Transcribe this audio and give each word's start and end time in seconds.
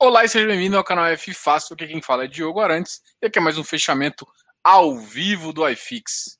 Olá 0.00 0.24
e 0.24 0.28
seja 0.28 0.46
bem-vindo 0.46 0.76
ao 0.76 0.84
canal 0.84 1.06
F 1.06 1.34
Fácil, 1.34 1.74
aqui 1.74 1.88
quem 1.88 2.00
fala 2.00 2.22
é 2.22 2.28
Diogo 2.28 2.60
Arantes 2.60 3.00
e 3.20 3.26
aqui 3.26 3.40
é 3.40 3.42
mais 3.42 3.58
um 3.58 3.64
fechamento 3.64 4.24
ao 4.62 4.96
vivo 4.96 5.52
do 5.52 5.68
iFix. 5.68 6.38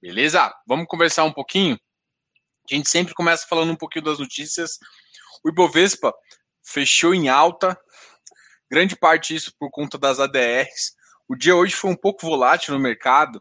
Beleza? 0.00 0.52
Vamos 0.66 0.88
conversar 0.88 1.22
um 1.22 1.32
pouquinho? 1.32 1.78
A 2.68 2.74
gente 2.74 2.90
sempre 2.90 3.14
começa 3.14 3.46
falando 3.46 3.70
um 3.70 3.76
pouquinho 3.76 4.04
das 4.04 4.18
notícias. 4.18 4.80
O 5.44 5.48
Ibovespa 5.48 6.12
fechou 6.60 7.14
em 7.14 7.28
alta, 7.28 7.78
grande 8.68 8.96
parte 8.96 9.32
disso 9.32 9.52
por 9.56 9.70
conta 9.70 9.96
das 9.96 10.18
ADRs. 10.18 10.96
O 11.28 11.36
dia 11.36 11.54
hoje 11.54 11.76
foi 11.76 11.88
um 11.88 11.96
pouco 11.96 12.26
volátil 12.26 12.74
no 12.74 12.80
mercado. 12.80 13.40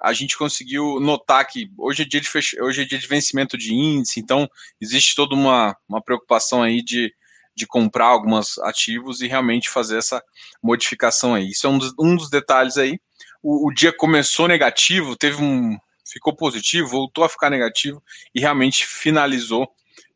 A 0.00 0.12
gente 0.12 0.36
conseguiu 0.36 0.98
notar 0.98 1.46
que 1.46 1.70
hoje 1.78 2.02
é 2.02 2.04
dia 2.04 2.20
de, 2.20 2.28
fech... 2.28 2.60
hoje 2.60 2.82
é 2.82 2.84
dia 2.84 2.98
de 2.98 3.06
vencimento 3.06 3.56
de 3.56 3.72
índice, 3.72 4.18
então 4.18 4.50
existe 4.80 5.14
toda 5.14 5.36
uma, 5.36 5.76
uma 5.88 6.02
preocupação 6.02 6.60
aí 6.60 6.82
de 6.82 7.14
de 7.54 7.66
comprar 7.66 8.06
alguns 8.06 8.58
ativos 8.58 9.20
e 9.20 9.26
realmente 9.26 9.68
fazer 9.68 9.98
essa 9.98 10.22
modificação 10.62 11.34
aí. 11.34 11.50
Isso 11.50 11.66
é 11.66 11.70
um 11.70 11.78
dos, 11.78 11.92
um 11.98 12.16
dos 12.16 12.30
detalhes 12.30 12.76
aí. 12.76 12.98
O, 13.42 13.68
o, 13.68 13.74
dia 13.74 13.92
começou 13.92 14.48
negativo, 14.48 15.16
teve 15.16 15.42
um. 15.42 15.78
ficou 16.04 16.34
positivo, 16.34 16.88
voltou 16.88 17.24
a 17.24 17.28
ficar 17.28 17.50
negativo 17.50 18.02
e 18.34 18.40
realmente 18.40 18.86
finalizou 18.86 19.68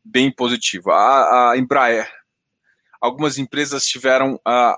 bem 0.03 0.31
positivo. 0.31 0.91
A, 0.91 1.51
a 1.51 1.57
Embraer, 1.57 2.11
algumas 3.01 3.37
empresas 3.37 3.85
tiveram 3.85 4.35
uh, 4.35 4.77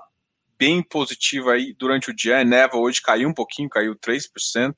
bem 0.58 0.82
positivo 0.82 1.50
aí 1.50 1.74
durante 1.74 2.10
o 2.10 2.14
dia. 2.14 2.38
A 2.38 2.40
Eneva 2.40 2.76
hoje 2.76 3.02
caiu 3.02 3.28
um 3.28 3.34
pouquinho, 3.34 3.68
caiu 3.68 3.94
3%. 3.94 4.74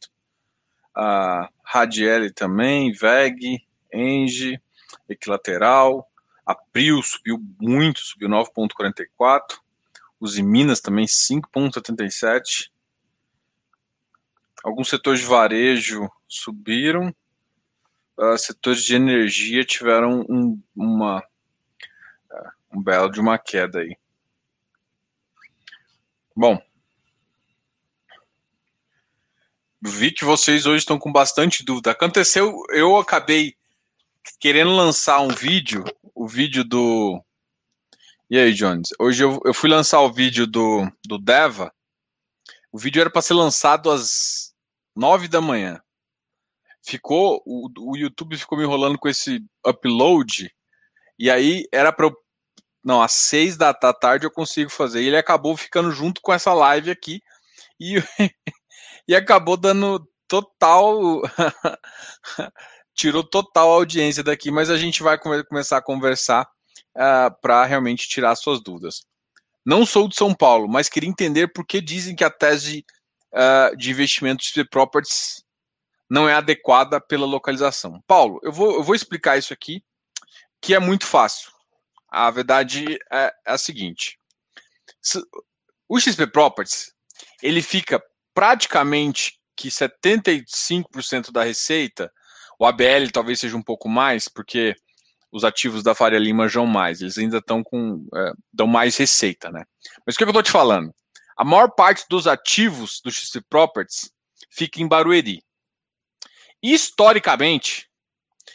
A 0.94 1.48
Radiel 1.64 2.33
também, 2.34 2.92
VEG, 2.92 3.64
Engie, 3.92 4.60
Equilateral, 5.08 6.09
a 6.50 6.54
Prio 6.54 7.00
subiu 7.00 7.38
muito, 7.60 8.00
subiu 8.00 8.28
9,44. 8.28 9.60
Os 10.19 10.36
Minas 10.36 10.80
também 10.80 11.06
5,77. 11.06 12.70
Alguns 14.64 14.88
setores 14.88 15.20
de 15.20 15.27
varejo 15.27 16.10
subiram. 16.27 17.14
Uh, 18.19 18.36
setores 18.36 18.83
de 18.83 18.97
energia 18.97 19.64
tiveram 19.64 20.27
um, 20.28 20.60
uma, 20.75 21.20
uh, 21.20 22.50
um 22.77 22.82
belo 22.82 23.08
de 23.08 23.20
uma 23.20 23.38
queda 23.38 23.78
aí. 23.78 23.97
Bom, 26.36 26.60
vi 29.80 30.10
que 30.10 30.25
vocês 30.25 30.66
hoje 30.66 30.78
estão 30.78 30.98
com 30.98 31.12
bastante 31.12 31.64
dúvida. 31.64 31.92
Aconteceu, 31.92 32.60
eu 32.70 32.97
acabei 32.97 33.56
querendo 34.38 34.70
lançar 34.70 35.20
um 35.20 35.28
vídeo, 35.28 35.84
o 36.14 36.27
vídeo 36.27 36.64
do. 36.64 37.22
E 38.28 38.39
aí, 38.39 38.53
Jones? 38.53 38.91
Hoje 38.98 39.25
eu, 39.25 39.41
eu 39.44 39.53
fui 39.53 39.69
lançar 39.69 40.00
o 40.00 40.12
vídeo 40.12 40.47
do, 40.47 40.91
do 41.06 41.19
Deva. 41.19 41.72
O 42.72 42.78
vídeo 42.78 43.00
era 43.00 43.11
para 43.11 43.22
ser 43.22 43.34
lançado 43.34 43.91
às 43.91 44.55
nove 44.94 45.28
da 45.28 45.41
manhã. 45.41 45.81
Ficou. 46.84 47.42
O, 47.44 47.69
o 47.92 47.97
YouTube 47.97 48.36
ficou 48.36 48.56
me 48.56 48.64
enrolando 48.64 48.98
com 48.98 49.08
esse 49.08 49.44
upload. 49.66 50.50
E 51.19 51.31
aí 51.31 51.64
era 51.72 51.92
para 51.92 52.11
Não, 52.84 53.03
às 53.03 53.12
seis 53.12 53.56
da, 53.56 53.72
da 53.72 53.92
tarde 53.92 54.27
eu 54.27 54.31
consigo 54.31 54.70
fazer. 54.70 55.03
E 55.03 55.06
ele 55.06 55.16
acabou 55.16 55.56
ficando 55.56 55.91
junto 55.91 56.20
com 56.20 56.33
essa 56.33 56.53
live 56.53 56.91
aqui. 56.91 57.20
E, 57.78 57.97
e 59.08 59.14
acabou 59.14 59.56
dando 59.56 60.06
total 60.28 61.22
tirou 63.01 63.25
total 63.25 63.70
audiência 63.70 64.23
daqui, 64.23 64.51
mas 64.51 64.69
a 64.69 64.77
gente 64.77 65.03
vai 65.03 65.19
come 65.19 65.43
começar 65.45 65.79
a 65.79 65.83
conversar 65.83 66.43
uh, 66.45 67.01
ah, 67.01 67.31
para 67.31 67.65
realmente 67.65 68.06
tirar 68.06 68.37
suas 68.37 68.62
dúvidas. 68.62 69.06
Não 69.65 69.87
sou 69.87 70.06
de 70.06 70.17
São 70.17 70.34
Paulo, 70.34 70.69
mas 70.69 70.89
queria 70.89 71.09
entender 71.09 71.48
por 71.48 71.67
que 71.67 71.81
dizem 71.81 72.15
que 72.15 72.25
a 72.25 72.31
tese 72.31 72.84
uh, 73.33 73.75
de 73.75 73.91
investimento 73.91 74.44
de 74.53 74.65
properties 74.65 75.43
não 76.10 76.28
é 76.28 76.34
adequada 76.34 77.00
pela 77.00 77.25
localização. 77.25 78.03
Paulo, 78.06 78.39
eu 78.43 78.53
vou, 78.53 78.75
eu 78.75 78.83
vou 78.83 78.94
explicar 78.94 79.39
isso 79.39 79.53
aqui, 79.53 79.83
que 80.60 80.75
é 80.75 80.78
muito 80.78 81.06
fácil. 81.06 81.50
A 82.10 82.31
verdade 82.31 82.99
é, 83.10 83.33
é 83.47 83.53
a 83.53 83.56
seguinte: 83.56 84.19
o 85.89 85.99
XP 85.99 86.27
Properties 86.27 86.93
ele 87.43 87.62
fica 87.62 88.03
praticamente 88.34 89.39
que 89.56 89.69
75% 89.69 91.31
da 91.31 91.44
receita 91.44 92.12
o 92.60 92.66
ABL 92.66 93.10
talvez 93.10 93.41
seja 93.41 93.56
um 93.56 93.62
pouco 93.62 93.88
mais, 93.88 94.28
porque 94.28 94.76
os 95.32 95.44
ativos 95.44 95.82
da 95.82 95.94
Faria 95.94 96.19
Lima 96.19 96.47
jam 96.47 96.66
mais, 96.66 97.00
eles 97.00 97.16
ainda 97.16 97.38
estão 97.38 97.65
com. 97.65 98.06
É, 98.15 98.32
dão 98.53 98.66
mais 98.66 98.98
receita, 98.98 99.50
né? 99.50 99.65
Mas 100.04 100.15
o 100.15 100.19
que 100.19 100.25
eu 100.25 100.28
estou 100.28 100.43
te 100.43 100.50
falando? 100.50 100.94
A 101.38 101.43
maior 101.43 101.71
parte 101.71 102.04
dos 102.10 102.26
ativos 102.26 103.00
do 103.03 103.10
XP 103.10 103.41
Properties 103.48 104.12
fica 104.50 104.82
em 104.82 104.87
Barueri. 104.87 105.43
Historicamente, 106.62 107.88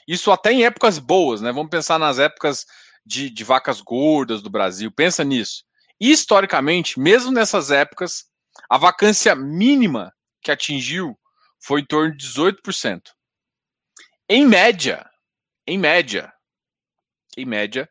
isso 0.07 0.31
até 0.31 0.51
em 0.51 0.63
épocas 0.63 0.99
boas, 0.99 1.41
né? 1.41 1.51
Vamos 1.51 1.71
pensar 1.71 1.97
nas 1.97 2.19
épocas 2.19 2.67
de, 3.03 3.31
de 3.31 3.43
vacas 3.43 3.81
gordas 3.81 4.43
do 4.43 4.51
Brasil, 4.51 4.91
pensa 4.91 5.23
nisso. 5.23 5.63
Historicamente, 5.99 6.99
mesmo 6.99 7.31
nessas 7.31 7.71
épocas, 7.71 8.25
a 8.69 8.77
vacância 8.77 9.33
mínima 9.33 10.13
que 10.43 10.51
atingiu 10.51 11.17
foi 11.59 11.81
em 11.81 11.85
torno 11.85 12.15
de 12.15 12.23
18%. 12.27 13.14
Em 14.27 14.43
média, 14.43 15.07
em 15.67 15.77
média, 15.77 16.33
em 17.37 17.45
média, 17.45 17.87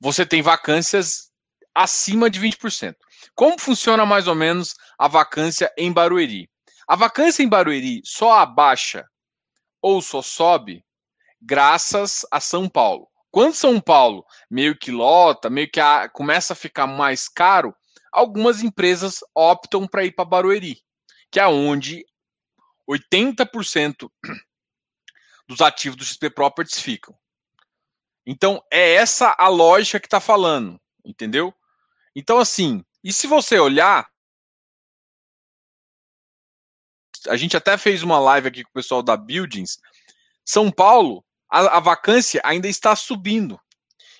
você 0.00 0.24
tem 0.24 0.40
vacâncias 0.40 1.30
acima 1.74 2.30
de 2.30 2.40
20%. 2.40 2.94
Como 3.34 3.60
funciona 3.60 4.06
mais 4.06 4.26
ou 4.26 4.34
menos 4.34 4.74
a 4.98 5.06
vacância 5.06 5.70
em 5.76 5.92
Barueri? 5.92 6.48
A 6.88 6.96
vacância 6.96 7.42
em 7.42 7.48
Barueri 7.48 8.00
só 8.06 8.38
abaixa 8.38 9.04
ou 9.82 10.00
só 10.00 10.22
sobe 10.22 10.82
graças 11.42 12.24
a 12.32 12.40
São 12.40 12.70
Paulo. 12.70 13.06
Quando 13.30 13.52
São 13.52 13.78
Paulo 13.78 14.24
meio 14.50 14.78
que 14.78 14.90
lota, 14.90 15.50
meio 15.50 15.70
que 15.70 15.78
a, 15.78 16.08
começa 16.08 16.54
a 16.54 16.56
ficar 16.56 16.86
mais 16.86 17.28
caro, 17.28 17.76
algumas 18.10 18.62
empresas 18.62 19.18
optam 19.34 19.86
para 19.86 20.06
ir 20.06 20.12
para 20.12 20.24
Barueri, 20.24 20.78
que 21.30 21.38
é 21.38 21.46
onde 21.46 22.02
80% 22.88 24.10
dos 25.46 25.60
ativos 25.60 25.96
do 25.96 26.04
XP 26.04 26.30
Properties 26.30 26.80
ficam. 26.80 27.16
Então, 28.26 28.62
é 28.70 28.94
essa 28.94 29.34
a 29.38 29.48
lógica 29.48 30.00
que 30.00 30.06
está 30.06 30.20
falando, 30.20 30.80
entendeu? 31.04 31.54
Então, 32.14 32.38
assim, 32.38 32.84
e 33.04 33.12
se 33.12 33.26
você 33.26 33.58
olhar, 33.58 34.10
a 37.28 37.36
gente 37.36 37.56
até 37.56 37.78
fez 37.78 38.02
uma 38.02 38.18
live 38.18 38.48
aqui 38.48 38.64
com 38.64 38.70
o 38.70 38.74
pessoal 38.74 39.02
da 39.02 39.16
Buildings, 39.16 39.78
São 40.44 40.70
Paulo, 40.70 41.24
a, 41.48 41.76
a 41.76 41.80
vacância 41.80 42.40
ainda 42.44 42.68
está 42.68 42.96
subindo. 42.96 43.60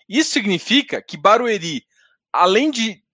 Isso 0.08 0.30
significa 0.30 1.02
que 1.02 1.16
Barueri, 1.16 1.84
além 2.32 2.70
de 2.70 3.04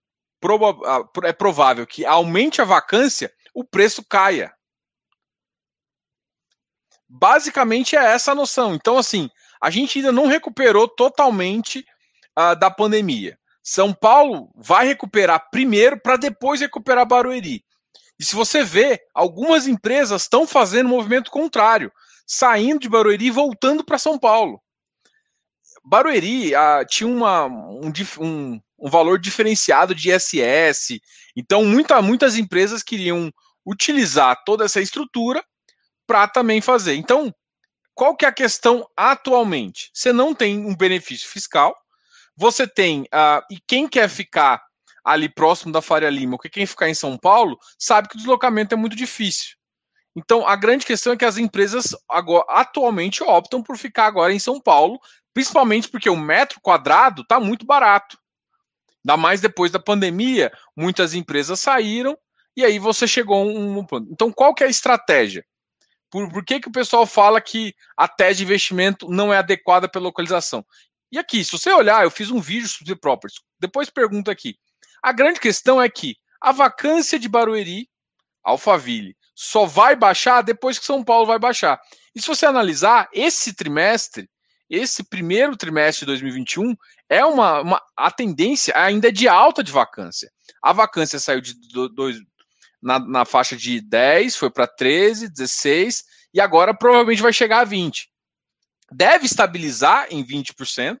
é 1.23 1.31
provável 1.31 1.87
que 1.87 2.05
aumente 2.05 2.61
a 2.61 2.65
vacância, 2.65 3.33
o 3.53 3.63
preço 3.63 4.03
caia. 4.03 4.53
Basicamente 7.15 7.95
é 7.95 8.03
essa 8.03 8.31
a 8.31 8.35
noção. 8.35 8.73
Então, 8.73 8.97
assim, 8.97 9.29
a 9.61 9.69
gente 9.69 9.99
ainda 9.99 10.11
não 10.11 10.25
recuperou 10.25 10.87
totalmente 10.87 11.85
uh, 12.37 12.55
da 12.59 12.71
pandemia. 12.71 13.37
São 13.61 13.93
Paulo 13.93 14.49
vai 14.55 14.87
recuperar 14.87 15.47
primeiro 15.51 16.01
para 16.01 16.17
depois 16.17 16.59
recuperar 16.59 17.05
Barueri. 17.05 17.63
E 18.19 18.25
se 18.25 18.35
você 18.35 18.63
vê, 18.63 18.99
algumas 19.13 19.67
empresas 19.67 20.23
estão 20.23 20.47
fazendo 20.47 20.87
um 20.87 20.89
movimento 20.89 21.29
contrário, 21.29 21.91
saindo 22.25 22.79
de 22.79 22.89
Barueri 22.89 23.27
e 23.27 23.31
voltando 23.31 23.83
para 23.83 23.99
São 23.99 24.17
Paulo. 24.17 24.59
Barueri 25.85 26.55
uh, 26.55 26.83
tinha 26.89 27.07
uma, 27.07 27.45
um, 27.45 27.93
um, 28.21 28.59
um, 28.79 28.89
valor 28.89 29.19
diferenciado 29.19 29.93
de 29.93 30.09
ISS, 30.09 30.99
então 31.35 31.63
muita, 31.63 32.01
muitas 32.01 32.37
empresas 32.37 32.81
queriam 32.81 33.31
utilizar 33.63 34.35
toda 34.43 34.65
essa 34.65 34.81
estrutura 34.81 35.45
para 36.13 36.27
também 36.27 36.61
fazer. 36.61 36.93
Então, 36.93 37.33
qual 37.95 38.15
que 38.15 38.23
é 38.23 38.27
a 38.27 38.31
questão 38.31 38.87
atualmente? 38.95 39.89
Você 39.91 40.13
não 40.13 40.35
tem 40.35 40.63
um 40.63 40.75
benefício 40.75 41.27
fiscal, 41.27 41.75
você 42.37 42.67
tem, 42.67 43.01
uh, 43.05 43.41
e 43.49 43.57
quem 43.65 43.87
quer 43.87 44.07
ficar 44.07 44.61
ali 45.03 45.27
próximo 45.27 45.73
da 45.73 45.81
Faria 45.81 46.11
Lima, 46.11 46.33
ou 46.33 46.39
quem 46.39 46.67
ficar 46.67 46.87
em 46.87 46.93
São 46.93 47.17
Paulo, 47.17 47.57
sabe 47.79 48.09
que 48.09 48.13
o 48.13 48.17
deslocamento 48.19 48.75
é 48.75 48.77
muito 48.77 48.95
difícil. 48.95 49.55
Então, 50.15 50.47
a 50.47 50.55
grande 50.55 50.85
questão 50.85 51.13
é 51.13 51.17
que 51.17 51.25
as 51.25 51.39
empresas 51.39 51.95
agora, 52.07 52.45
atualmente 52.47 53.23
optam 53.23 53.63
por 53.63 53.75
ficar 53.75 54.05
agora 54.05 54.31
em 54.31 54.37
São 54.37 54.61
Paulo, 54.61 54.99
principalmente 55.33 55.89
porque 55.89 56.11
o 56.11 56.15
metro 56.15 56.61
quadrado 56.61 57.23
está 57.23 57.39
muito 57.39 57.65
barato. 57.65 58.19
Ainda 59.03 59.17
mais 59.17 59.41
depois 59.41 59.71
da 59.71 59.79
pandemia, 59.79 60.53
muitas 60.77 61.15
empresas 61.15 61.59
saíram 61.59 62.15
e 62.55 62.63
aí 62.63 62.77
você 62.77 63.07
chegou 63.07 63.41
a 63.41 63.43
um 63.43 63.83
ponto. 63.83 64.07
Então, 64.11 64.31
qual 64.31 64.53
que 64.53 64.63
é 64.63 64.67
a 64.67 64.69
estratégia? 64.69 65.43
Por, 66.13 66.29
por 66.29 66.45
que, 66.45 66.59
que 66.59 66.67
o 66.67 66.71
pessoal 66.71 67.07
fala 67.07 67.41
que 67.41 67.73
a 67.97 68.07
tese 68.07 68.37
de 68.37 68.43
investimento 68.43 69.09
não 69.09 69.33
é 69.33 69.37
adequada 69.37 69.89
pela 69.89 70.03
localização? 70.03 70.63
E 71.11 71.17
aqui, 71.17 71.43
se 71.43 71.51
você 71.51 71.71
olhar, 71.71 72.03
eu 72.03 72.11
fiz 72.11 72.29
um 72.29 72.39
vídeo 72.39 72.69
sobre 72.69 72.95
properties. 72.95 73.41
Depois 73.59 73.89
pergunta 73.89 74.31
aqui. 74.31 74.55
A 75.01 75.11
grande 75.11 75.39
questão 75.39 75.81
é 75.81 75.89
que 75.89 76.15
a 76.39 76.51
vacância 76.51 77.17
de 77.17 77.27
Barueri, 77.27 77.89
Alphaville, 78.43 79.17
só 79.33 79.65
vai 79.65 79.95
baixar 79.95 80.43
depois 80.43 80.77
que 80.77 80.85
São 80.85 81.03
Paulo 81.03 81.25
vai 81.25 81.39
baixar. 81.39 81.81
E 82.13 82.21
se 82.21 82.27
você 82.27 82.45
analisar 82.45 83.09
esse 83.11 83.51
trimestre, 83.51 84.29
esse 84.69 85.03
primeiro 85.03 85.57
trimestre 85.57 86.01
de 86.01 86.11
2021 86.11 86.75
é 87.09 87.25
uma, 87.25 87.61
uma 87.61 87.81
a 87.97 88.11
tendência 88.11 88.71
ainda 88.77 89.07
é 89.07 89.11
de 89.11 89.27
alta 89.27 89.63
de 89.63 89.71
vacância. 89.71 90.31
A 90.61 90.73
vacância 90.73 91.17
saiu 91.17 91.41
de 91.41 91.55
dois, 91.95 92.19
na, 92.83 92.99
na 92.99 93.25
faixa 93.25 93.55
de 93.55 93.79
10, 93.81 94.35
foi 94.35 94.51
para 94.51 94.67
13, 94.67 95.29
16 95.29 96.03
e 96.33 96.41
agora 96.41 96.73
provavelmente 96.73 97.21
vai 97.21 97.31
chegar 97.31 97.61
a 97.61 97.63
20. 97.63 98.09
Deve 98.91 99.25
estabilizar 99.25 100.07
em 100.11 100.23
20% 100.23 100.99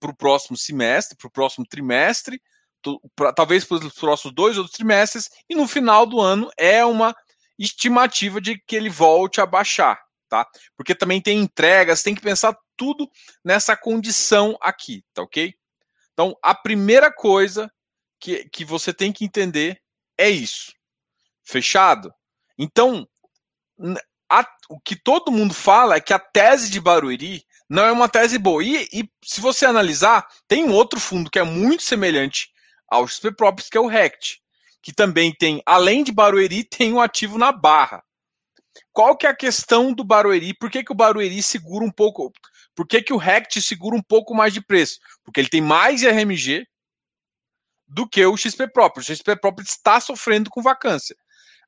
para 0.00 0.10
o 0.10 0.16
próximo 0.16 0.56
semestre, 0.56 1.16
para 1.16 1.28
o 1.28 1.30
próximo 1.30 1.66
trimestre, 1.66 2.40
pra, 3.14 3.32
talvez 3.32 3.64
para 3.64 3.76
os 3.76 3.92
próximos 3.92 4.34
dois 4.34 4.56
outros 4.56 4.74
trimestres, 4.74 5.28
e 5.48 5.54
no 5.54 5.68
final 5.68 6.06
do 6.06 6.18
ano 6.20 6.50
é 6.56 6.84
uma 6.84 7.14
estimativa 7.58 8.40
de 8.40 8.58
que 8.66 8.74
ele 8.74 8.88
volte 8.88 9.40
a 9.40 9.46
baixar, 9.46 10.00
tá? 10.28 10.46
Porque 10.74 10.94
também 10.94 11.20
tem 11.20 11.38
entregas, 11.38 12.02
tem 12.02 12.14
que 12.14 12.22
pensar 12.22 12.56
tudo 12.74 13.06
nessa 13.44 13.76
condição 13.76 14.56
aqui, 14.62 15.04
tá 15.12 15.22
ok? 15.22 15.54
Então, 16.14 16.34
a 16.42 16.54
primeira 16.54 17.12
coisa 17.12 17.70
que, 18.18 18.48
que 18.48 18.64
você 18.64 18.94
tem 18.94 19.12
que 19.12 19.24
entender 19.26 19.78
é 20.16 20.30
isso. 20.30 20.72
Fechado? 21.50 22.14
Então, 22.56 23.06
a, 24.30 24.46
o 24.68 24.78
que 24.80 24.94
todo 24.94 25.32
mundo 25.32 25.52
fala 25.52 25.96
é 25.96 26.00
que 26.00 26.12
a 26.12 26.18
tese 26.18 26.70
de 26.70 26.80
Barueri 26.80 27.44
não 27.68 27.84
é 27.84 27.92
uma 27.92 28.08
tese 28.08 28.38
boa. 28.38 28.62
E, 28.62 28.88
e, 28.92 29.10
se 29.24 29.40
você 29.40 29.66
analisar, 29.66 30.26
tem 30.46 30.64
um 30.64 30.72
outro 30.72 31.00
fundo 31.00 31.30
que 31.30 31.38
é 31.38 31.42
muito 31.42 31.82
semelhante 31.82 32.50
ao 32.88 33.06
XP 33.06 33.32
Properties, 33.32 33.70
que 33.70 33.78
é 33.78 33.80
o 33.80 33.86
RECT, 33.86 34.40
que 34.82 34.92
também 34.92 35.34
tem, 35.34 35.62
além 35.66 36.04
de 36.04 36.12
Barueri, 36.12 36.64
tem 36.64 36.92
um 36.92 37.00
ativo 37.00 37.38
na 37.38 37.52
Barra. 37.52 38.02
Qual 38.92 39.16
que 39.16 39.26
é 39.26 39.30
a 39.30 39.36
questão 39.36 39.92
do 39.92 40.04
Barueri? 40.04 40.54
Por 40.54 40.70
que, 40.70 40.84
que 40.84 40.92
o 40.92 40.96
Barueri 40.96 41.42
segura 41.42 41.84
um 41.84 41.90
pouco? 41.90 42.32
Por 42.74 42.86
que, 42.86 43.02
que 43.02 43.12
o 43.12 43.16
RECT 43.16 43.60
segura 43.60 43.96
um 43.96 44.02
pouco 44.02 44.34
mais 44.34 44.52
de 44.52 44.60
preço? 44.60 44.98
Porque 45.24 45.40
ele 45.40 45.48
tem 45.48 45.60
mais 45.60 46.02
RMG 46.02 46.66
do 47.86 48.08
que 48.08 48.24
o 48.24 48.36
XP 48.36 48.68
Properties. 48.68 49.08
O 49.08 49.16
XP 49.16 49.36
Properties 49.36 49.74
está 49.74 50.00
sofrendo 50.00 50.48
com 50.48 50.62
vacância. 50.62 51.16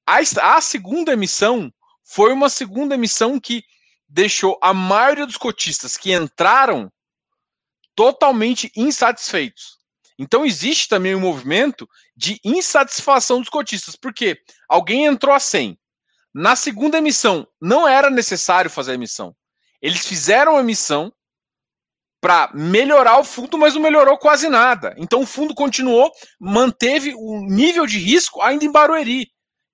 A, 0.06 0.18
a 0.56 0.60
segunda 0.60 1.12
emissão 1.12 1.72
foi 2.04 2.32
uma 2.32 2.48
segunda 2.48 2.94
emissão 2.94 3.38
que 3.38 3.62
deixou 4.08 4.58
a 4.62 4.74
maioria 4.74 5.26
dos 5.26 5.36
cotistas 5.36 5.96
que 5.96 6.12
entraram 6.12 6.92
totalmente 7.94 8.70
insatisfeitos. 8.76 9.78
Então 10.18 10.44
existe 10.44 10.88
também 10.88 11.14
um 11.14 11.20
movimento 11.20 11.88
de 12.16 12.38
insatisfação 12.44 13.40
dos 13.40 13.48
cotistas, 13.48 13.96
porque 13.96 14.38
alguém 14.68 15.06
entrou 15.06 15.34
a 15.34 15.40
100. 15.40 15.78
Na 16.34 16.56
segunda 16.56 16.98
emissão 16.98 17.46
não 17.60 17.88
era 17.88 18.10
necessário 18.10 18.70
fazer 18.70 18.92
a 18.92 18.94
emissão. 18.94 19.34
Eles 19.80 20.06
fizeram 20.06 20.56
a 20.56 20.60
emissão 20.60 21.12
para 22.20 22.52
melhorar 22.54 23.18
o 23.18 23.24
fundo, 23.24 23.58
mas 23.58 23.74
não 23.74 23.82
melhorou 23.82 24.16
quase 24.16 24.48
nada. 24.48 24.94
Então 24.96 25.22
o 25.22 25.26
fundo 25.26 25.54
continuou, 25.54 26.12
manteve 26.38 27.14
o 27.16 27.44
nível 27.48 27.84
de 27.84 27.98
risco 27.98 28.40
ainda 28.40 28.64
em 28.64 28.70
Barueri. 28.70 29.31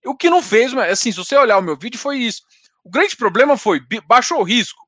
O 0.08 0.16
que 0.16 0.31
não 0.31 0.43
fez, 0.43 0.75
assim, 0.75 1.12
se 1.12 1.19
você 1.19 1.37
olhar 1.37 1.58
o 1.58 1.62
meu 1.62 1.76
vídeo, 1.76 1.99
foi 1.99 2.16
isso. 2.19 2.43
O 2.82 2.90
grande 2.90 3.14
problema 3.14 3.58
foi, 3.58 3.81
baixou 4.06 4.40
o 4.40 4.43
risco 4.43 4.82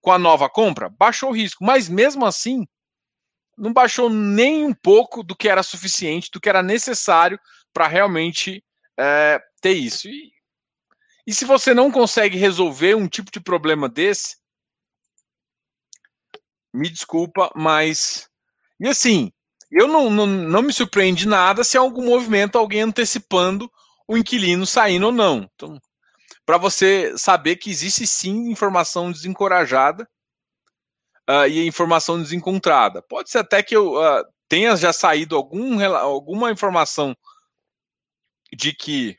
com 0.00 0.10
a 0.10 0.18
nova 0.18 0.50
compra? 0.50 0.90
Baixou 0.90 1.30
o 1.30 1.32
risco, 1.32 1.64
mas 1.64 1.88
mesmo 1.88 2.26
assim, 2.26 2.66
não 3.56 3.72
baixou 3.72 4.10
nem 4.10 4.64
um 4.64 4.74
pouco 4.74 5.22
do 5.22 5.36
que 5.36 5.48
era 5.48 5.62
suficiente, 5.62 6.28
do 6.32 6.40
que 6.40 6.48
era 6.48 6.62
necessário 6.62 7.38
para 7.72 7.86
realmente 7.86 8.64
é, 8.98 9.40
ter 9.60 9.74
isso. 9.74 10.08
E, 10.08 10.32
e 11.24 11.32
se 11.32 11.44
você 11.44 11.72
não 11.72 11.90
consegue 11.90 12.36
resolver 12.36 12.96
um 12.96 13.06
tipo 13.06 13.30
de 13.30 13.40
problema 13.40 13.88
desse, 13.88 14.36
me 16.72 16.90
desculpa, 16.90 17.52
mas. 17.54 18.28
E 18.80 18.88
assim, 18.88 19.32
eu 19.70 19.86
não, 19.86 20.10
não, 20.10 20.26
não 20.26 20.62
me 20.62 20.72
surpreende 20.72 21.28
nada 21.28 21.62
se 21.62 21.78
há 21.78 21.80
algum 21.80 22.04
movimento, 22.04 22.58
alguém 22.58 22.82
antecipando 22.82 23.70
o 24.06 24.16
inquilino 24.16 24.66
saindo 24.66 25.06
ou 25.06 25.12
não. 25.12 25.48
Então, 25.54 25.78
para 26.44 26.58
você 26.58 27.16
saber 27.16 27.56
que 27.56 27.70
existe 27.70 28.06
sim 28.06 28.50
informação 28.50 29.10
desencorajada 29.10 30.08
uh, 31.28 31.46
e 31.48 31.66
informação 31.66 32.20
desencontrada. 32.20 33.02
Pode 33.02 33.30
ser 33.30 33.38
até 33.38 33.62
que 33.62 33.74
eu 33.74 33.94
uh, 33.94 34.24
tenha 34.48 34.76
já 34.76 34.92
saído 34.92 35.36
algum, 35.36 35.82
alguma 35.96 36.50
informação 36.50 37.16
de 38.52 38.72
que 38.72 39.18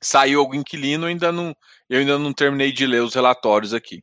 saiu 0.00 0.40
algum 0.40 0.54
inquilino, 0.54 1.06
ainda 1.06 1.30
não, 1.30 1.54
eu 1.88 2.00
ainda 2.00 2.18
não 2.18 2.32
terminei 2.32 2.72
de 2.72 2.86
ler 2.86 3.02
os 3.02 3.14
relatórios 3.14 3.72
aqui. 3.72 4.02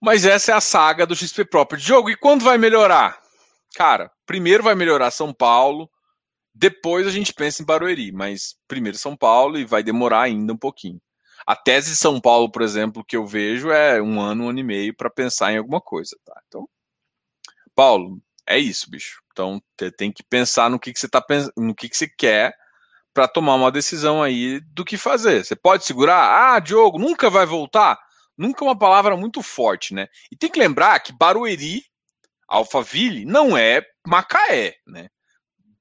Mas 0.00 0.24
essa 0.24 0.52
é 0.52 0.54
a 0.54 0.60
saga 0.60 1.06
do 1.06 1.14
XP 1.14 1.44
Property. 1.44 1.84
Jogo, 1.84 2.10
e 2.10 2.16
quando 2.16 2.42
vai 2.42 2.56
melhorar? 2.56 3.20
Cara, 3.74 4.10
primeiro 4.26 4.62
vai 4.62 4.74
melhorar 4.74 5.10
São 5.10 5.32
Paulo, 5.32 5.88
depois 6.60 7.06
a 7.06 7.10
gente 7.10 7.32
pensa 7.32 7.62
em 7.62 7.64
Barueri, 7.64 8.12
mas 8.12 8.54
primeiro 8.68 8.98
São 8.98 9.16
Paulo 9.16 9.58
e 9.58 9.64
vai 9.64 9.82
demorar 9.82 10.24
ainda 10.24 10.52
um 10.52 10.58
pouquinho. 10.58 11.00
A 11.46 11.56
tese 11.56 11.92
de 11.92 11.96
São 11.96 12.20
Paulo, 12.20 12.52
por 12.52 12.60
exemplo, 12.60 13.02
que 13.02 13.16
eu 13.16 13.26
vejo 13.26 13.70
é 13.70 14.00
um 14.02 14.20
ano, 14.20 14.44
um 14.44 14.48
ano 14.50 14.58
e 14.58 14.62
meio 14.62 14.94
para 14.94 15.08
pensar 15.08 15.54
em 15.54 15.56
alguma 15.56 15.80
coisa, 15.80 16.14
tá? 16.22 16.38
Então, 16.46 16.68
Paulo, 17.74 18.20
é 18.46 18.58
isso, 18.58 18.90
bicho. 18.90 19.22
Então, 19.32 19.58
tem 19.96 20.12
que 20.12 20.22
pensar 20.22 20.68
no 20.68 20.78
que, 20.78 20.92
que 20.92 21.00
você 21.00 21.08
tá 21.08 21.24
no 21.56 21.74
que, 21.74 21.88
que 21.88 21.96
você 21.96 22.06
quer 22.06 22.54
para 23.14 23.26
tomar 23.26 23.54
uma 23.54 23.72
decisão 23.72 24.22
aí 24.22 24.60
do 24.74 24.84
que 24.84 24.98
fazer. 24.98 25.42
Você 25.42 25.56
pode 25.56 25.86
segurar? 25.86 26.54
Ah, 26.54 26.60
Diogo, 26.60 26.98
nunca 26.98 27.30
vai 27.30 27.46
voltar? 27.46 27.98
Nunca 28.36 28.62
é 28.62 28.68
uma 28.68 28.78
palavra 28.78 29.16
muito 29.16 29.42
forte, 29.42 29.94
né? 29.94 30.08
E 30.30 30.36
tem 30.36 30.50
que 30.50 30.58
lembrar 30.58 31.00
que 31.00 31.10
Barueri, 31.10 31.82
Alphaville, 32.46 33.24
não 33.24 33.56
é 33.56 33.82
Macaé, 34.06 34.74
né? 34.86 35.08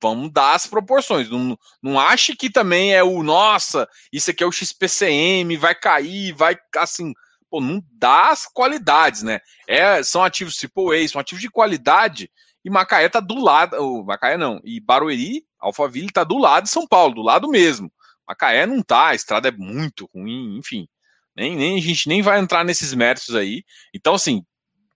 Vamos 0.02 0.32
dar 0.32 0.56
as 0.56 0.66
proporções. 0.66 1.30
Não, 1.30 1.58
não 1.82 2.00
ache 2.00 2.36
que 2.36 2.50
também 2.50 2.94
é 2.94 3.04
o 3.04 3.22
nossa, 3.22 3.88
isso 4.12 4.32
aqui 4.32 4.44
é 4.44 4.48
o 4.48 4.52
XPCM, 4.52 5.58
vai 5.58 5.76
cair, 5.76 6.34
vai 6.34 6.58
assim. 6.78 7.14
Pô, 7.50 7.60
não 7.60 7.84
dá 7.94 8.30
as 8.30 8.46
qualidades, 8.46 9.24
né? 9.24 9.40
É, 9.68 10.04
são 10.04 10.24
ativos 10.24 10.56
AAA, 10.64 11.08
são 11.08 11.20
ativos 11.20 11.42
de 11.42 11.50
qualidade, 11.50 12.30
e 12.64 12.70
Macaé 12.70 13.10
tá 13.10 13.20
do 13.20 13.42
lado. 13.42 13.76
O 13.78 14.04
Macaé 14.04 14.38
não. 14.38 14.62
E 14.64 14.80
Barueri, 14.80 15.44
Alphaville, 15.60 16.12
tá 16.12 16.24
do 16.24 16.38
lado 16.38 16.66
de 16.66 16.70
São 16.70 16.88
Paulo, 16.88 17.16
do 17.16 17.22
lado 17.22 17.48
mesmo. 17.50 17.92
Macaé 18.28 18.66
não 18.66 18.84
tá, 18.84 19.08
a 19.08 19.16
estrada 19.16 19.48
é 19.48 19.52
muito 19.52 20.08
ruim, 20.14 20.58
enfim. 20.58 20.88
Nem, 21.36 21.56
nem 21.56 21.78
a 21.78 21.82
gente 21.82 22.08
nem 22.08 22.22
vai 22.22 22.40
entrar 22.40 22.64
nesses 22.64 22.94
méritos 22.94 23.36
aí. 23.36 23.64
Então, 23.94 24.14
assim, 24.14 24.44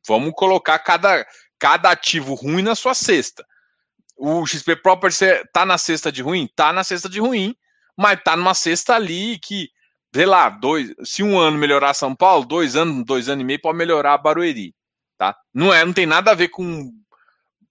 vamos 0.08 0.34
colocar 0.36 0.78
cada, 0.80 1.26
cada 1.58 1.90
ativo 1.90 2.36
ruim 2.36 2.62
na 2.62 2.76
sua 2.76 2.94
cesta. 2.94 3.44
O 4.26 4.46
XP 4.46 4.78
Properties 4.78 5.20
tá 5.52 5.66
na 5.66 5.78
cesta 5.78 6.10
de 6.10 6.22
ruim? 6.22 6.48
Tá 6.56 6.72
na 6.72 6.82
cesta 6.82 7.10
de 7.10 7.20
ruim, 7.20 7.54
mas 7.98 8.24
tá 8.24 8.38
numa 8.38 8.54
cesta 8.54 8.96
ali 8.96 9.38
que, 9.38 9.70
sei 10.16 10.26
lá, 10.26 10.50
dois, 10.50 10.94
se 11.04 11.22
um 11.22 11.38
ano 11.38 11.58
melhorar 11.58 11.94
São 11.94 12.16
Paulo, 12.16 12.46
dois 12.46 12.78
anos, 12.78 13.04
dois 13.04 13.28
anos 13.28 13.42
e 13.42 13.46
meio 13.46 13.60
pode 13.60 13.78
melhorar 13.78 14.18
Barueri, 14.18 14.74
tá? 15.18 15.36
Não 15.54 15.74
é, 15.74 15.84
não 15.84 15.92
tem 15.92 16.06
nada 16.06 16.32
a 16.32 16.36
ver 16.36 16.48
com 16.48 16.90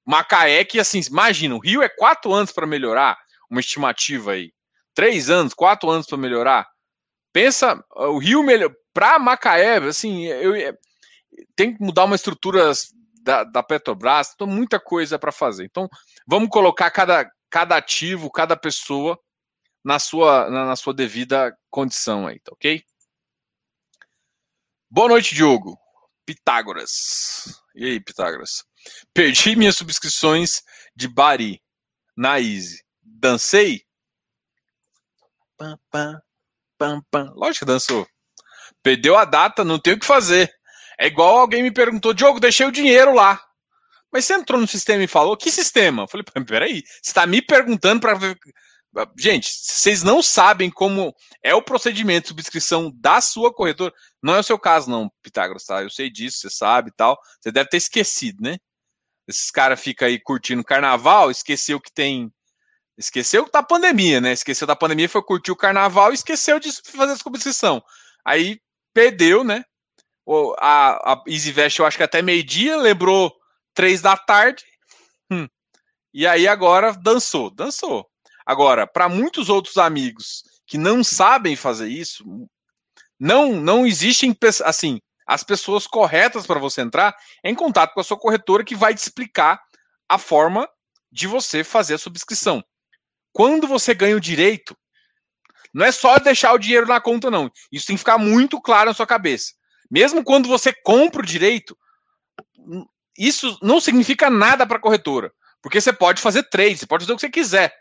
Macaé 0.04 0.62
que 0.62 0.78
assim, 0.78 1.00
imagina, 1.10 1.54
o 1.54 1.58
Rio 1.58 1.82
é 1.82 1.88
quatro 1.88 2.30
anos 2.34 2.52
para 2.52 2.66
melhorar, 2.66 3.16
uma 3.50 3.60
estimativa 3.60 4.32
aí, 4.32 4.52
três 4.94 5.30
anos, 5.30 5.54
quatro 5.54 5.88
anos 5.88 6.06
para 6.06 6.18
melhorar. 6.18 6.68
Pensa, 7.32 7.82
o 7.96 8.18
Rio 8.18 8.42
melhor 8.42 8.70
para 8.92 9.18
Macaé, 9.18 9.78
assim, 9.78 10.26
eu, 10.26 10.54
eu 10.54 10.76
tem 11.56 11.74
que 11.74 11.82
mudar 11.82 12.04
uma 12.04 12.16
estrutura 12.16 12.70
da, 13.22 13.44
da 13.44 13.62
Petrobras, 13.62 14.32
então 14.34 14.46
muita 14.46 14.80
coisa 14.80 15.18
para 15.18 15.32
fazer. 15.32 15.64
Então, 15.64 15.88
vamos 16.26 16.48
colocar 16.50 16.90
cada, 16.90 17.30
cada 17.48 17.76
ativo, 17.76 18.30
cada 18.30 18.56
pessoa 18.56 19.18
na 19.84 19.98
sua, 19.98 20.50
na, 20.50 20.66
na 20.66 20.76
sua 20.76 20.92
devida 20.92 21.56
condição 21.70 22.26
aí, 22.26 22.40
tá 22.40 22.52
ok? 22.52 22.82
Boa 24.90 25.08
noite, 25.08 25.34
Diogo. 25.34 25.78
Pitágoras. 26.26 27.62
E 27.74 27.86
aí, 27.86 28.00
Pitágoras? 28.00 28.64
Perdi 29.14 29.54
minhas 29.56 29.76
subscrições 29.76 30.62
de 30.94 31.08
Bari 31.08 31.62
na 32.16 32.38
Easy. 32.40 32.82
Dancei? 33.00 33.84
Pam, 35.56 35.78
pam, 35.90 36.20
pam, 36.76 37.02
pam. 37.10 37.32
Lógico 37.34 37.64
que 37.64 37.72
dançou. 37.72 38.06
Perdeu 38.82 39.16
a 39.16 39.24
data, 39.24 39.64
não 39.64 39.78
tem 39.78 39.94
o 39.94 39.98
que 39.98 40.06
fazer. 40.06 40.52
É 41.02 41.08
igual 41.08 41.38
alguém 41.38 41.64
me 41.64 41.72
perguntou, 41.72 42.14
Diogo, 42.14 42.38
deixei 42.38 42.64
o 42.64 42.70
dinheiro 42.70 43.12
lá. 43.12 43.42
Mas 44.12 44.24
você 44.24 44.34
entrou 44.34 44.60
no 44.60 44.68
sistema 44.68 45.02
e 45.02 45.08
falou, 45.08 45.36
que 45.36 45.50
sistema? 45.50 46.04
Eu 46.04 46.08
falei, 46.08 46.24
peraí, 46.46 46.84
você 46.86 47.10
está 47.10 47.26
me 47.26 47.42
perguntando 47.42 48.00
para 48.00 48.14
ver. 48.14 48.38
Gente, 49.18 49.50
vocês 49.50 50.04
não 50.04 50.22
sabem 50.22 50.70
como 50.70 51.12
é 51.42 51.52
o 51.56 51.62
procedimento 51.62 52.22
de 52.22 52.28
subscrição 52.28 52.92
da 52.94 53.20
sua 53.20 53.52
corretora. 53.52 53.92
Não 54.22 54.36
é 54.36 54.38
o 54.38 54.44
seu 54.44 54.56
caso, 54.56 54.88
não, 54.88 55.10
Pitágoras, 55.20 55.64
tá? 55.64 55.82
Eu 55.82 55.90
sei 55.90 56.08
disso, 56.08 56.38
você 56.38 56.50
sabe 56.50 56.90
e 56.90 56.94
tal. 56.94 57.18
Você 57.40 57.50
deve 57.50 57.68
ter 57.68 57.78
esquecido, 57.78 58.40
né? 58.40 58.58
esses 59.26 59.50
caras 59.50 59.80
ficam 59.80 60.06
aí 60.06 60.20
curtindo 60.20 60.62
carnaval, 60.62 61.32
esqueceu 61.32 61.80
que 61.80 61.92
tem. 61.92 62.32
Esqueceu 62.96 63.50
da 63.50 63.62
pandemia, 63.62 64.20
né? 64.20 64.32
Esqueceu 64.32 64.68
da 64.68 64.76
pandemia, 64.76 65.08
foi 65.08 65.22
curtir 65.22 65.50
o 65.50 65.56
carnaval 65.56 66.12
e 66.12 66.14
esqueceu 66.14 66.60
de 66.60 66.70
fazer 66.84 67.14
essa 67.14 67.24
competição. 67.24 67.82
Aí 68.24 68.60
perdeu, 68.94 69.42
né? 69.42 69.64
A, 70.58 71.12
a 71.12 71.22
EasyVest, 71.26 71.78
eu 71.78 71.86
acho 71.86 71.96
que 71.96 72.02
até 72.02 72.22
meio-dia, 72.22 72.76
lembrou 72.76 73.34
três 73.74 74.00
da 74.00 74.16
tarde. 74.16 74.64
Hum. 75.30 75.48
E 76.14 76.26
aí 76.26 76.46
agora 76.46 76.92
dançou, 76.92 77.50
dançou. 77.50 78.06
Agora, 78.44 78.86
para 78.86 79.08
muitos 79.08 79.48
outros 79.48 79.78
amigos 79.78 80.42
que 80.66 80.78
não 80.78 81.02
sabem 81.02 81.56
fazer 81.56 81.88
isso, 81.88 82.24
não 83.18 83.52
não 83.52 83.86
existem 83.86 84.36
assim 84.64 85.00
as 85.26 85.42
pessoas 85.42 85.86
corretas 85.86 86.46
para 86.46 86.58
você 86.58 86.80
entrar 86.80 87.16
é 87.42 87.50
em 87.50 87.54
contato 87.54 87.94
com 87.94 88.00
a 88.00 88.04
sua 88.04 88.18
corretora 88.18 88.64
que 88.64 88.74
vai 88.74 88.94
te 88.94 88.98
explicar 88.98 89.60
a 90.08 90.18
forma 90.18 90.68
de 91.10 91.26
você 91.26 91.62
fazer 91.62 91.94
a 91.94 91.98
subscrição. 91.98 92.62
Quando 93.32 93.66
você 93.66 93.94
ganha 93.94 94.16
o 94.16 94.20
direito, 94.20 94.76
não 95.72 95.86
é 95.86 95.92
só 95.92 96.18
deixar 96.18 96.52
o 96.52 96.58
dinheiro 96.58 96.86
na 96.86 97.00
conta, 97.00 97.30
não. 97.30 97.50
Isso 97.70 97.86
tem 97.86 97.96
que 97.96 98.00
ficar 98.00 98.18
muito 98.18 98.60
claro 98.60 98.90
na 98.90 98.94
sua 98.94 99.06
cabeça. 99.06 99.52
Mesmo 99.92 100.24
quando 100.24 100.48
você 100.48 100.72
compra 100.72 101.20
o 101.20 101.26
direito, 101.26 101.76
isso 103.18 103.58
não 103.60 103.78
significa 103.78 104.30
nada 104.30 104.66
para 104.66 104.78
a 104.78 104.80
corretora. 104.80 105.30
Porque 105.60 105.78
você 105.78 105.92
pode 105.92 106.22
fazer 106.22 106.48
trade, 106.48 106.78
você 106.78 106.86
pode 106.86 107.04
fazer 107.04 107.12
o 107.12 107.16
que 107.16 107.20
você 107.20 107.30
quiser. 107.30 107.74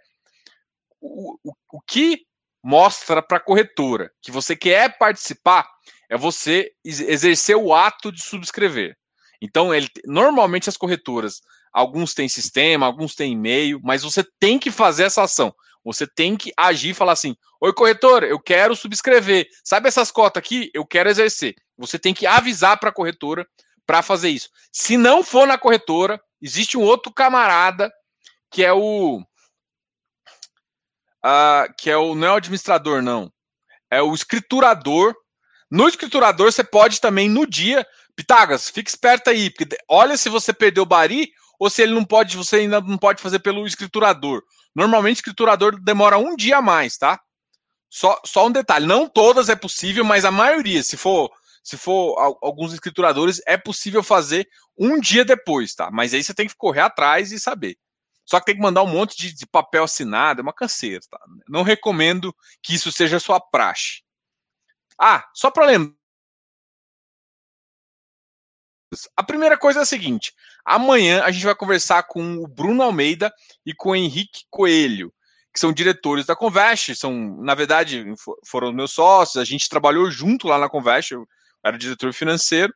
O, 1.00 1.38
o, 1.42 1.54
o 1.72 1.82
que 1.82 2.26
mostra 2.62 3.22
para 3.22 3.38
a 3.38 3.42
corretora 3.42 4.12
que 4.22 4.30
você 4.30 4.58
quer 4.58 4.98
participar 4.98 5.66
é 6.10 6.18
você 6.18 6.74
exercer 6.84 7.56
o 7.56 7.74
ato 7.74 8.12
de 8.12 8.22
subscrever. 8.22 8.94
Então, 9.42 9.74
ele, 9.74 9.88
normalmente 10.06 10.68
as 10.68 10.76
corretoras, 10.76 11.40
alguns 11.72 12.14
têm 12.14 12.28
sistema, 12.28 12.86
alguns 12.86 13.16
têm 13.16 13.32
e-mail, 13.32 13.80
mas 13.82 14.04
você 14.04 14.22
tem 14.38 14.60
que 14.60 14.70
fazer 14.70 15.04
essa 15.04 15.24
ação. 15.24 15.56
Você 15.84 16.06
tem 16.06 16.36
que 16.36 16.52
agir 16.58 16.90
e 16.90 16.94
falar 16.94 17.14
assim: 17.14 17.36
Oi, 17.60 17.74
corretora, 17.74 18.28
eu 18.28 18.40
quero 18.40 18.76
subscrever. 18.76 19.48
Sabe 19.64 19.88
essas 19.88 20.12
cotas 20.12 20.42
aqui? 20.42 20.70
Eu 20.74 20.86
quero 20.86 21.10
exercer. 21.10 21.56
Você 21.82 22.00
tem 22.00 22.14
que 22.14 22.26
avisar 22.26 22.80
para 22.80 22.90
a 22.90 22.94
corretora 22.94 23.46
para 23.86 24.02
fazer 24.02 24.30
isso. 24.30 24.50
Se 24.72 24.96
não 24.96 25.24
for 25.24 25.46
na 25.46 25.58
corretora, 25.58 26.22
existe 26.42 26.78
um 26.78 26.82
outro 26.82 27.12
camarada 27.12 27.92
que 28.50 28.64
é 28.64 28.72
o. 28.72 29.20
Uh, 31.24 31.74
que 31.78 31.90
é 31.90 31.98
o. 31.98 32.16
Não 32.16 32.28
é 32.28 32.32
o 32.32 32.36
administrador, 32.36 33.02
não. 33.02 33.32
É 33.90 34.02
o 34.02 34.14
escriturador 34.14 35.14
no 35.72 35.88
escriturador, 35.88 36.52
você 36.52 36.66
pode 36.66 37.00
também, 37.00 37.30
no 37.30 37.48
dia, 37.48 37.88
Pitagas, 38.14 38.70
fique 38.70 38.90
esperto 38.90 39.30
aí, 39.30 39.50
porque 39.50 39.78
olha 39.88 40.18
se 40.18 40.28
você 40.28 40.52
perdeu 40.52 40.84
o 40.84 40.86
Bari 40.86 41.32
ou 41.58 41.70
se 41.70 41.82
ele 41.82 41.94
não 41.94 42.04
pode, 42.04 42.36
você 42.36 42.58
ainda 42.58 42.82
não 42.82 42.98
pode 42.98 43.22
fazer 43.22 43.40
pelo 43.40 43.66
escriturador. 43.66 44.44
Normalmente, 44.76 45.18
o 45.18 45.20
escriturador 45.20 45.80
demora 45.82 46.18
um 46.18 46.36
dia 46.36 46.58
a 46.58 46.62
mais, 46.62 46.98
tá? 46.98 47.18
Só, 47.90 48.20
só 48.26 48.48
um 48.48 48.52
detalhe, 48.52 48.86
não 48.86 49.08
todas 49.08 49.48
é 49.48 49.56
possível, 49.56 50.04
mas 50.04 50.26
a 50.26 50.32
maioria, 50.32 50.84
se 50.84 50.98
for 50.98 51.32
se 51.64 51.78
for 51.78 52.38
alguns 52.42 52.74
escrituradores, 52.74 53.42
é 53.46 53.58
possível 53.58 54.04
fazer 54.04 54.48
um 54.78 55.00
dia 55.00 55.24
depois, 55.24 55.76
tá? 55.76 55.90
Mas 55.92 56.14
aí 56.14 56.24
você 56.24 56.34
tem 56.34 56.48
que 56.48 56.56
correr 56.56 56.82
atrás 56.82 57.32
e 57.32 57.40
saber. 57.40 57.78
Só 58.26 58.40
que 58.40 58.46
tem 58.46 58.56
que 58.56 58.62
mandar 58.62 58.84
um 58.84 58.88
monte 58.88 59.18
de, 59.18 59.34
de 59.34 59.46
papel 59.46 59.84
assinado, 59.84 60.42
é 60.42 60.44
uma 60.44 60.54
canseira, 60.54 61.02
tá? 61.10 61.20
Não 61.48 61.64
recomendo 61.64 62.36
que 62.64 62.74
isso 62.74 62.92
seja 62.92 63.20
sua 63.20 63.40
praxe. 63.40 64.04
Ah, 64.98 65.28
só 65.34 65.52
para 65.52 65.66
lembrar. 65.66 65.96
A 69.16 69.24
primeira 69.24 69.58
coisa 69.58 69.80
é 69.80 69.82
a 69.84 69.86
seguinte: 69.86 70.34
amanhã 70.66 71.24
a 71.24 71.32
gente 71.32 71.46
vai 71.46 71.56
conversar 71.56 72.04
com 72.04 72.38
o 72.38 72.48
Bruno 72.48 72.84
Almeida 72.84 73.34
e 73.66 73.74
com 73.74 73.92
o 73.92 73.96
Henrique 73.96 74.42
Coelho, 74.50 75.14
que 75.54 75.60
são 75.60 75.72
diretores 75.72 76.26
da 76.26 76.36
Convest, 76.36 76.96
são, 76.96 77.38
na 77.42 77.56
verdade, 77.56 78.06
foram 78.46 78.74
meus 78.74 78.92
sócios, 78.92 79.38
a 79.38 79.46
gente 79.46 79.70
trabalhou 79.70 80.10
junto 80.12 80.48
lá 80.48 80.58
na 80.58 80.70
Convest, 80.70 81.12
eu 81.12 81.28
era 81.64 81.78
diretor 81.78 82.14
financeiro. 82.14 82.74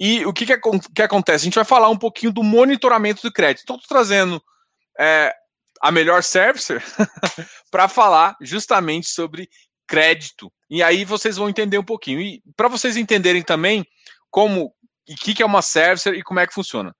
E 0.00 0.24
o 0.24 0.32
que, 0.32 0.46
que, 0.46 0.56
que 0.94 1.02
acontece? 1.02 1.42
A 1.42 1.46
gente 1.46 1.54
vai 1.56 1.64
falar 1.64 1.88
um 1.88 1.98
pouquinho 1.98 2.32
do 2.32 2.42
monitoramento 2.42 3.22
do 3.22 3.32
crédito. 3.32 3.62
Então, 3.64 3.76
estou 3.76 3.88
trazendo 3.88 4.42
é, 4.98 5.34
a 5.80 5.90
melhor 5.90 6.22
servicer 6.22 6.82
para 7.70 7.88
falar 7.88 8.36
justamente 8.40 9.08
sobre 9.08 9.48
crédito. 9.86 10.52
E 10.70 10.82
aí 10.82 11.04
vocês 11.04 11.36
vão 11.36 11.48
entender 11.48 11.78
um 11.78 11.84
pouquinho. 11.84 12.20
E 12.20 12.42
para 12.56 12.68
vocês 12.68 12.96
entenderem 12.96 13.42
também 13.42 13.84
como 14.30 14.72
e 15.08 15.14
o 15.14 15.16
que, 15.16 15.34
que 15.34 15.42
é 15.42 15.46
uma 15.46 15.62
servicer 15.62 16.14
e 16.14 16.22
como 16.22 16.38
é 16.38 16.46
que 16.46 16.52
funciona. 16.52 16.94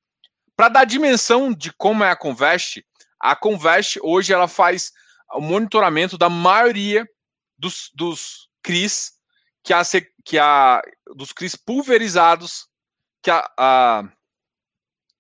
Para 0.57 0.71
dar 0.71 0.85
dimensão 0.85 1.53
de 1.53 1.71
como 1.75 2.03
é 2.03 2.11
a 2.11 2.17
Convest, 2.17 2.83
a 3.21 3.37
Convest 3.37 3.99
hoje 4.03 4.33
ela 4.33 4.49
faz 4.49 4.91
o 5.35 5.41
monitoramento 5.41 6.17
da 6.17 6.31
maioria 6.31 7.07
dos, 7.59 7.91
dos 7.95 8.49
CRIs 8.63 9.13
que 9.63 9.73
a, 9.73 9.83
que 10.25 10.39
a 10.39 10.83
dos 11.15 11.33
CRIs 11.33 11.57
pulverizados 11.57 12.67
que 13.23 13.31
a, 13.31 13.51
a 13.59 14.05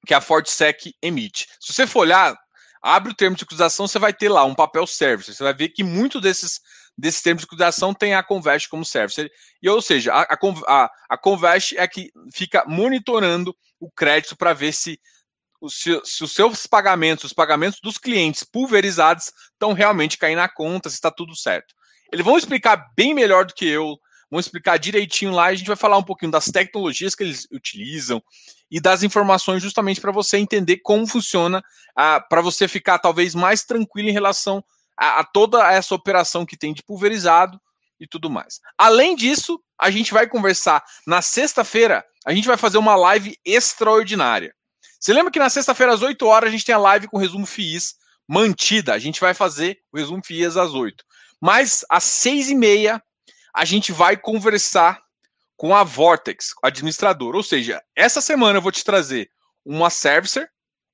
que 0.06 0.14
a 0.14 0.20
FortSec 0.20 0.94
emite. 1.02 1.46
Se 1.60 1.72
você 1.72 1.86
for 1.86 2.00
olhar, 2.00 2.34
abre 2.80 3.12
o 3.12 3.14
termo 3.14 3.36
de 3.36 3.42
utilização, 3.42 3.86
você 3.86 3.98
vai 3.98 4.12
ter 4.12 4.28
lá 4.28 4.44
um 4.44 4.54
papel 4.54 4.86
service. 4.86 5.34
Você 5.34 5.42
vai 5.42 5.52
ver 5.52 5.68
que 5.68 5.84
muito 5.84 6.20
desses 6.20 6.60
desses 6.98 7.22
termos 7.22 7.42
de 7.42 7.46
utilização 7.46 7.94
tem 7.94 8.14
a 8.14 8.24
Convest 8.24 8.68
como 8.68 8.84
service. 8.84 9.30
E, 9.62 9.70
ou 9.70 9.80
seja, 9.80 10.12
a, 10.12 10.22
a, 10.66 10.90
a 11.08 11.16
Convest 11.16 11.76
é 11.78 11.86
que 11.86 12.10
fica 12.34 12.64
monitorando 12.66 13.56
o 13.78 13.88
crédito 13.88 14.36
para 14.36 14.52
ver 14.52 14.72
se, 14.72 15.00
se, 15.68 16.00
se, 16.04 16.24
os 16.24 16.32
seus 16.32 16.66
pagamentos, 16.66 17.24
os 17.26 17.32
pagamentos 17.32 17.78
dos 17.80 17.98
clientes 17.98 18.42
pulverizados 18.42 19.30
estão 19.52 19.72
realmente 19.72 20.18
caindo 20.18 20.38
na 20.38 20.48
conta, 20.48 20.90
se 20.90 20.96
está 20.96 21.08
tudo 21.08 21.36
certo. 21.36 21.72
Eles 22.12 22.24
vão 22.24 22.36
explicar 22.36 22.84
bem 22.96 23.14
melhor 23.14 23.44
do 23.44 23.54
que 23.54 23.68
eu, 23.68 23.96
vão 24.30 24.38
explicar 24.38 24.78
direitinho 24.78 25.32
lá 25.32 25.50
e 25.50 25.54
a 25.54 25.56
gente 25.56 25.66
vai 25.66 25.76
falar 25.76 25.98
um 25.98 26.02
pouquinho 26.02 26.30
das 26.30 26.46
tecnologias 26.46 27.14
que 27.14 27.22
eles 27.22 27.46
utilizam 27.50 28.22
e 28.70 28.80
das 28.80 29.02
informações 29.02 29.62
justamente 29.62 30.00
para 30.00 30.12
você 30.12 30.36
entender 30.38 30.78
como 30.78 31.06
funciona, 31.06 31.62
para 31.94 32.42
você 32.42 32.68
ficar 32.68 32.98
talvez 32.98 33.34
mais 33.34 33.64
tranquilo 33.64 34.08
em 34.08 34.12
relação 34.12 34.62
a, 34.96 35.20
a 35.20 35.24
toda 35.24 35.72
essa 35.72 35.94
operação 35.94 36.44
que 36.44 36.56
tem 36.56 36.74
de 36.74 36.82
pulverizado 36.82 37.60
e 37.98 38.06
tudo 38.06 38.28
mais. 38.30 38.60
Além 38.76 39.16
disso, 39.16 39.60
a 39.78 39.90
gente 39.90 40.12
vai 40.12 40.26
conversar 40.26 40.84
na 41.06 41.22
sexta-feira, 41.22 42.04
a 42.26 42.34
gente 42.34 42.46
vai 42.46 42.56
fazer 42.56 42.78
uma 42.78 42.96
live 42.96 43.36
extraordinária. 43.44 44.54
Você 45.00 45.12
lembra 45.12 45.30
que 45.30 45.38
na 45.38 45.48
sexta-feira 45.48 45.94
às 45.94 46.02
8 46.02 46.26
horas 46.26 46.48
a 46.48 46.50
gente 46.50 46.64
tem 46.64 46.74
a 46.74 46.78
live 46.78 47.08
com 47.08 47.18
resumo 47.18 47.46
FIIs 47.46 47.94
mantida. 48.26 48.92
A 48.92 48.98
gente 48.98 49.20
vai 49.20 49.32
fazer 49.32 49.78
o 49.92 49.96
resumo 49.96 50.22
FIIs 50.24 50.56
às 50.56 50.74
8. 50.74 51.04
Mas 51.40 51.84
às 51.88 52.04
6 52.04 52.50
e 52.50 52.54
meia 52.54 53.02
a 53.58 53.64
gente 53.64 53.90
vai 53.90 54.16
conversar 54.16 55.02
com 55.56 55.74
a 55.74 55.82
Vortex, 55.82 56.50
administrador. 56.62 57.34
Ou 57.34 57.42
seja, 57.42 57.82
essa 57.96 58.20
semana 58.20 58.58
eu 58.58 58.62
vou 58.62 58.70
te 58.70 58.84
trazer 58.84 59.28
uma 59.66 59.90
servicer 59.90 60.48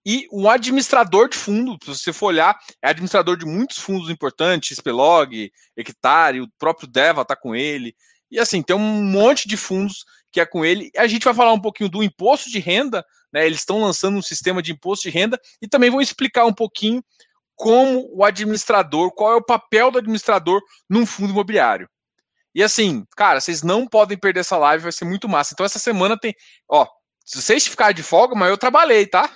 e 0.07 0.27
um 0.33 0.49
administrador 0.49 1.29
de 1.29 1.37
fundo, 1.37 1.77
se 1.83 1.95
você 1.95 2.11
for 2.11 2.29
olhar, 2.29 2.59
é 2.83 2.89
administrador 2.89 3.37
de 3.37 3.45
muitos 3.45 3.77
fundos 3.77 4.09
importantes, 4.09 4.79
Spelog, 4.79 5.53
Hectare, 5.77 6.41
o 6.41 6.49
próprio 6.59 6.89
Deva 6.89 7.21
está 7.21 7.37
com 7.37 7.55
ele. 7.55 7.95
E 8.31 8.41
assim, 8.41 8.63
tem 8.63 8.75
um 8.75 9.03
monte 9.05 9.47
de 9.47 9.59
fundos 9.59 10.03
que 10.33 10.41
é 10.41 10.47
com 10.47 10.65
ele. 10.65 10.91
A 10.97 11.07
gente 11.07 11.25
vai 11.25 11.35
falar 11.35 11.53
um 11.53 11.61
pouquinho 11.61 11.91
do 11.91 12.03
imposto 12.03 12.49
de 12.49 12.61
renda, 12.61 13.05
né? 13.31 13.45
Eles 13.45 13.59
estão 13.59 13.79
lançando 13.83 14.17
um 14.17 14.23
sistema 14.23 14.63
de 14.63 14.73
imposto 14.73 15.03
de 15.03 15.15
renda 15.15 15.39
e 15.61 15.69
também 15.69 15.91
vão 15.91 16.01
explicar 16.01 16.47
um 16.47 16.55
pouquinho 16.55 17.05
como 17.55 18.09
o 18.11 18.25
administrador, 18.25 19.13
qual 19.15 19.33
é 19.35 19.37
o 19.37 19.45
papel 19.45 19.91
do 19.91 19.99
administrador 19.99 20.63
num 20.89 21.05
fundo 21.05 21.31
imobiliário. 21.31 21.89
E 22.55 22.63
assim, 22.63 23.05
cara, 23.17 23.41
vocês 23.41 23.63
não 23.63 23.87
podem 23.87 24.17
perder 24.17 24.41
essa 24.41 24.57
live, 24.57 24.85
vai 24.85 24.93
ser 24.93 25.05
muito 25.05 25.29
massa. 25.29 25.53
Então 25.53 25.67
essa 25.67 25.79
semana 25.79 26.19
tem, 26.19 26.35
ó, 26.69 26.87
se 27.25 27.41
vocês 27.41 27.67
ficarem 27.67 27.95
de 27.95 28.03
folga, 28.03 28.35
mas 28.35 28.49
eu 28.49 28.59
trabalhei, 28.59 29.07
tá? 29.07 29.31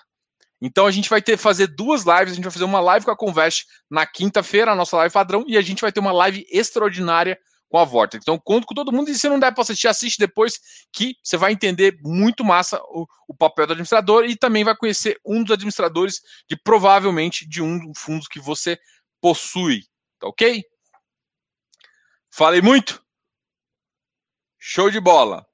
Então 0.60 0.86
a 0.86 0.90
gente 0.90 1.08
vai 1.08 1.22
ter 1.22 1.36
fazer 1.36 1.68
duas 1.68 2.04
lives, 2.04 2.32
a 2.32 2.34
gente 2.34 2.44
vai 2.44 2.52
fazer 2.52 2.64
uma 2.64 2.80
live 2.80 3.04
com 3.04 3.10
a 3.10 3.16
Convest 3.16 3.66
na 3.90 4.06
quinta-feira, 4.06 4.72
a 4.72 4.74
nossa 4.74 4.96
live 4.96 5.12
padrão, 5.12 5.44
e 5.46 5.56
a 5.56 5.62
gente 5.62 5.80
vai 5.80 5.92
ter 5.92 6.00
uma 6.00 6.12
live 6.12 6.46
extraordinária 6.50 7.38
com 7.68 7.78
a 7.78 7.84
Vortex. 7.84 8.22
Então 8.22 8.38
conto 8.38 8.66
com 8.66 8.74
todo 8.74 8.92
mundo 8.92 9.10
e 9.10 9.14
se 9.14 9.28
não 9.28 9.38
der 9.38 9.52
para 9.52 9.62
assistir, 9.62 9.88
assiste 9.88 10.18
depois 10.18 10.58
que 10.92 11.14
você 11.22 11.36
vai 11.36 11.52
entender 11.52 11.98
muito 12.02 12.44
massa 12.44 12.80
o, 12.84 13.06
o, 13.28 13.34
papel 13.34 13.66
do 13.66 13.72
administrador 13.72 14.24
e 14.24 14.36
também 14.36 14.64
vai 14.64 14.76
conhecer 14.76 15.20
um 15.24 15.42
dos 15.42 15.52
administradores 15.52 16.20
de 16.48 16.56
provavelmente 16.56 17.48
de 17.48 17.62
um 17.62 17.78
dos 17.78 17.98
fundos 17.98 18.26
que 18.26 18.40
você 18.40 18.78
possui, 19.20 19.82
tá 20.18 20.28
ok? 20.28 20.62
Falei 22.30 22.62
muito? 22.62 23.02
Show 24.70 24.90
de 24.90 25.00
bola. 25.00 25.46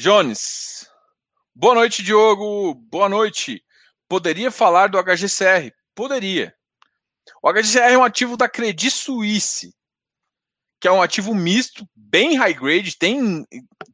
Jones. 0.00 0.88
Boa 1.54 1.74
noite, 1.74 2.02
Diogo. 2.02 2.74
Boa 2.74 3.10
noite. 3.10 3.62
Poderia 4.08 4.50
falar 4.50 4.86
do 4.86 4.96
HGCR? 4.96 5.70
Poderia. 5.94 6.54
O 7.42 7.52
HGCR 7.52 7.92
é 7.92 7.98
um 7.98 8.02
ativo 8.02 8.34
da 8.34 8.48
Credit 8.48 8.90
Suisse, 8.90 9.70
que 10.80 10.88
é 10.88 10.90
um 10.90 11.02
ativo 11.02 11.34
misto, 11.34 11.86
bem 11.94 12.38
high 12.38 12.54
grade, 12.54 12.96
tem, 12.96 13.44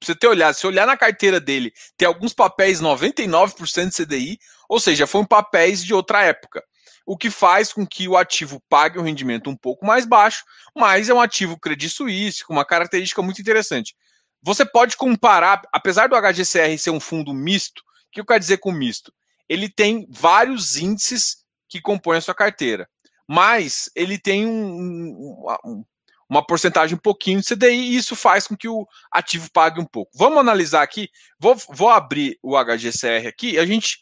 você 0.01 0.15
ter 0.15 0.29
olhado, 0.29 0.55
se 0.55 0.69
olhar 0.69 0.87
na 0.87 0.97
carteira 0.97 1.41
dele, 1.41 1.73
tem 1.97 2.07
alguns 2.07 2.33
papéis 2.33 2.81
99% 2.81 3.91
CDI, 3.91 4.39
ou 4.69 4.79
seja, 4.79 5.05
foram 5.05 5.27
papéis 5.27 5.85
de 5.85 5.93
outra 5.93 6.23
época. 6.23 6.63
O 7.05 7.19
que 7.19 7.29
faz 7.29 7.73
com 7.73 7.85
que 7.85 8.07
o 8.07 8.17
ativo 8.17 8.63
pague 8.69 9.01
um 9.01 9.03
rendimento 9.03 9.51
um 9.51 9.57
pouco 9.57 9.85
mais 9.85 10.07
baixo, 10.07 10.45
mas 10.77 11.09
é 11.09 11.15
um 11.15 11.21
ativo 11.21 11.59
Credit 11.59 11.93
Suisse, 11.93 12.45
com 12.45 12.53
uma 12.53 12.65
característica 12.65 13.21
muito 13.21 13.41
interessante. 13.41 13.97
Você 14.43 14.65
pode 14.65 14.97
comparar, 14.97 15.63
apesar 15.73 16.09
do 16.09 16.17
HGCR 16.17 16.77
ser 16.77 16.91
um 16.91 16.99
fundo 16.99 17.33
misto, 17.33 17.79
o 17.81 18.11
que 18.11 18.21
eu 18.21 18.27
quero 18.27 18.41
dizer 18.41 18.59
com 18.59 18.73
misto? 18.73 19.13
Ele 19.49 19.69
tem 19.69 20.07
vários 20.11 20.77
índices 20.77 21.45
que 21.69 21.81
compõem 21.81 22.19
a 22.19 22.21
sua 22.21 22.35
carteira, 22.35 22.89
mas 23.29 23.89
ele 23.95 24.19
tem 24.19 24.47
um, 24.47 25.47
um, 25.65 25.85
uma 26.29 26.45
porcentagem 26.45 26.97
um 26.97 27.01
pouquinho 27.01 27.41
de 27.41 27.47
CDI 27.47 27.75
e 27.75 27.97
isso 27.97 28.17
faz 28.17 28.47
com 28.47 28.57
que 28.57 28.69
o 28.69 28.87
ativo 29.13 29.51
pague 29.53 29.81
um 29.81 29.87
pouco. 29.87 30.11
Vamos 30.15 30.39
analisar 30.39 30.83
aqui, 30.83 31.09
vou, 31.39 31.55
vou 31.69 31.91
abrir 31.91 32.39
o 32.43 32.57
HGCR 32.57 33.29
aqui 33.29 33.53
e 33.53 33.59
a 33.59 33.67
gente, 33.67 33.99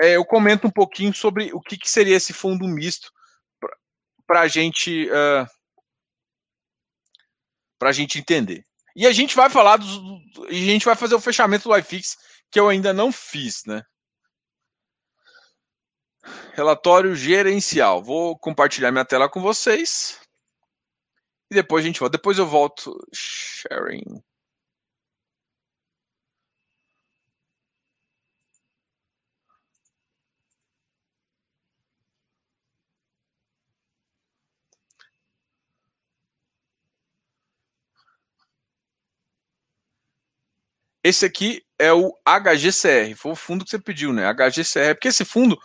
é, 0.00 0.16
eu 0.16 0.24
comento 0.24 0.66
um 0.66 0.70
pouquinho 0.70 1.12
sobre 1.12 1.52
o 1.52 1.60
que, 1.60 1.76
que 1.76 1.90
seria 1.90 2.16
esse 2.16 2.32
fundo 2.32 2.66
misto 2.66 3.12
para 4.26 4.40
a 4.40 4.48
gente, 4.48 5.08
uh, 5.10 5.46
gente 7.92 8.18
entender. 8.18 8.64
E 8.96 9.06
a 9.06 9.12
gente 9.12 9.36
vai 9.36 9.50
falar 9.50 9.76
dos. 9.76 10.00
A 10.48 10.52
gente 10.52 10.86
vai 10.86 10.96
fazer 10.96 11.14
o 11.14 11.20
fechamento 11.20 11.68
do 11.68 11.76
iFix, 11.76 12.16
que 12.50 12.58
eu 12.58 12.66
ainda 12.66 12.94
não 12.94 13.12
fiz, 13.12 13.62
né? 13.66 13.82
Relatório 16.54 17.14
gerencial. 17.14 18.02
Vou 18.02 18.38
compartilhar 18.38 18.90
minha 18.90 19.04
tela 19.04 19.28
com 19.28 19.42
vocês. 19.42 20.18
E 21.50 21.54
depois 21.54 21.84
a 21.84 21.86
gente 21.86 22.00
volta. 22.00 22.16
Depois 22.16 22.38
eu 22.38 22.46
volto. 22.46 22.98
Sharing. 23.12 24.22
Esse 41.06 41.24
aqui 41.24 41.62
é 41.78 41.92
o 41.92 42.12
HGCR, 42.26 43.14
foi 43.14 43.30
o 43.30 43.36
fundo 43.36 43.64
que 43.64 43.70
você 43.70 43.78
pediu, 43.78 44.12
né? 44.12 44.28
HGCR, 44.28 44.92
porque 44.94 45.06
esse 45.06 45.24
fundo 45.24 45.56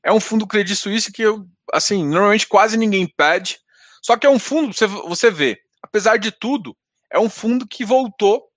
é 0.00 0.12
um 0.12 0.20
fundo 0.20 0.46
Credit 0.46 0.76
Suisse 0.76 1.10
que 1.10 1.22
eu, 1.22 1.44
assim, 1.72 2.06
normalmente 2.06 2.46
quase 2.46 2.76
ninguém 2.76 3.04
pede. 3.04 3.58
Só 4.00 4.16
que 4.16 4.24
é 4.24 4.30
um 4.30 4.38
fundo, 4.38 4.72
você, 4.72 4.86
você 4.86 5.28
vê, 5.28 5.60
apesar 5.82 6.18
de 6.18 6.30
tudo, 6.30 6.76
é 7.10 7.18
um 7.18 7.28
fundo 7.28 7.66
que 7.66 7.84
voltou 7.84 8.48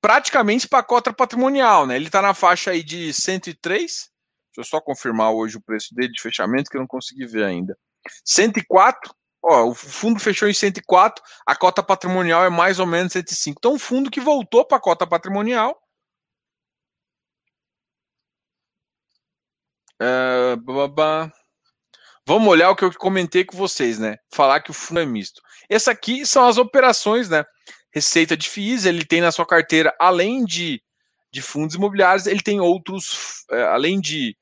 praticamente 0.00 0.66
para 0.66 0.78
a 0.78 0.82
cota 0.82 1.12
patrimonial, 1.12 1.86
né? 1.86 1.96
Ele 1.96 2.06
está 2.06 2.22
na 2.22 2.32
faixa 2.32 2.70
aí 2.70 2.82
de 2.82 3.12
103. 3.12 3.92
Deixa 3.92 4.08
eu 4.56 4.64
só 4.64 4.80
confirmar 4.80 5.32
hoje 5.32 5.58
o 5.58 5.62
preço 5.62 5.94
dele 5.94 6.12
de 6.12 6.22
fechamento, 6.22 6.70
que 6.70 6.78
eu 6.78 6.80
não 6.80 6.88
consegui 6.88 7.26
ver 7.26 7.44
ainda. 7.44 7.76
104 8.24 9.14
Ó, 9.42 9.66
o 9.70 9.74
fundo 9.74 10.18
fechou 10.18 10.48
em 10.48 10.54
104, 10.54 11.22
a 11.46 11.54
cota 11.54 11.82
patrimonial 11.82 12.44
é 12.44 12.50
mais 12.50 12.78
ou 12.78 12.86
menos 12.86 13.12
105. 13.12 13.58
Então, 13.58 13.74
um 13.74 13.78
fundo 13.78 14.10
que 14.10 14.20
voltou 14.20 14.64
para 14.64 14.78
a 14.78 14.80
cota 14.80 15.06
patrimonial. 15.06 15.80
É, 20.00 20.56
Vamos 22.26 22.48
olhar 22.48 22.70
o 22.70 22.76
que 22.76 22.84
eu 22.84 22.92
comentei 22.94 23.44
com 23.44 23.56
vocês, 23.56 24.00
né? 24.00 24.16
Falar 24.34 24.60
que 24.60 24.70
o 24.70 24.74
fundo 24.74 24.98
é 25.00 25.06
misto. 25.06 25.40
Essa 25.70 25.92
aqui 25.92 26.26
são 26.26 26.46
as 26.48 26.58
operações, 26.58 27.28
né? 27.28 27.44
Receita 27.94 28.36
de 28.36 28.48
FIIs, 28.48 28.84
ele 28.84 29.04
tem 29.04 29.20
na 29.20 29.30
sua 29.30 29.46
carteira, 29.46 29.94
além 29.98 30.44
de, 30.44 30.82
de 31.32 31.40
fundos 31.40 31.76
imobiliários, 31.76 32.26
ele 32.26 32.42
tem 32.42 32.60
outros, 32.60 33.44
é, 33.50 33.62
além 33.62 34.00
de 34.00 34.36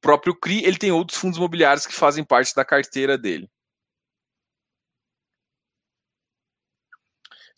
próprio 0.00 0.34
CRI, 0.34 0.64
ele 0.64 0.76
tem 0.76 0.90
outros 0.90 1.18
fundos 1.18 1.38
imobiliários 1.38 1.86
que 1.86 1.94
fazem 1.94 2.24
parte 2.24 2.54
da 2.54 2.64
carteira 2.64 3.16
dele. 3.16 3.48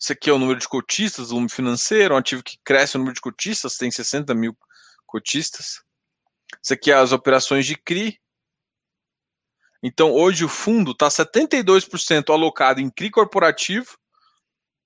Isso 0.03 0.11
aqui 0.11 0.29
é 0.29 0.33
o 0.33 0.37
número 0.37 0.59
de 0.59 0.67
cotistas, 0.67 1.29
volume 1.29 1.49
financeiro, 1.49 2.13
um 2.13 2.17
ativo 2.17 2.43
que 2.43 2.59
cresce 2.61 2.97
o 2.97 2.99
número 2.99 3.15
de 3.15 3.21
cotistas, 3.21 3.77
tem 3.77 3.89
60 3.89 4.35
mil 4.35 4.53
cotistas. 5.05 5.81
Isso 6.61 6.73
aqui 6.73 6.91
é 6.91 6.95
as 6.95 7.13
operações 7.13 7.65
de 7.65 7.77
CRI. 7.77 8.19
Então, 9.81 10.11
hoje 10.11 10.43
o 10.43 10.49
fundo 10.49 10.91
está 10.91 11.07
72% 11.07 12.33
alocado 12.33 12.81
em 12.81 12.89
CRI 12.89 13.11
corporativo, 13.11 13.97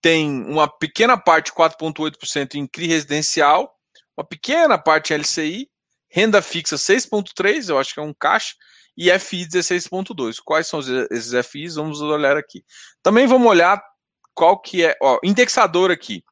tem 0.03 0.29
uma 0.45 0.67
pequena 0.67 1.17
parte, 1.17 1.51
4,8% 1.51 2.53
em 2.53 2.67
CRI 2.67 2.85
residencial, 2.85 3.75
uma 4.15 4.23
pequena 4.23 4.77
parte 4.77 5.15
em 5.15 5.17
LCI, 5.17 5.67
renda 6.11 6.43
fixa 6.43 6.75
6,3%, 6.75 7.69
eu 7.69 7.79
acho 7.79 7.91
que 7.91 7.99
é 7.99 8.03
um 8.03 8.13
caixa, 8.13 8.53
e 8.95 9.09
FI 9.17 9.47
16,2%. 9.47 10.41
Quais 10.45 10.67
são 10.67 10.79
esses 10.79 11.33
FIs? 11.47 11.73
Vamos 11.73 12.01
olhar 12.01 12.37
aqui. 12.37 12.63
Também 13.01 13.25
vamos 13.25 13.47
olhar 13.47 13.81
qual 14.37 14.59
que 14.59 14.85
é, 14.85 14.95
ó, 15.01 15.17
indexador 15.23 15.89
aqui. 15.89 16.23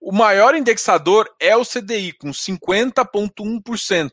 O 0.00 0.10
maior 0.10 0.54
indexador 0.54 1.28
é 1.38 1.54
o 1.54 1.66
CDI, 1.66 2.12
com 2.14 2.30
50,1%. 2.30 4.10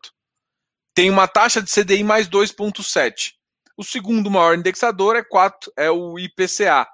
Tem 0.94 1.10
uma 1.10 1.26
taxa 1.26 1.62
de 1.62 1.72
CDI 1.72 2.04
mais 2.04 2.28
2,7%. 2.28 3.32
O 3.78 3.84
segundo 3.84 4.30
maior 4.30 4.58
indexador 4.58 5.16
é, 5.16 5.24
4, 5.24 5.72
é 5.78 5.90
o 5.90 6.20
IPCA, 6.20 6.86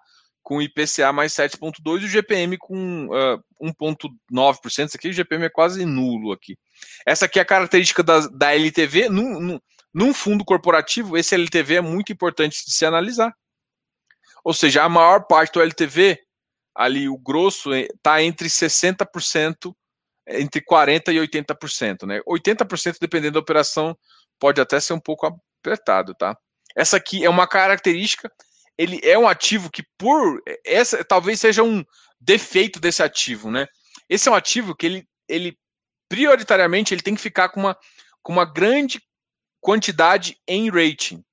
com 0.44 0.62
IPCA 0.62 1.12
mais 1.12 1.34
7,2% 1.34 2.02
e 2.02 2.06
o 2.06 2.08
GPM 2.08 2.58
com 2.60 3.08
uh, 3.08 3.44
1,9%. 3.60 4.86
Isso 4.86 4.98
aqui 4.98 5.10
o 5.10 5.14
GPM 5.14 5.46
é 5.46 5.50
quase 5.50 5.84
nulo 5.84 6.32
aqui. 6.32 6.56
Essa 7.08 7.26
aqui 7.26 7.40
é 7.40 7.42
a 7.42 7.46
característica 7.46 8.04
da, 8.04 8.20
da 8.28 8.54
LTV. 8.54 9.10
Num, 9.10 9.40
num, 9.40 9.60
num 9.92 10.14
fundo 10.14 10.46
corporativo, 10.46 11.18
esse 11.18 11.34
LTV 11.34 11.78
é 11.78 11.82
muito 11.82 12.14
importante 12.14 12.64
de 12.64 12.72
se 12.72 12.86
analisar. 12.86 13.34
Ou 14.44 14.54
seja, 14.54 14.84
a 14.84 14.90
maior 14.90 15.26
parte 15.26 15.54
do 15.54 15.62
LTV 15.62 16.20
ali 16.76 17.08
o 17.08 17.18
grosso 17.18 17.74
está 17.74 18.22
entre 18.22 18.50
60%, 18.50 19.74
entre 20.28 20.62
40% 20.62 21.14
e 21.14 21.28
80%, 21.28 22.06
né? 22.06 22.22
80%, 22.28 22.98
dependendo 23.00 23.34
da 23.34 23.40
operação, 23.40 23.98
pode 24.40 24.60
até 24.60 24.80
ser 24.80 24.94
um 24.94 25.00
pouco 25.00 25.26
apertado, 25.26 26.14
tá? 26.14 26.38
Essa 26.76 26.98
aqui 26.98 27.24
é 27.24 27.30
uma 27.30 27.48
característica, 27.48 28.30
ele 28.78 29.00
é 29.04 29.18
um 29.18 29.28
ativo 29.28 29.72
que 29.72 29.84
por 29.98 30.42
essa 30.66 31.04
talvez 31.06 31.40
seja 31.40 31.64
um 31.64 31.84
defeito 32.20 32.80
desse 32.80 33.02
ativo, 33.02 33.50
né? 33.50 33.68
Esse 34.10 34.28
é 34.28 34.32
um 34.32 34.36
ativo 34.36 34.76
que 34.76 34.86
ele, 34.86 35.08
ele 35.30 35.58
prioritariamente 36.10 36.94
ele 36.94 37.02
tem 37.02 37.16
que 37.16 37.22
ficar 37.22 37.50
com 37.50 37.62
uma, 37.62 37.78
com 38.22 38.34
uma 38.34 38.46
grande 38.46 39.02
quantidade 39.62 40.38
em 40.48 40.70
rating. 40.70 41.24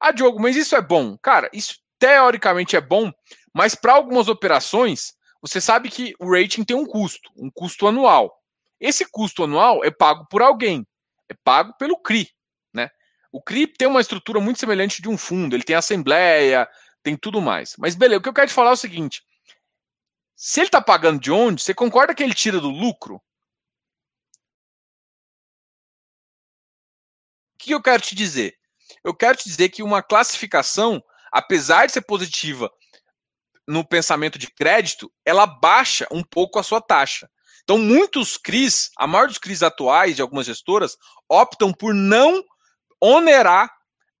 Ah, 0.00 0.12
Diogo, 0.12 0.40
mas 0.40 0.56
isso 0.56 0.74
é 0.74 0.80
bom? 0.80 1.16
Cara, 1.18 1.50
isso 1.52 1.78
teoricamente 1.98 2.76
é 2.76 2.80
bom, 2.80 3.12
mas 3.56 3.74
para 3.74 3.94
algumas 3.94 4.28
operações, 4.28 5.14
você 5.40 5.62
sabe 5.62 5.88
que 5.88 6.14
o 6.20 6.30
rating 6.30 6.62
tem 6.62 6.76
um 6.76 6.84
custo, 6.84 7.32
um 7.34 7.50
custo 7.50 7.86
anual. 7.86 8.38
Esse 8.78 9.10
custo 9.10 9.44
anual 9.44 9.82
é 9.82 9.90
pago 9.90 10.26
por 10.28 10.42
alguém, 10.42 10.86
é 11.26 11.32
pago 11.42 11.72
pelo 11.78 11.96
CRI. 11.96 12.30
Né? 12.70 12.90
O 13.32 13.40
CRI 13.40 13.66
tem 13.66 13.88
uma 13.88 14.02
estrutura 14.02 14.40
muito 14.40 14.60
semelhante 14.60 15.00
de 15.00 15.08
um 15.08 15.16
fundo, 15.16 15.56
ele 15.56 15.62
tem 15.62 15.74
assembleia, 15.74 16.68
tem 17.02 17.16
tudo 17.16 17.40
mais. 17.40 17.74
Mas 17.78 17.94
beleza, 17.94 18.18
o 18.18 18.22
que 18.22 18.28
eu 18.28 18.34
quero 18.34 18.48
te 18.48 18.52
falar 18.52 18.68
é 18.68 18.74
o 18.74 18.76
seguinte: 18.76 19.24
se 20.36 20.60
ele 20.60 20.68
está 20.68 20.82
pagando 20.82 21.18
de 21.18 21.32
onde, 21.32 21.62
você 21.62 21.72
concorda 21.72 22.14
que 22.14 22.22
ele 22.22 22.34
tira 22.34 22.60
do 22.60 22.68
lucro? 22.68 23.16
O 27.54 27.58
que 27.58 27.72
eu 27.72 27.80
quero 27.80 28.02
te 28.02 28.14
dizer? 28.14 28.54
Eu 29.02 29.14
quero 29.14 29.38
te 29.38 29.44
dizer 29.44 29.70
que 29.70 29.82
uma 29.82 30.02
classificação, 30.02 31.02
apesar 31.32 31.86
de 31.86 31.92
ser 31.92 32.02
positiva 32.02 32.70
no 33.66 33.84
pensamento 33.84 34.38
de 34.38 34.50
crédito, 34.50 35.10
ela 35.24 35.46
baixa 35.46 36.06
um 36.10 36.22
pouco 36.22 36.58
a 36.58 36.62
sua 36.62 36.80
taxa. 36.80 37.28
Então, 37.64 37.78
muitos 37.78 38.36
CRIs, 38.36 38.90
a 38.96 39.06
maior 39.06 39.26
dos 39.26 39.38
CRIs 39.38 39.62
atuais 39.62 40.14
de 40.14 40.22
algumas 40.22 40.46
gestoras, 40.46 40.96
optam 41.28 41.72
por 41.72 41.92
não 41.92 42.42
onerar 43.00 43.70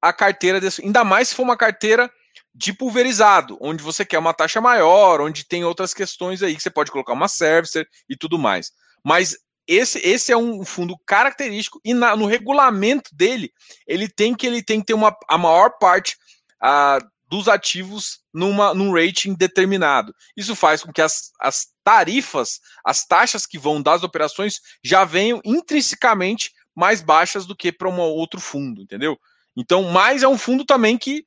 a 0.02 0.12
carteira, 0.12 0.60
desse, 0.60 0.84
ainda 0.84 1.04
mais 1.04 1.28
se 1.28 1.34
for 1.34 1.42
uma 1.42 1.56
carteira 1.56 2.10
de 2.54 2.72
pulverizado, 2.72 3.56
onde 3.60 3.82
você 3.82 4.04
quer 4.04 4.18
uma 4.18 4.34
taxa 4.34 4.60
maior, 4.60 5.20
onde 5.20 5.46
tem 5.46 5.64
outras 5.64 5.94
questões 5.94 6.42
aí 6.42 6.56
que 6.56 6.62
você 6.62 6.70
pode 6.70 6.90
colocar 6.90 7.12
uma 7.12 7.28
servicer 7.28 7.86
e 8.08 8.16
tudo 8.16 8.38
mais. 8.38 8.72
Mas 9.04 9.36
esse, 9.66 9.98
esse 9.98 10.32
é 10.32 10.36
um 10.36 10.64
fundo 10.64 10.96
característico 11.06 11.80
e 11.84 11.92
na, 11.92 12.16
no 12.16 12.26
regulamento 12.26 13.10
dele 13.14 13.52
ele 13.86 14.08
tem 14.08 14.34
que 14.34 14.46
ele 14.46 14.62
tem 14.62 14.80
que 14.80 14.86
ter 14.86 14.94
uma, 14.94 15.16
a 15.28 15.36
maior 15.36 15.70
parte 15.78 16.16
a, 16.60 16.98
dos 17.28 17.48
ativos 17.48 18.20
numa, 18.32 18.72
num 18.74 18.92
rating 18.92 19.34
determinado. 19.34 20.14
Isso 20.36 20.54
faz 20.54 20.82
com 20.82 20.92
que 20.92 21.02
as, 21.02 21.32
as 21.40 21.66
tarifas, 21.82 22.60
as 22.84 23.04
taxas 23.04 23.46
que 23.46 23.58
vão 23.58 23.82
das 23.82 24.02
operações 24.02 24.60
já 24.82 25.04
venham 25.04 25.40
intrinsecamente 25.44 26.52
mais 26.74 27.02
baixas 27.02 27.46
do 27.46 27.56
que 27.56 27.72
para 27.72 27.88
um 27.88 27.98
outro 27.98 28.40
fundo, 28.40 28.82
entendeu? 28.82 29.18
Então, 29.56 29.84
mais 29.84 30.22
é 30.22 30.28
um 30.28 30.38
fundo 30.38 30.64
também 30.64 30.98
que 30.98 31.26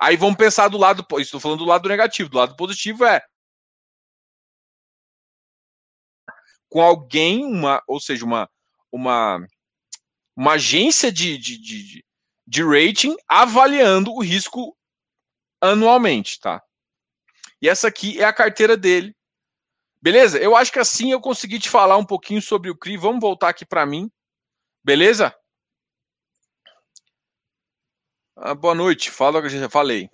Aí 0.00 0.16
vamos 0.16 0.36
pensar 0.36 0.68
do 0.68 0.78
lado, 0.78 1.04
estou 1.18 1.40
falando 1.40 1.58
do 1.58 1.64
lado 1.64 1.88
negativo, 1.88 2.30
do 2.30 2.38
lado 2.38 2.54
positivo 2.54 3.04
é 3.04 3.20
com 6.68 6.80
alguém, 6.80 7.44
uma, 7.44 7.82
ou 7.88 7.98
seja, 7.98 8.24
uma, 8.24 8.48
uma, 8.92 9.44
uma 10.36 10.52
agência 10.52 11.10
de, 11.10 11.36
de, 11.38 11.58
de, 11.58 12.04
de 12.46 12.62
rating 12.62 13.16
avaliando 13.26 14.12
o 14.12 14.22
risco 14.22 14.76
anualmente, 15.60 16.40
tá? 16.40 16.62
E 17.60 17.68
essa 17.68 17.88
aqui 17.88 18.20
é 18.20 18.24
a 18.24 18.32
carteira 18.32 18.76
dele. 18.76 19.16
Beleza? 20.00 20.38
Eu 20.38 20.54
acho 20.54 20.72
que 20.72 20.78
assim 20.78 21.10
eu 21.10 21.20
consegui 21.20 21.58
te 21.58 21.68
falar 21.68 21.96
um 21.96 22.06
pouquinho 22.06 22.40
sobre 22.40 22.70
o 22.70 22.76
CRI. 22.76 22.96
Vamos 22.96 23.20
voltar 23.20 23.48
aqui 23.48 23.66
para 23.66 23.84
mim. 23.84 24.10
Beleza? 24.84 25.34
Ah, 28.36 28.54
boa 28.54 28.74
noite. 28.74 29.10
Fala 29.10 29.38
o 29.38 29.42
que 29.42 29.46
eu 29.46 29.60
já 29.60 29.68
falei. 29.68 30.08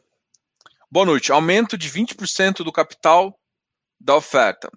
Boa 0.91 1.05
noite. 1.05 1.31
Aumento 1.31 1.77
de 1.77 1.91
20% 1.91 2.65
do 2.65 2.73
capital 2.73 3.39
da 4.01 4.17
oferta. 4.17 4.71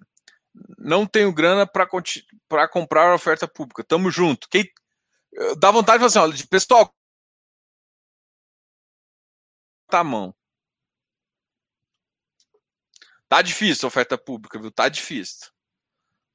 Não 0.76 1.06
tenho 1.06 1.32
grana 1.32 1.66
para 1.66 2.68
comprar 2.68 3.10
a 3.10 3.14
oferta 3.14 3.48
pública. 3.48 3.82
Tamo 3.82 4.10
junto. 4.10 4.46
Quem, 4.50 4.70
dá 5.58 5.70
vontade 5.70 6.02
de 6.02 6.10
falar 6.10 6.26
assim, 6.26 6.34
olha, 6.34 6.46
pessoal, 6.50 6.94
tá 9.88 10.04
mão. 10.04 10.34
Tá 13.28 13.42
difícil 13.42 13.86
a 13.86 13.88
oferta 13.88 14.16
pública, 14.16 14.58
viu? 14.58 14.70
Tá 14.70 14.88
difícil. 14.88 15.48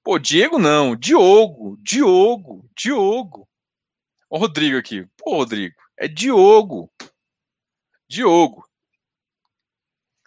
Pô, 0.04 0.20
Diego 0.20 0.60
não. 0.60 0.96
Diogo, 0.96 1.78
Diogo, 1.82 2.70
Diogo. 2.78 3.48
O 4.30 4.38
Rodrigo 4.38 4.78
aqui. 4.78 5.08
Pô, 5.18 5.38
Rodrigo, 5.38 5.76
é 5.98 6.08
Diogo. 6.08 6.92
Diogo. 8.08 8.64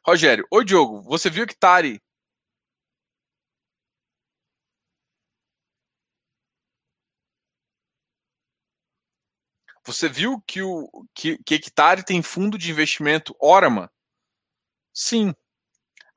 Rogério, 0.07 0.47
oi 0.53 0.65
Diogo, 0.65 1.03
você 1.03 1.29
viu 1.29 1.47
que 1.47 1.57
Tari 1.57 2.01
Você 9.85 10.09
viu 10.09 10.41
que 10.47 10.61
o 10.63 10.89
que, 11.15 11.39
que 11.39 11.55
Hectare 11.55 12.05
tem 12.05 12.21
fundo 12.21 12.59
de 12.59 12.71
investimento 12.73 13.37
Orama? 13.41 13.89
Sim. 14.93 15.33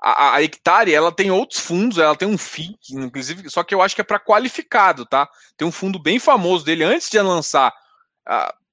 A, 0.02 0.36
a 0.36 0.44
Hectare 0.44 0.94
ela 0.94 1.12
tem 1.12 1.30
outros 1.30 1.60
fundos, 1.60 1.98
ela 1.98 2.16
tem 2.16 2.28
um 2.28 2.38
FII, 2.38 2.78
inclusive, 2.92 3.50
só 3.50 3.64
que 3.64 3.76
eu 3.76 3.82
acho 3.82 3.96
que 3.96 4.02
é 4.02 4.04
para 4.04 4.20
qualificado, 4.20 5.06
tá? 5.06 5.28
Tem 5.58 5.68
um 5.68 5.72
fundo 5.72 6.02
bem 6.02 6.20
famoso 6.20 6.64
dele 6.64 6.84
antes 6.84 7.10
de 7.10 7.20
lançar. 7.20 7.74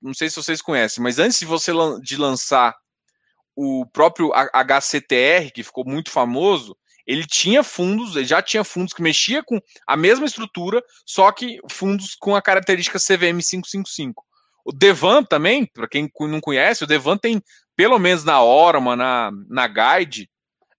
Não 0.01 0.15
sei 0.15 0.31
se 0.31 0.37
vocês 0.37 0.63
conhecem, 0.63 1.03
mas 1.03 1.19
antes 1.19 1.39
de 1.39 1.45
você 1.45 1.73
de 2.01 2.17
lançar 2.17 2.77
o 3.57 3.87
próprio 3.87 4.31
HCTR, 4.35 5.51
que 5.53 5.65
ficou 5.65 5.85
muito 5.85 6.11
famoso, 6.11 6.77
ele 7.07 7.25
tinha 7.25 7.63
fundos, 7.63 8.17
ele 8.17 8.27
já 8.27 8.43
tinha 8.43 8.63
fundos 8.63 8.93
que 8.93 9.01
mexia 9.01 9.43
com 9.43 9.61
a 9.87 9.97
mesma 9.97 10.27
estrutura, 10.27 10.83
só 11.07 11.31
que 11.33 11.59
fundos 11.71 12.15
com 12.15 12.35
a 12.35 12.43
característica 12.43 12.99
CVM 12.99 13.41
555. 13.41 14.25
O 14.65 14.73
Devan 14.73 15.23
também, 15.23 15.65
para 15.65 15.89
quem 15.89 16.11
não 16.21 16.41
conhece, 16.41 16.83
o 16.83 16.87
Devan 16.87 17.17
tem, 17.17 17.41
pelo 17.77 17.99
menos 17.99 18.25
na 18.25 18.43
Orma, 18.43 18.97
na, 18.97 19.31
na 19.49 19.69
Guide, 19.69 20.29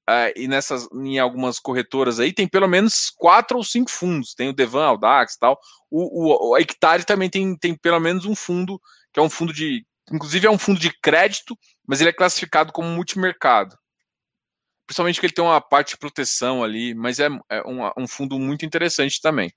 uh, 0.10 0.32
e 0.36 0.48
nessas, 0.48 0.88
em 0.94 1.20
algumas 1.20 1.60
corretoras 1.60 2.20
aí, 2.20 2.34
tem 2.34 2.48
pelo 2.48 2.68
menos 2.68 3.12
quatro 3.16 3.58
ou 3.58 3.64
cinco 3.64 3.92
fundos. 3.92 4.34
Tem 4.34 4.50
o 4.50 4.54
Devan, 4.54 4.86
Audax 4.86 5.34
e 5.36 5.40
tal. 5.40 5.60
O, 5.90 6.50
o, 6.50 6.52
o 6.52 6.58
Hectare 6.58 7.06
também 7.06 7.30
tem, 7.30 7.56
tem 7.58 7.76
pelo 7.76 8.00
menos 8.00 8.26
um 8.26 8.36
fundo, 8.36 8.82
que 9.14 9.20
é 9.20 9.24
um 9.24 9.30
fundo 9.30 9.54
de. 9.54 9.86
Inclusive 10.12 10.48
é 10.48 10.52
um 10.52 10.58
fundo 10.58 10.80
de 10.80 10.92
crédito, 11.02 11.58
mas 11.86 12.00
ele 12.00 12.10
é 12.10 12.14
classificado 12.14 12.72
como 12.72 12.88
multimercado. 12.88 13.78
Principalmente 14.86 15.20
que 15.20 15.26
ele 15.26 15.34
tem 15.34 15.44
uma 15.44 15.60
parte 15.60 15.90
de 15.90 15.98
proteção 15.98 16.64
ali, 16.64 16.96
mas 16.96 17.20
é, 17.20 17.28
é 17.50 17.62
um, 17.68 18.04
um 18.04 18.08
fundo 18.08 18.40
muito 18.40 18.66
interessante 18.66 19.20
também. 19.22 19.52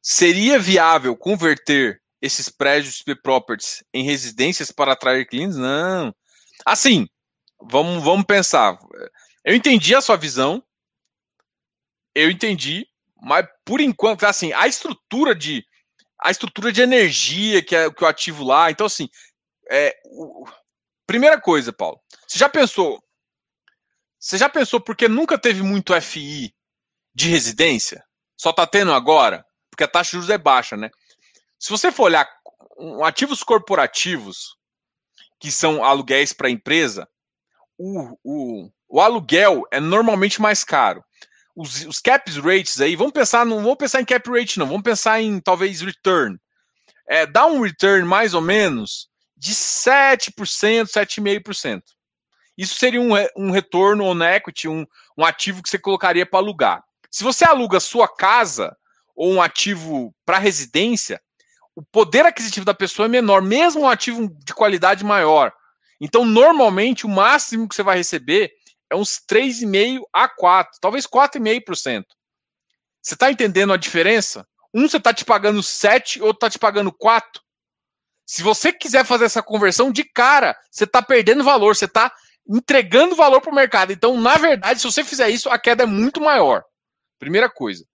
Seria 0.00 0.56
viável 0.56 1.16
converter 1.16 2.00
esses 2.22 2.48
prédios 2.48 3.02
de 3.04 3.14
properties 3.16 3.82
em 3.92 4.04
residências 4.04 4.70
para 4.70 4.92
atrair 4.92 5.26
clientes? 5.26 5.56
Não. 5.56 6.14
Assim, 6.64 7.08
vamos, 7.60 8.02
vamos 8.02 8.24
pensar. 8.26 8.78
Eu 9.44 9.54
entendi 9.54 9.94
a 9.94 10.00
sua 10.00 10.16
visão. 10.16 10.62
Eu 12.14 12.30
entendi, 12.30 12.86
mas 13.20 13.46
por 13.64 13.80
enquanto, 13.80 14.24
assim, 14.24 14.52
a 14.52 14.66
estrutura 14.66 15.34
de 15.34 15.64
a 16.18 16.30
estrutura 16.30 16.72
de 16.72 16.80
energia 16.80 17.62
que 17.62 17.76
é 17.76 17.90
que 17.90 18.02
eu 18.02 18.08
ativo 18.08 18.42
lá. 18.42 18.70
Então, 18.70 18.86
assim, 18.86 19.08
é, 19.70 19.94
o, 20.06 20.46
primeira 21.06 21.38
coisa, 21.38 21.72
Paulo, 21.72 22.00
você 22.26 22.38
já 22.38 22.48
pensou? 22.48 23.02
Você 24.18 24.38
já 24.38 24.48
pensou 24.48 24.80
porque 24.80 25.08
nunca 25.08 25.38
teve 25.38 25.62
muito 25.62 25.98
FI 26.00 26.54
de 27.14 27.28
residência? 27.28 28.02
Só 28.36 28.52
tá 28.52 28.66
tendo 28.66 28.92
agora? 28.92 29.46
porque 29.76 29.84
a 29.84 29.88
taxa 29.88 30.08
de 30.08 30.12
juros 30.12 30.30
é 30.30 30.38
baixa, 30.38 30.74
né? 30.74 30.90
Se 31.58 31.68
você 31.68 31.92
for 31.92 32.04
olhar 32.04 32.26
ativos 33.04 33.42
corporativos, 33.42 34.56
que 35.38 35.52
são 35.52 35.84
aluguéis 35.84 36.32
para 36.32 36.48
empresa, 36.48 37.06
o, 37.78 38.18
o, 38.24 38.70
o, 38.88 39.00
aluguel 39.00 39.62
é 39.70 39.80
normalmente 39.80 40.40
mais 40.40 40.64
caro. 40.64 41.04
Os, 41.54 41.84
os 41.86 42.00
caps 42.00 42.36
rates 42.36 42.80
aí, 42.80 42.96
vamos 42.96 43.12
pensar, 43.12 43.44
não 43.46 43.62
vamos 43.62 43.76
pensar 43.76 44.00
em 44.00 44.04
cap 44.04 44.28
rate, 44.30 44.58
não, 44.58 44.66
vamos 44.66 44.82
pensar 44.82 45.20
em 45.20 45.40
talvez 45.40 45.80
return. 45.80 46.38
É, 47.08 47.24
dá 47.26 47.46
um 47.46 47.60
return 47.60 48.06
mais 48.06 48.34
ou 48.34 48.40
menos 48.40 49.08
de 49.36 49.52
7%, 49.52 50.32
7,5%. 50.86 51.82
Isso 52.56 52.74
seria 52.76 53.00
um, 53.00 53.10
um 53.36 53.50
retorno 53.50 54.04
on 54.04 54.22
equity, 54.22 54.66
um, 54.66 54.86
um 55.16 55.24
ativo 55.24 55.62
que 55.62 55.68
você 55.68 55.78
colocaria 55.78 56.24
para 56.24 56.38
alugar. 56.38 56.82
Se 57.10 57.22
você 57.22 57.44
aluga 57.44 57.80
sua 57.80 58.08
casa, 58.08 58.74
ou 59.16 59.32
um 59.32 59.42
ativo 59.42 60.14
para 60.24 60.38
residência, 60.38 61.20
o 61.74 61.82
poder 61.82 62.24
aquisitivo 62.26 62.64
da 62.64 62.74
pessoa 62.74 63.06
é 63.06 63.08
menor, 63.08 63.40
mesmo 63.42 63.82
um 63.82 63.88
ativo 63.88 64.28
de 64.44 64.54
qualidade 64.54 65.04
maior. 65.04 65.52
Então, 66.00 66.24
normalmente, 66.24 67.06
o 67.06 67.08
máximo 67.08 67.68
que 67.68 67.74
você 67.74 67.82
vai 67.82 67.96
receber 67.96 68.52
é 68.90 68.96
uns 68.96 69.20
3,5% 69.30 70.02
a 70.12 70.28
4%, 70.28 70.66
talvez 70.80 71.06
4,5%. 71.06 72.04
Você 73.02 73.14
está 73.14 73.30
entendendo 73.30 73.72
a 73.72 73.76
diferença? 73.76 74.46
Um 74.74 74.88
você 74.88 74.96
está 74.96 75.12
te 75.14 75.24
pagando 75.24 75.62
7, 75.62 76.20
outro 76.20 76.36
está 76.36 76.50
te 76.50 76.58
pagando 76.58 76.92
4. 76.92 77.42
Se 78.26 78.42
você 78.42 78.72
quiser 78.72 79.04
fazer 79.04 79.24
essa 79.24 79.42
conversão 79.42 79.90
de 79.90 80.04
cara, 80.04 80.56
você 80.70 80.84
está 80.84 81.00
perdendo 81.00 81.44
valor, 81.44 81.76
você 81.76 81.84
está 81.84 82.12
entregando 82.48 83.14
valor 83.14 83.40
para 83.40 83.52
o 83.52 83.54
mercado. 83.54 83.92
Então, 83.92 84.20
na 84.20 84.36
verdade, 84.36 84.80
se 84.80 84.86
você 84.86 85.04
fizer 85.04 85.28
isso, 85.30 85.48
a 85.48 85.58
queda 85.58 85.84
é 85.84 85.86
muito 85.86 86.20
maior. 86.20 86.64
Primeira 87.18 87.48
coisa. 87.48 87.84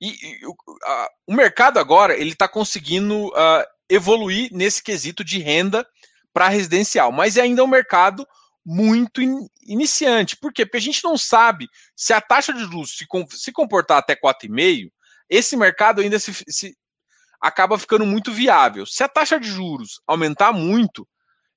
E, 0.00 0.08
e 0.08 0.40
a, 0.84 1.08
o 1.26 1.34
mercado 1.34 1.78
agora 1.78 2.14
ele 2.14 2.32
está 2.32 2.48
conseguindo 2.48 3.28
uh, 3.28 3.64
evoluir 3.88 4.48
nesse 4.52 4.82
quesito 4.82 5.22
de 5.22 5.38
renda 5.38 5.86
para 6.32 6.48
residencial, 6.48 7.10
mas 7.12 7.36
é 7.36 7.42
ainda 7.42 7.64
um 7.64 7.68
mercado 7.68 8.26
muito 8.64 9.22
in, 9.22 9.48
iniciante. 9.62 10.36
Por 10.36 10.52
quê? 10.52 10.64
Porque 10.64 10.76
a 10.76 10.80
gente 10.80 11.02
não 11.02 11.16
sabe 11.16 11.66
se 11.96 12.12
a 12.12 12.20
taxa 12.20 12.52
de 12.52 12.60
juros 12.60 12.96
se, 12.96 13.06
se 13.30 13.52
comportar 13.52 13.98
até 13.98 14.14
4,5, 14.14 14.90
esse 15.28 15.56
mercado 15.56 16.00
ainda 16.00 16.18
se, 16.18 16.32
se 16.48 16.76
acaba 17.40 17.78
ficando 17.78 18.04
muito 18.04 18.32
viável. 18.32 18.84
Se 18.84 19.02
a 19.02 19.08
taxa 19.08 19.40
de 19.40 19.48
juros 19.48 20.00
aumentar 20.06 20.52
muito, 20.52 21.08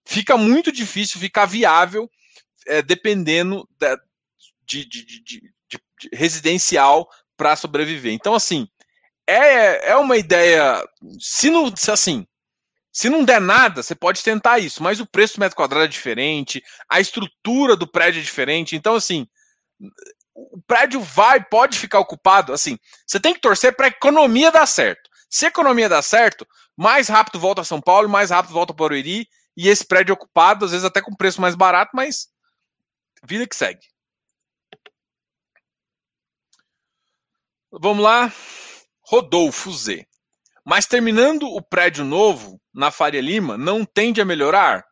fica 0.06 0.38
muito 0.38 0.72
difícil 0.72 1.20
ficar 1.20 1.46
viável 1.46 2.10
é, 2.68 2.82
dependendo 2.82 3.68
da, 3.78 3.98
de, 4.66 4.86
de, 4.86 5.06
de, 5.06 5.24
de, 5.24 5.42
residencial 6.14 7.10
para 7.36 7.56
sobreviver. 7.56 8.14
Então, 8.14 8.34
assim, 8.34 8.68
é, 9.28 9.92
é 9.92 9.96
uma 9.96 10.18
ideia. 10.18 10.84
Se 11.20 11.50
não, 11.50 11.76
se 11.76 11.92
assim, 11.92 12.26
se 12.94 13.10
não 13.10 13.26
der 13.26 13.42
nada, 13.42 13.82
você 13.82 13.96
pode 13.96 14.24
tentar 14.24 14.60
isso, 14.60 14.84
mas 14.84 15.00
o 15.00 15.06
preço 15.08 15.36
do 15.36 15.40
metro 15.40 15.56
quadrado 15.56 15.86
é 15.86 15.88
diferente, 15.88 16.64
a 16.88 17.00
estrutura 17.00 17.76
do 17.76 17.88
prédio 17.88 18.20
é 18.20 18.24
diferente. 18.24 18.76
Então, 18.76 18.94
assim, 18.94 19.28
o 20.36 20.62
prédio 20.62 21.02
vai, 21.02 21.44
pode 21.44 21.80
ficar 21.80 22.00
ocupado. 22.00 22.54
Assim, 22.54 22.78
você 23.08 23.20
tem 23.20 23.34
que 23.34 23.42
torcer 23.42 23.76
para 23.76 23.88
a 23.88 23.90
economia 23.90 24.52
dar 24.52 24.68
certo. 24.68 25.10
Se 25.28 25.46
a 25.46 25.48
economia 25.48 25.90
dar 25.90 26.04
certo, 26.04 26.48
mais 26.78 27.08
rápido 27.08 27.40
volta 27.40 27.62
a 27.62 27.66
São 27.66 27.82
Paulo, 27.82 28.08
mais 28.08 28.30
rápido 28.30 28.54
volta 28.54 28.76
para 28.76 28.86
Barueri, 28.86 29.28
e 29.58 29.68
esse 29.68 29.86
prédio 29.86 30.14
ocupado, 30.14 30.66
às 30.66 30.72
vezes 30.72 30.86
até 30.86 31.02
com 31.02 31.16
preço 31.16 31.42
mais 31.42 31.56
barato, 31.56 31.92
mas 31.96 32.28
vida 33.24 33.48
que 33.48 33.56
segue. 33.56 33.88
Vamos 37.72 38.04
lá. 38.04 38.32
Rodolfo 39.02 39.72
Z. 39.72 40.08
Mas 40.65 40.86
terminando 40.86 41.43
o 41.43 41.62
prédio 41.62 42.06
novo 42.06 42.60
na 42.73 42.89
Faria 42.89 43.21
Lima, 43.21 43.58
não 43.58 43.86
tende 43.86 44.21
a 44.21 44.26
melhorar? 44.26 44.86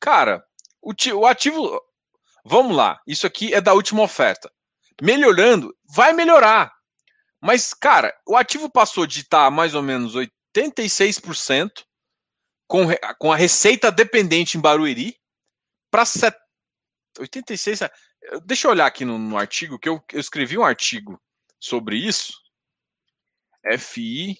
Cara, 0.00 0.44
o, 0.80 0.92
o 1.14 1.26
ativo. 1.26 1.80
Vamos 2.44 2.76
lá. 2.76 3.00
Isso 3.06 3.26
aqui 3.26 3.52
é 3.52 3.60
da 3.60 3.74
última 3.74 4.02
oferta. 4.02 4.50
Melhorando, 5.02 5.74
vai 5.94 6.12
melhorar. 6.12 6.72
Mas, 7.40 7.72
cara, 7.72 8.14
o 8.26 8.36
ativo 8.36 8.70
passou 8.70 9.06
de 9.06 9.20
estar 9.20 9.50
mais 9.50 9.74
ou 9.74 9.82
menos 9.82 10.14
86% 10.56 11.84
com, 12.66 12.84
com 13.18 13.32
a 13.32 13.36
receita 13.36 13.90
dependente 13.90 14.58
em 14.58 14.60
Barueri 14.60 15.16
para 15.90 16.04
86. 17.18 17.80
Deixa 18.44 18.66
eu 18.66 18.72
olhar 18.72 18.86
aqui 18.86 19.04
no, 19.04 19.18
no 19.18 19.38
artigo, 19.38 19.78
que 19.78 19.88
eu, 19.88 20.02
eu, 20.12 20.20
escrevi 20.20 20.58
um 20.58 20.64
artigo 20.64 21.20
sobre 21.60 21.96
isso. 21.96 22.32
FI. 23.78 24.38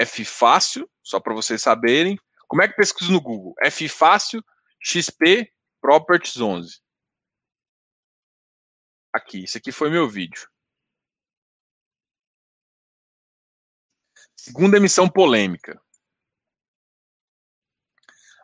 F 0.00 0.24
fácil, 0.24 0.90
só 1.02 1.20
para 1.20 1.34
vocês 1.34 1.62
saberem. 1.62 2.18
Como 2.48 2.62
é 2.62 2.68
que 2.68 2.74
pesquisa 2.74 3.10
no 3.10 3.20
Google? 3.20 3.54
F 3.62 3.88
fácil, 3.88 4.44
XP 4.80 5.52
Properties 5.80 6.40
11. 6.40 6.80
Aqui, 9.12 9.44
esse 9.44 9.58
aqui 9.58 9.70
foi 9.70 9.90
meu 9.90 10.08
vídeo. 10.08 10.48
Segunda 14.36 14.76
emissão 14.76 15.08
polêmica. 15.08 15.80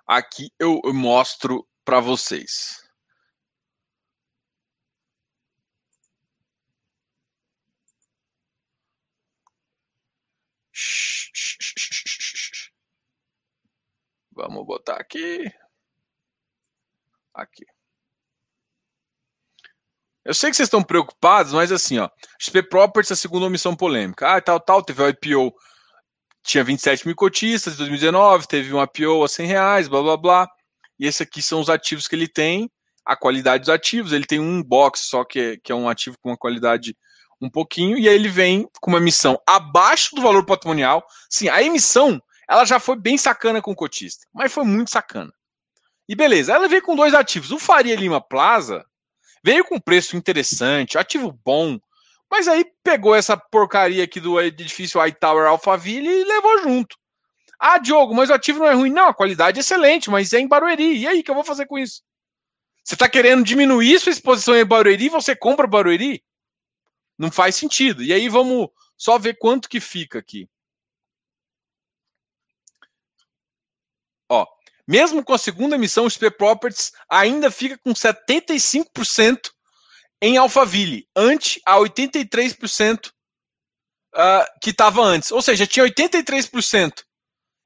Aqui 0.07 0.53
eu, 0.59 0.81
eu 0.85 0.95
mostro 0.95 1.69
para 1.85 2.01
vocês. 2.01 2.90
Vamos 14.41 14.67
botar 14.67 14.97
aqui. 14.97 15.45
Aqui. 17.35 17.65
Eu 20.25 20.35
sei 20.35 20.51
que 20.51 20.57
vocês 20.57 20.67
estão 20.67 20.83
preocupados, 20.83 21.53
mas 21.53 21.73
assim, 21.73 21.99
ó, 21.99 22.09
XP 22.39 22.63
Properties, 22.65 23.13
a 23.13 23.17
segunda 23.17 23.47
omissão 23.47 23.75
polêmica. 23.75 24.37
Ah, 24.37 24.41
tal, 24.41 24.61
tal, 24.61 24.83
teve 24.83 25.03
o 25.03 25.09
IPO 25.09 25.55
tinha 26.43 26.65
27 26.65 27.07
mil 27.07 27.15
cotistas 27.15 27.75
em 27.75 27.77
2019, 27.77 28.47
teve 28.47 28.75
um 28.75 28.83
IPO 28.83 29.25
a 29.25 29.29
100 29.29 29.47
reais, 29.47 29.89
blá 29.89 30.03
blá 30.03 30.17
blá. 30.17 30.49
E 30.99 31.07
esse 31.07 31.23
aqui 31.23 31.43
são 31.43 31.61
os 31.61 31.69
ativos 31.69 32.07
que 32.07 32.15
ele 32.15 32.29
tem, 32.29 32.71
a 33.05 33.17
qualidade 33.17 33.63
dos 33.65 33.71
ativos. 33.71 34.13
Ele 34.13 34.25
tem 34.25 34.41
um 34.41 34.63
box 34.63 35.01
só 35.01 35.25
que 35.25 35.39
é, 35.39 35.57
que 35.63 35.73
é 35.73 35.75
um 35.75 35.89
ativo 35.89 36.17
com 36.21 36.31
uma 36.31 36.37
qualidade 36.37 36.97
um 37.43 37.51
pouquinho, 37.51 37.97
e 37.97 38.07
aí 38.07 38.15
ele 38.15 38.29
vem 38.29 38.69
com 38.83 38.91
uma 38.91 38.99
emissão 38.99 39.41
abaixo 39.47 40.15
do 40.15 40.21
valor 40.21 40.45
patrimonial. 40.45 41.03
Sim, 41.31 41.49
a 41.49 41.63
emissão 41.63 42.21
ela 42.51 42.65
já 42.65 42.81
foi 42.81 42.97
bem 42.97 43.17
sacana 43.17 43.63
com 43.63 43.71
o 43.71 43.77
cotista, 43.77 44.27
mas 44.35 44.53
foi 44.53 44.65
muito 44.65 44.91
sacana. 44.91 45.33
E 46.09 46.17
beleza, 46.17 46.53
ela 46.53 46.67
veio 46.67 46.83
com 46.83 46.97
dois 46.97 47.15
ativos. 47.15 47.53
O 47.53 47.61
Faria 47.61 47.95
Lima 47.95 48.21
Plaza 48.21 48.85
veio 49.45 49.65
com 49.65 49.79
preço 49.79 50.17
interessante, 50.17 50.99
ativo 50.99 51.31
bom, 51.45 51.79
mas 52.29 52.49
aí 52.49 52.65
pegou 52.83 53.15
essa 53.15 53.37
porcaria 53.37 54.03
aqui 54.03 54.19
do 54.19 54.41
edifício 54.41 55.01
Hightower 55.01 55.47
Alphaville 55.47 56.09
e 56.09 56.25
levou 56.25 56.63
junto. 56.65 56.97
Ah, 57.57 57.79
Diogo, 57.79 58.15
mas 58.15 58.31
o 58.31 58.35
ativo 58.35 58.59
não 58.59 58.67
é 58.67 58.73
ruim. 58.73 58.91
Não, 58.91 59.07
a 59.07 59.15
qualidade 59.15 59.59
é 59.59 59.61
excelente, 59.61 60.11
mas 60.11 60.33
é 60.33 60.41
em 60.41 60.49
Barueri. 60.49 60.97
E 60.97 61.07
aí, 61.07 61.21
o 61.21 61.23
que 61.23 61.31
eu 61.31 61.35
vou 61.37 61.45
fazer 61.45 61.67
com 61.67 61.79
isso? 61.79 62.03
Você 62.83 62.95
está 62.95 63.09
querendo 63.09 63.45
diminuir 63.45 64.01
sua 64.01 64.11
exposição 64.11 64.57
em 64.57 64.65
Barueri 64.65 65.09
você 65.09 65.37
compra 65.37 65.69
Barueri? 65.69 66.25
Não 67.17 67.31
faz 67.31 67.55
sentido. 67.55 68.03
E 68.03 68.13
aí 68.13 68.29
vamos 68.29 68.71
só 68.97 69.19
ver 69.19 69.39
quanto 69.39 69.69
que 69.69 69.79
fica 69.79 70.19
aqui. 70.19 70.49
Ó, 74.31 74.47
mesmo 74.91 75.23
com 75.23 75.33
a 75.33 75.39
segunda 75.39 75.77
emissão, 75.77 76.05
o 76.05 76.11
SP 76.11 76.27
Properties 76.37 76.91
ainda 77.09 77.49
fica 77.49 77.79
com 77.79 77.93
75% 77.93 79.39
em 80.21 80.37
Alphaville, 80.37 81.07
ante 81.15 81.63
a 81.65 81.77
83% 81.77 83.07
uh, 83.07 83.11
ah, 84.17 84.47
que 84.61 84.71
estava 84.71 85.01
antes. 85.01 85.31
Ou 85.31 85.41
seja, 85.41 85.65
tinha 85.65 85.87
83% 85.87 87.05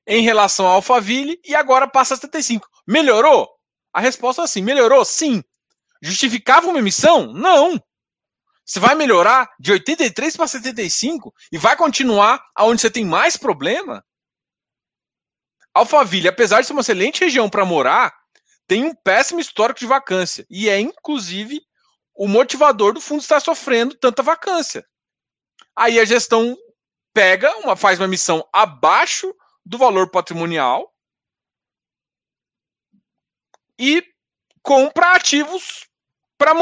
em 0.06 0.22
relação 0.22 0.66
a 0.66 0.72
Alphaville 0.72 1.40
e 1.42 1.54
agora 1.54 1.88
passa 1.88 2.12
a 2.12 2.18
75%. 2.18 2.60
Melhorou? 2.86 3.48
A 3.90 4.00
resposta 4.00 4.42
é 4.42 4.46
sim. 4.46 4.60
Melhorou? 4.60 5.02
Sim. 5.02 5.42
Justificava 6.02 6.68
uma 6.68 6.78
emissão? 6.78 7.32
Não. 7.32 7.82
Você 8.66 8.78
vai 8.78 8.94
melhorar 8.94 9.48
de 9.58 9.72
83 9.72 10.36
para 10.36 10.46
75 10.46 11.32
e 11.50 11.56
vai 11.56 11.74
continuar 11.74 12.44
aonde 12.54 12.82
você 12.82 12.90
tem 12.90 13.06
mais 13.06 13.34
problema? 13.38 14.04
Alphaville, 15.74 16.28
apesar 16.28 16.60
de 16.60 16.68
ser 16.68 16.72
uma 16.72 16.82
excelente 16.82 17.20
região 17.20 17.50
para 17.50 17.64
morar, 17.64 18.14
tem 18.66 18.84
um 18.84 18.94
péssimo 18.94 19.40
histórico 19.40 19.80
de 19.80 19.86
vacância 19.86 20.46
e 20.48 20.68
é 20.68 20.78
inclusive 20.78 21.60
o 22.14 22.28
motivador 22.28 22.92
do 22.92 23.00
fundo 23.00 23.20
está 23.20 23.40
sofrendo 23.40 23.96
tanta 23.96 24.22
vacância. 24.22 24.86
Aí 25.76 25.98
a 25.98 26.04
gestão 26.04 26.56
pega, 27.12 27.54
uma, 27.58 27.76
faz 27.76 27.98
uma 27.98 28.06
emissão 28.06 28.48
abaixo 28.52 29.34
do 29.66 29.76
valor 29.76 30.10
patrimonial 30.10 30.92
e 33.78 34.04
compra 34.62 35.12
ativos 35.12 35.88
para 36.38 36.54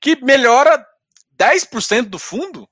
que 0.00 0.16
melhora 0.24 0.84
10% 1.36 2.08
do 2.08 2.18
fundo. 2.18 2.68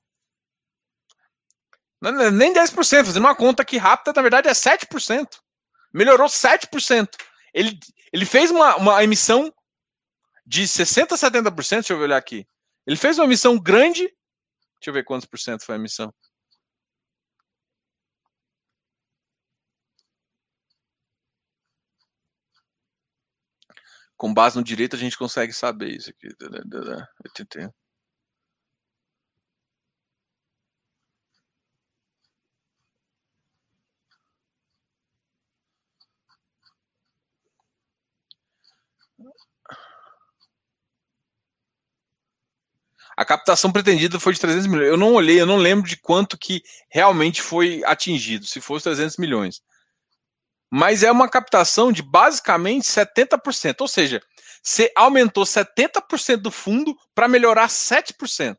É 2.03 2.31
nem 2.31 2.53
10%, 2.53 2.73
fazendo 3.05 3.25
uma 3.25 3.35
conta 3.35 3.63
aqui 3.63 3.77
rápida, 3.77 4.13
na 4.15 4.21
verdade 4.21 4.47
é 4.47 4.51
7%. 4.51 5.39
Melhorou 5.93 6.27
7%. 6.27 7.09
Ele, 7.53 7.79
ele 8.11 8.25
fez 8.25 8.51
uma, 8.51 8.75
uma 8.77 9.03
emissão 9.03 9.53
de 10.45 10.63
60% 10.63 11.11
a 11.11 11.15
70%, 11.15 11.69
deixa 11.69 11.93
eu 11.93 11.99
olhar 11.99 12.17
aqui. 12.17 12.47
Ele 12.85 12.95
fez 12.95 13.17
uma 13.19 13.25
emissão 13.25 13.59
grande. 13.59 14.03
Deixa 14.03 14.89
eu 14.89 14.93
ver 14.93 15.03
quantos 15.03 15.27
por 15.27 15.37
cento 15.37 15.65
foi 15.65 15.75
a 15.75 15.77
emissão. 15.77 16.13
Com 24.15 24.33
base 24.33 24.55
no 24.55 24.63
direito, 24.63 24.95
a 24.95 24.99
gente 24.99 25.17
consegue 25.17 25.53
saber 25.53 25.89
isso 25.89 26.09
aqui. 26.09 26.27
81. 27.25 27.71
A 43.17 43.25
captação 43.25 43.71
pretendida 43.71 44.19
foi 44.19 44.33
de 44.33 44.39
300 44.39 44.67
milhões. 44.67 44.89
Eu 44.89 44.95
não 44.95 45.13
olhei, 45.13 45.41
eu 45.41 45.45
não 45.47 45.57
lembro 45.57 45.89
de 45.89 45.97
quanto 45.97 46.37
que 46.37 46.61
realmente 46.87 47.41
foi 47.41 47.81
atingido, 47.83 48.45
se 48.45 48.61
fosse 48.61 48.83
300 48.83 49.17
milhões. 49.17 49.59
Mas 50.71 51.01
é 51.01 51.11
uma 51.11 51.27
captação 51.27 51.91
de 51.91 52.03
basicamente 52.03 52.85
70%, 52.85 53.77
ou 53.79 53.87
seja, 53.87 54.21
você 54.61 54.91
aumentou 54.95 55.45
70% 55.45 56.37
do 56.37 56.51
fundo 56.51 56.95
para 57.15 57.27
melhorar 57.27 57.69
7%. 57.69 58.55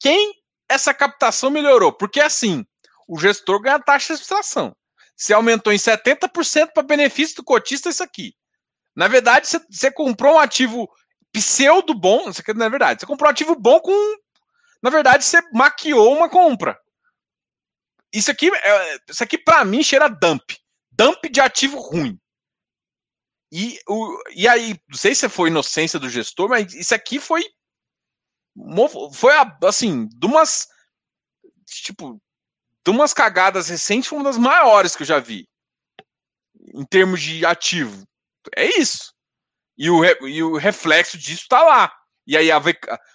Quem 0.00 0.34
essa 0.68 0.92
captação 0.92 1.48
melhorou? 1.48 1.92
Porque 1.92 2.20
assim, 2.20 2.66
o 3.06 3.16
gestor 3.18 3.60
ganha 3.60 3.78
taxa 3.78 4.08
de 4.08 4.12
administração. 4.14 4.74
Você 5.16 5.32
aumentou 5.32 5.72
em 5.72 5.76
70% 5.76 6.72
para 6.72 6.82
benefício 6.82 7.36
do 7.36 7.44
cotista 7.44 7.88
isso 7.90 8.02
aqui. 8.02 8.34
Na 8.96 9.06
verdade, 9.06 9.46
você 9.70 9.90
comprou 9.90 10.34
um 10.34 10.38
ativo 10.38 10.88
pseudo 11.32 11.94
bom, 11.94 12.28
isso 12.30 12.40
aqui 12.40 12.52
não 12.54 12.66
é 12.66 12.70
verdade. 12.70 13.00
Você 13.00 13.06
comprou 13.06 13.28
um 13.28 13.32
ativo 13.32 13.54
bom 13.54 13.80
com. 13.80 14.16
Na 14.82 14.90
verdade, 14.90 15.24
você 15.24 15.40
maquiou 15.52 16.16
uma 16.16 16.28
compra. 16.28 16.78
Isso 18.12 18.30
aqui, 18.30 18.50
é, 18.54 18.98
isso 19.08 19.22
aqui 19.22 19.36
para 19.36 19.64
mim 19.64 19.82
cheira 19.82 20.08
dump. 20.08 20.56
Dump 20.90 21.28
de 21.28 21.40
ativo 21.40 21.78
ruim. 21.80 22.18
E, 23.52 23.78
o, 23.88 24.22
e 24.34 24.46
aí, 24.46 24.78
não 24.88 24.96
sei 24.96 25.14
se 25.14 25.28
foi 25.28 25.48
inocência 25.48 25.98
do 25.98 26.10
gestor, 26.10 26.48
mas 26.48 26.74
isso 26.74 26.94
aqui 26.94 27.18
foi. 27.18 27.44
Foi 29.14 29.32
assim, 29.64 30.08
de 30.08 30.26
umas. 30.26 30.66
Tipo, 31.66 32.20
de 32.84 32.90
umas 32.90 33.12
cagadas 33.12 33.68
recentes, 33.68 34.08
foi 34.08 34.18
uma 34.18 34.24
das 34.24 34.38
maiores 34.38 34.96
que 34.96 35.02
eu 35.02 35.06
já 35.06 35.18
vi. 35.18 35.48
Em 36.74 36.84
termos 36.84 37.20
de 37.22 37.44
ativo. 37.44 38.06
É 38.56 38.66
isso. 38.78 39.12
E 39.78 39.88
o, 39.88 40.04
e 40.26 40.42
o 40.42 40.56
reflexo 40.56 41.16
disso 41.16 41.42
está 41.42 41.62
lá. 41.62 41.92
E 42.26 42.36
aí 42.36 42.50
a, 42.50 42.60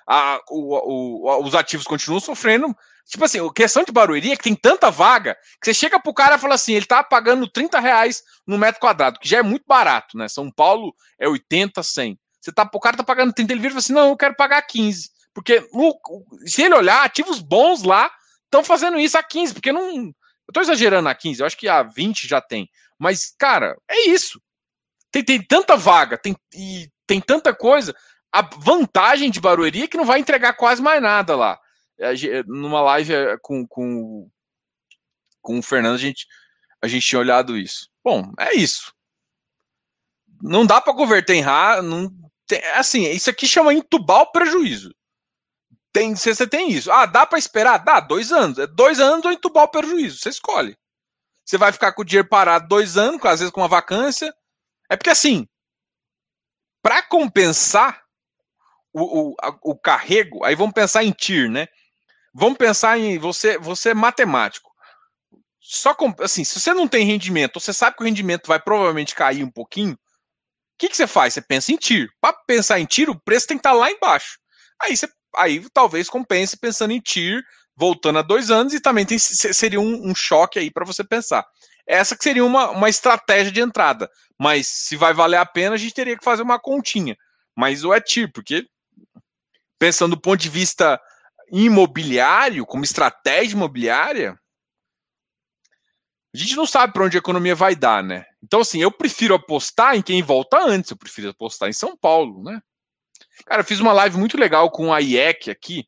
a, 0.08 0.40
o, 0.50 1.28
o, 1.28 1.44
os 1.44 1.54
ativos 1.54 1.86
continuam 1.86 2.20
sofrendo. 2.20 2.76
Tipo 3.06 3.26
assim, 3.26 3.46
a 3.46 3.54
questão 3.54 3.84
de 3.84 3.92
Barueri 3.92 4.32
é 4.32 4.36
que 4.36 4.44
tem 4.44 4.56
tanta 4.56 4.90
vaga 4.90 5.36
que 5.62 5.66
você 5.66 5.74
chega 5.74 6.00
pro 6.00 6.14
cara 6.14 6.36
e 6.36 6.40
fala 6.40 6.56
assim: 6.56 6.74
ele 6.74 6.86
tá 6.86 7.04
pagando 7.04 7.48
30 7.48 7.80
reais 7.80 8.24
no 8.48 8.58
metro 8.58 8.80
quadrado, 8.80 9.20
que 9.20 9.28
já 9.28 9.40
é 9.40 9.44
muito 9.44 9.66
barato, 9.68 10.18
né? 10.18 10.28
São 10.28 10.50
Paulo 10.50 10.96
é 11.20 11.28
80, 11.28 11.84
100. 11.84 12.18
Você 12.40 12.52
tá, 12.52 12.70
o 12.74 12.80
cara 12.80 12.98
tá 12.98 13.04
pagando 13.04 13.34
30, 13.34 13.54
ele 13.54 13.62
vira 13.62 13.72
e 13.72 13.74
fala 13.74 13.80
assim: 13.80 13.94
não, 13.94 14.10
eu 14.10 14.18
quero 14.18 14.36
pagar 14.36 14.62
15. 14.62 15.10
Porque 15.34 15.68
se 16.46 16.64
ele 16.64 16.76
olhar, 16.76 17.04
ativos 17.04 17.40
bons 17.40 17.84
lá 17.84 18.10
estão 18.46 18.64
fazendo 18.64 19.00
isso 19.00 19.18
a 19.18 19.24
15, 19.24 19.54
porque 19.54 19.72
não. 19.72 20.06
Eu 20.06 20.54
tô 20.54 20.62
exagerando 20.62 21.10
a 21.10 21.16
15, 21.16 21.40
eu 21.40 21.46
acho 21.46 21.58
que 21.58 21.68
a 21.68 21.84
20 21.84 22.28
já 22.28 22.42
tem. 22.42 22.70
Mas, 23.00 23.34
cara, 23.38 23.78
é 23.90 24.08
isso. 24.08 24.42
Tem, 25.14 25.24
tem 25.24 25.42
tanta 25.44 25.78
vaga, 25.78 26.18
tem, 26.18 26.36
e 26.56 26.90
tem 27.06 27.22
tanta 27.22 27.54
coisa. 27.54 27.96
A 28.32 28.42
vantagem 28.42 29.30
de 29.30 29.40
Barueri 29.40 29.84
é 29.84 29.88
que 29.88 29.96
não 29.96 30.06
vai 30.06 30.20
entregar 30.20 30.54
quase 30.54 30.82
mais 30.82 31.00
nada 31.00 31.36
lá. 31.36 31.60
Numa 32.48 32.82
live 32.82 33.14
eh, 33.14 33.38
com, 33.40 33.68
com, 33.68 34.28
com 35.40 35.60
o 35.60 35.62
Fernando, 35.62 35.94
a 35.94 36.00
gente. 36.00 36.26
a 36.82 36.88
gente 36.88 37.06
tinha 37.06 37.20
olhado 37.20 37.56
isso. 37.56 37.88
Bom, 38.04 38.34
é 38.40 38.56
isso. 38.56 38.92
Não 40.42 40.66
dá 40.66 40.82
para 40.82 40.96
converter 40.96 41.36
em 41.36 41.42
RA, 41.42 41.84
não 41.84 42.12
assim, 42.76 43.04
isso 43.10 43.30
aqui 43.30 43.48
chama 43.48 43.74
entubar 43.74 44.22
o 44.22 44.32
prejuízo. 44.32 44.94
Tem, 45.94 46.16
você 46.16 46.48
tem 46.48 46.72
isso. 46.72 46.92
Ah, 46.92 47.06
dá 47.06 47.24
para 47.24 47.38
esperar? 47.38 47.78
Dá, 47.78 48.00
dois 48.00 48.32
anos. 48.32 48.58
É 48.58 48.66
dois 48.66 49.00
anos 49.00 49.26
ou 49.26 49.32
entubar 49.32 49.66
o 49.66 49.70
prejuízo. 49.70 50.18
Você 50.18 50.30
escolhe. 50.30 50.76
Você 51.46 51.56
vai 51.56 51.72
ficar 51.72 51.94
com 51.94 52.02
o 52.02 52.06
dinheiro 52.06 52.28
parado 52.28 52.68
dois 52.68 52.98
anos, 52.98 53.24
às 53.26 53.40
vezes 53.40 53.54
com 53.54 53.62
uma 53.62 53.68
vacância. 53.68 54.34
É 54.94 54.96
porque 54.96 55.10
assim, 55.10 55.48
para 56.84 57.02
compensar 57.02 58.04
o, 58.94 59.32
o, 59.32 59.36
o 59.64 59.76
carrego, 59.76 60.46
aí 60.46 60.54
vamos 60.54 60.76
pensar 60.76 61.04
em 61.04 61.12
TIR, 61.12 61.50
né? 61.50 61.68
Vamos 62.32 62.60
pensar 62.60 63.00
em 63.00 63.18
você, 63.18 63.58
você 63.58 63.90
é 63.90 63.94
matemático. 63.96 64.70
Só 65.60 65.96
com, 65.96 66.14
assim, 66.20 66.44
se 66.44 66.60
você 66.60 66.76
não 66.76 66.88
tem 66.88 67.08
rendimento, 67.08 67.60
você 67.60 67.74
sabe 67.74 67.98
que 67.98 68.04
o 68.04 68.06
rendimento 68.06 68.46
vai 68.46 68.60
provavelmente 68.60 69.16
cair 69.16 69.44
um 69.44 69.50
pouquinho, 69.50 69.94
o 69.94 69.98
que, 70.78 70.90
que 70.90 70.96
você 70.96 71.08
faz? 71.08 71.34
Você 71.34 71.42
pensa 71.42 71.72
em 71.72 71.76
TIR. 71.76 72.12
Para 72.22 72.34
pensar 72.46 72.80
em 72.80 72.86
TIR, 72.86 73.10
o 73.10 73.20
preço 73.20 73.48
tem 73.48 73.58
que 73.58 73.62
estar 73.62 73.72
tá 73.72 73.76
lá 73.76 73.90
embaixo. 73.90 74.38
Aí 74.80 74.96
você 74.96 75.08
aí 75.36 75.68
talvez 75.74 76.08
compense 76.08 76.56
pensando 76.56 76.92
em 76.92 77.00
TIR 77.00 77.44
voltando 77.76 78.20
a 78.20 78.22
dois 78.22 78.52
anos 78.52 78.76
e 78.76 78.80
também 78.80 79.08
tem, 79.08 79.18
seria 79.18 79.80
um, 79.80 80.12
um 80.12 80.14
choque 80.14 80.60
aí 80.60 80.70
para 80.70 80.86
você 80.86 81.04
pensar. 81.04 81.44
Essa 81.88 82.16
que 82.16 82.24
seria 82.24 82.46
uma, 82.46 82.70
uma 82.72 82.90
estratégia 82.90 83.52
de 83.52 83.62
entrada, 83.62 84.10
mas 84.40 84.68
se 84.68 84.96
vai 84.96 85.14
valer 85.14 85.38
a 85.38 85.46
pena, 85.46 85.76
a 85.76 85.78
gente 85.78 85.94
teria 85.94 86.18
que 86.18 86.24
fazer 86.24 86.42
uma 86.42 86.60
continha. 86.60 87.18
Mas 87.56 87.84
o 87.84 87.94
é 87.94 88.00
TIR, 88.00 88.32
porque 88.32 88.66
pensando 89.78 90.16
do 90.16 90.22
ponto 90.22 90.40
de 90.40 90.50
vista 90.50 91.00
imobiliário, 91.52 92.66
como 92.66 92.84
estratégia 92.84 93.56
imobiliária, 93.56 94.40
a 96.34 96.38
gente 96.38 96.56
não 96.56 96.66
sabe 96.66 96.94
para 96.94 97.04
onde 97.04 97.18
a 97.18 97.20
economia 97.20 97.54
vai 97.54 97.76
dar, 97.76 98.02
né? 98.02 98.26
Então, 98.42 98.62
assim, 98.62 98.82
eu 98.82 98.92
prefiro 98.92 99.36
apostar 99.36 99.96
em 99.96 100.02
quem 100.02 100.24
volta 100.24 100.58
antes, 100.58 100.90
eu 100.90 100.98
prefiro 100.98 101.30
apostar 101.30 101.70
em 101.70 101.74
São 101.74 101.96
Paulo, 101.96 102.44
né? 102.44 102.60
Cara, 103.46 103.62
eu 103.62 103.66
fiz 103.66 103.80
uma 103.80 103.94
live 103.94 104.18
muito 104.18 104.38
legal 104.38 104.72
com 104.72 104.92
a 104.92 105.00
IEC 105.00 105.52
aqui, 105.52 105.86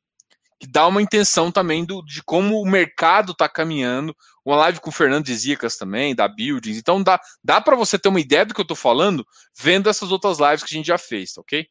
que 0.59 0.67
dá 0.67 0.85
uma 0.85 1.01
intenção 1.01 1.51
também 1.51 1.83
do, 1.83 2.03
de 2.03 2.21
como 2.21 2.61
o 2.61 2.65
mercado 2.65 3.31
está 3.31 3.49
caminhando. 3.49 4.15
Uma 4.45 4.57
live 4.57 4.79
com 4.79 4.89
o 4.89 4.93
Fernando 4.93 5.25
Zicas 5.27 5.75
também, 5.75 6.13
da 6.13 6.27
Buildings. 6.27 6.77
Então 6.77 7.01
dá, 7.01 7.19
dá 7.43 7.59
para 7.59 7.75
você 7.75 7.97
ter 7.97 8.09
uma 8.09 8.19
ideia 8.19 8.45
do 8.45 8.53
que 8.53 8.61
eu 8.61 8.63
estou 8.63 8.77
falando 8.77 9.25
vendo 9.57 9.89
essas 9.89 10.11
outras 10.11 10.37
lives 10.39 10.63
que 10.63 10.73
a 10.73 10.77
gente 10.77 10.85
já 10.85 10.99
fez, 10.99 11.33
tá 11.33 11.41
ok? 11.41 11.67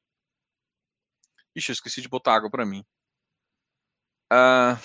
Ixi, 1.54 1.70
eu 1.70 1.74
esqueci 1.74 2.02
de 2.02 2.08
botar 2.08 2.34
água 2.34 2.50
para 2.50 2.66
mim. 2.66 2.84
Uh, 4.32 4.76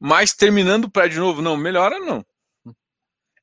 mas 0.00 0.32
terminando 0.32 0.86
o 0.86 0.90
prédio 0.90 1.20
novo, 1.20 1.42
não, 1.42 1.56
melhora 1.58 1.98
não. 1.98 2.24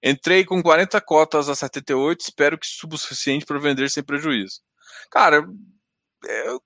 Entrei 0.01 0.43
com 0.43 0.61
40 0.61 0.99
cotas 0.99 1.47
a 1.47 1.55
78, 1.55 2.21
espero 2.21 2.57
que 2.57 2.67
suba 2.67 2.95
o 2.95 2.97
suficiente 2.97 3.45
para 3.45 3.59
vender 3.59 3.89
sem 3.89 4.03
prejuízo. 4.03 4.61
Cara, 5.09 5.47
eu, 6.25 6.61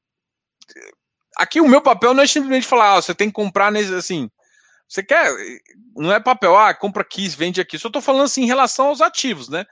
aqui 1.35 1.61
o 1.61 1.67
meu 1.67 1.81
papel 1.81 2.13
não 2.13 2.23
é 2.23 2.27
simplesmente 2.27 2.65
falar, 2.65 2.93
ah, 2.95 3.01
você 3.01 3.13
tem 3.13 3.27
que 3.27 3.35
comprar 3.35 3.71
nesse, 3.71 3.93
assim, 3.93 4.29
você 4.87 5.03
quer, 5.03 5.29
não 5.95 6.13
é 6.13 6.19
papel, 6.19 6.57
ah, 6.57 6.73
compra 6.73 7.01
aqui, 7.01 7.27
vende 7.29 7.59
aqui. 7.59 7.77
Só 7.77 7.87
estou 7.87 8.01
falando 8.01 8.23
assim 8.23 8.43
em 8.43 8.47
relação 8.47 8.87
aos 8.87 9.01
ativos, 9.01 9.49
né? 9.49 9.65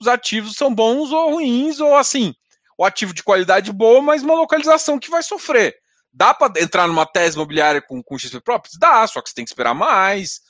Os 0.00 0.08
ativos 0.08 0.56
são 0.56 0.74
bons 0.74 1.12
ou 1.12 1.34
ruins, 1.34 1.78
ou 1.78 1.96
assim, 1.96 2.34
o 2.78 2.84
ativo 2.84 3.12
de 3.12 3.22
qualidade 3.22 3.70
boa, 3.72 4.00
mas 4.00 4.22
uma 4.22 4.34
localização 4.34 4.98
que 4.98 5.10
vai 5.10 5.22
sofrer. 5.22 5.74
Dá 6.12 6.34
para 6.34 6.60
entrar 6.60 6.86
numa 6.86 7.06
tese 7.06 7.36
imobiliária 7.36 7.80
com, 7.80 8.02
com 8.02 8.18
XP 8.18 8.40
Properties? 8.40 8.78
Dá, 8.78 9.06
só 9.06 9.22
que 9.22 9.28
você 9.28 9.34
tem 9.34 9.44
que 9.44 9.50
esperar 9.50 9.74
mais. 9.74 10.40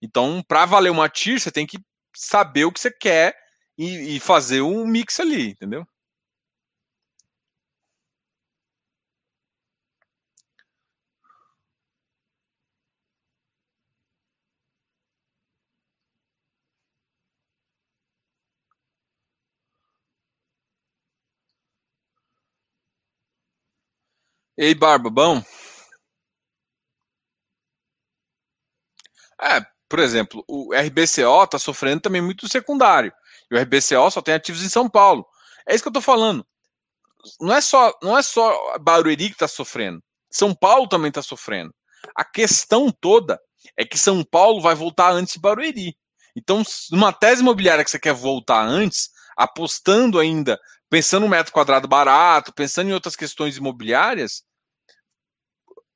Então, 0.00 0.42
para 0.46 0.64
valer 0.64 0.90
uma 0.90 1.08
TIR, 1.08 1.40
você 1.40 1.50
tem 1.50 1.66
que 1.66 1.78
saber 2.14 2.64
o 2.64 2.72
que 2.72 2.80
você 2.80 2.90
quer 2.90 3.36
e, 3.78 4.16
e 4.16 4.20
fazer 4.20 4.62
um 4.62 4.86
mix 4.86 5.20
ali, 5.20 5.50
entendeu? 5.50 5.86
Ei, 24.56 24.74
Barba, 24.74 25.08
bom? 25.10 25.42
É, 29.40 29.60
por 29.88 29.98
exemplo, 29.98 30.44
o 30.48 30.72
RBCO 30.74 31.44
está 31.44 31.58
sofrendo 31.58 32.02
também 32.02 32.22
muito 32.22 32.48
secundário. 32.48 33.12
E 33.50 33.54
o 33.54 33.58
RBCO 33.58 34.10
só 34.10 34.22
tem 34.22 34.34
ativos 34.34 34.62
em 34.62 34.68
São 34.68 34.88
Paulo. 34.88 35.26
É 35.66 35.74
isso 35.74 35.82
que 35.82 35.88
eu 35.88 35.90
estou 35.90 36.02
falando. 36.02 36.46
Não 37.40 37.54
é 37.54 37.60
só, 37.60 37.92
não 38.02 38.16
é 38.16 38.22
só 38.22 38.78
Barueri 38.78 39.28
que 39.28 39.34
está 39.34 39.48
sofrendo. 39.48 40.02
São 40.30 40.54
Paulo 40.54 40.88
também 40.88 41.08
está 41.08 41.22
sofrendo. 41.22 41.74
A 42.16 42.24
questão 42.24 42.90
toda 42.90 43.40
é 43.76 43.84
que 43.84 43.98
São 43.98 44.24
Paulo 44.24 44.60
vai 44.60 44.74
voltar 44.74 45.12
antes 45.12 45.34
de 45.34 45.40
Barueri. 45.40 45.96
Então, 46.36 46.62
numa 46.90 47.12
tese 47.12 47.42
imobiliária 47.42 47.84
que 47.84 47.90
você 47.90 47.98
quer 47.98 48.14
voltar 48.14 48.64
antes, 48.64 49.10
apostando 49.36 50.18
ainda 50.18 50.58
pensando 50.92 51.22
no 51.22 51.30
metro 51.30 51.54
quadrado 51.54 51.88
barato, 51.88 52.52
pensando 52.52 52.90
em 52.90 52.92
outras 52.92 53.16
questões 53.16 53.56
imobiliárias, 53.56 54.42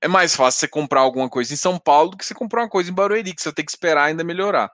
é 0.00 0.08
mais 0.08 0.34
fácil 0.34 0.60
você 0.60 0.68
comprar 0.68 1.02
alguma 1.02 1.28
coisa 1.28 1.52
em 1.52 1.56
São 1.56 1.78
Paulo 1.78 2.12
do 2.12 2.16
que 2.16 2.24
você 2.24 2.32
comprar 2.32 2.62
uma 2.62 2.68
coisa 2.70 2.90
em 2.90 2.94
Barueri, 2.94 3.34
que 3.34 3.42
você 3.42 3.52
tem 3.52 3.62
que 3.62 3.70
esperar 3.70 4.04
ainda 4.04 4.24
melhorar. 4.24 4.72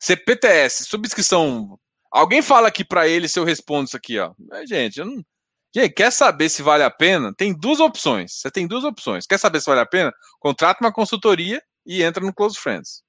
CPTS, 0.00 0.86
subscrição. 0.86 1.78
Alguém 2.10 2.40
fala 2.40 2.68
aqui 2.68 2.82
para 2.82 3.06
ele 3.06 3.28
se 3.28 3.38
eu 3.38 3.44
respondo 3.44 3.88
isso 3.88 3.96
aqui, 3.96 4.18
ó. 4.18 4.32
É, 4.52 4.66
gente, 4.66 5.00
eu 5.00 5.04
não... 5.04 5.22
Gente, 5.74 5.92
quer 5.92 6.10
saber 6.10 6.48
se 6.48 6.62
vale 6.62 6.82
a 6.82 6.90
pena? 6.90 7.34
Tem 7.36 7.52
duas 7.52 7.78
opções. 7.78 8.32
Você 8.40 8.50
tem 8.50 8.66
duas 8.66 8.84
opções. 8.84 9.26
Quer 9.26 9.38
saber 9.38 9.60
se 9.60 9.66
vale 9.66 9.82
a 9.82 9.86
pena? 9.86 10.14
Contrata 10.40 10.82
uma 10.82 10.92
consultoria 10.92 11.62
e 11.84 12.02
entra 12.02 12.24
no 12.24 12.32
Close 12.32 12.58
Friends. 12.58 13.02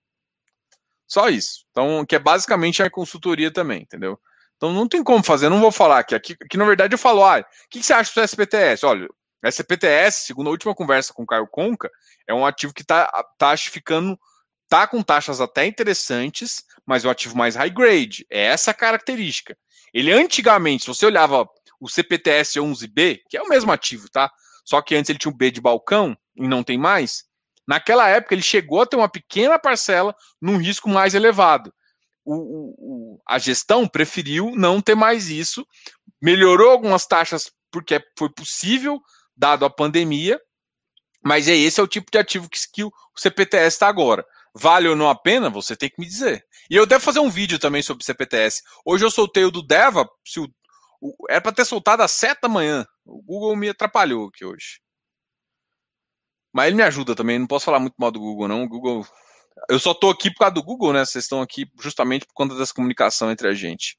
Só 1.07 1.29
isso. 1.29 1.63
Então, 1.71 2.05
que 2.05 2.17
é 2.17 2.19
basicamente 2.19 2.83
a 2.83 2.89
consultoria 2.89 3.49
também, 3.49 3.83
entendeu? 3.83 4.19
Então 4.63 4.71
não 4.71 4.87
tem 4.87 5.03
como 5.03 5.21
fazer, 5.21 5.49
não 5.49 5.59
vou 5.59 5.73
falar 5.73 5.99
aqui. 5.99 6.15
Aqui, 6.15 6.37
aqui 6.41 6.55
na 6.55 6.63
verdade, 6.63 6.93
eu 6.93 6.97
falo, 6.97 7.25
ah, 7.25 7.39
o 7.39 7.69
que, 7.69 7.79
que 7.79 7.85
você 7.85 7.91
acha 7.91 8.13
do 8.15 8.23
SPTS? 8.23 8.85
Olha, 8.85 9.09
SPTS, 9.43 10.25
segundo 10.25 10.47
a 10.47 10.51
última 10.51 10.73
conversa 10.73 11.13
com 11.13 11.23
o 11.23 11.25
Caio 11.25 11.45
Conca, 11.51 11.91
é 12.25 12.33
um 12.33 12.45
ativo 12.45 12.73
que 12.73 12.81
está 12.81 13.11
tá 13.37 13.57
ficando, 13.57 14.17
tá 14.69 14.87
com 14.87 15.03
taxas 15.03 15.41
até 15.41 15.65
interessantes, 15.65 16.63
mas 16.85 17.03
é 17.03 17.09
um 17.09 17.11
ativo 17.11 17.35
mais 17.35 17.57
high 17.57 17.69
grade. 17.69 18.25
É 18.29 18.45
essa 18.45 18.71
a 18.71 18.73
característica. 18.73 19.53
Ele 19.93 20.13
antigamente, 20.13 20.83
se 20.83 20.87
você 20.87 21.05
olhava 21.05 21.45
o 21.77 21.89
CPTS 21.89 22.57
11B, 22.57 23.19
que 23.29 23.35
é 23.35 23.41
o 23.41 23.49
mesmo 23.49 23.69
ativo, 23.69 24.09
tá? 24.09 24.31
Só 24.63 24.81
que 24.81 24.95
antes 24.95 25.09
ele 25.09 25.19
tinha 25.19 25.33
um 25.33 25.35
B 25.35 25.51
de 25.51 25.59
balcão 25.59 26.15
e 26.37 26.47
não 26.47 26.63
tem 26.63 26.77
mais. 26.77 27.25
Naquela 27.67 28.07
época 28.07 28.33
ele 28.33 28.41
chegou 28.41 28.81
a 28.81 28.85
ter 28.85 28.95
uma 28.95 29.09
pequena 29.09 29.59
parcela 29.59 30.15
num 30.41 30.55
risco 30.55 30.87
mais 30.87 31.13
elevado 31.13 31.69
o, 32.25 33.15
o, 33.15 33.21
a 33.27 33.37
gestão 33.37 33.87
preferiu 33.87 34.51
não 34.55 34.81
ter 34.81 34.95
mais 34.95 35.29
isso, 35.29 35.65
melhorou 36.21 36.71
algumas 36.71 37.05
taxas 37.05 37.51
porque 37.71 38.01
foi 38.17 38.29
possível, 38.29 39.01
dado 39.35 39.65
a 39.65 39.69
pandemia, 39.69 40.39
mas 41.23 41.47
é 41.47 41.55
esse 41.55 41.79
é 41.79 41.83
o 41.83 41.87
tipo 41.87 42.11
de 42.11 42.17
ativo 42.17 42.49
que, 42.49 42.59
que 42.71 42.83
o 42.83 42.91
CPTS 43.15 43.75
está 43.75 43.87
agora. 43.87 44.25
Vale 44.53 44.87
ou 44.87 44.95
não 44.95 45.09
a 45.09 45.15
pena? 45.15 45.49
Você 45.49 45.75
tem 45.75 45.89
que 45.89 45.99
me 45.99 46.05
dizer. 46.05 46.45
E 46.69 46.75
eu 46.75 46.85
devo 46.85 47.03
fazer 47.03 47.19
um 47.19 47.29
vídeo 47.29 47.57
também 47.57 47.81
sobre 47.81 48.05
CPTS. 48.05 48.61
Hoje 48.85 49.03
eu 49.03 49.09
soltei 49.09 49.43
o 49.43 49.51
do 49.51 49.65
Deva, 49.65 50.07
se 50.25 50.39
o, 50.39 50.47
o, 51.01 51.15
era 51.29 51.41
para 51.41 51.51
ter 51.51 51.65
soltado 51.65 52.03
às 52.03 52.11
7 52.11 52.41
da 52.41 52.49
manhã. 52.49 52.85
O 53.03 53.21
Google 53.23 53.55
me 53.55 53.69
atrapalhou 53.69 54.27
aqui 54.27 54.45
hoje. 54.45 54.79
Mas 56.53 56.67
ele 56.67 56.75
me 56.75 56.83
ajuda 56.83 57.15
também, 57.15 57.39
não 57.39 57.47
posso 57.47 57.65
falar 57.65 57.79
muito 57.79 57.95
mal 57.97 58.11
do 58.11 58.19
Google, 58.19 58.47
não. 58.47 58.63
O 58.63 58.69
Google 58.69 59.03
eu 59.69 59.79
só 59.79 59.93
tô 59.93 60.09
aqui 60.09 60.31
por 60.31 60.39
causa 60.39 60.55
do 60.55 60.63
Google, 60.63 60.93
né? 60.93 61.05
Vocês 61.05 61.25
estão 61.25 61.41
aqui 61.41 61.65
justamente 61.79 62.25
por 62.25 62.33
conta 62.33 62.55
dessa 62.55 62.73
comunicação 62.73 63.31
entre 63.31 63.47
a 63.47 63.53
gente. 63.53 63.97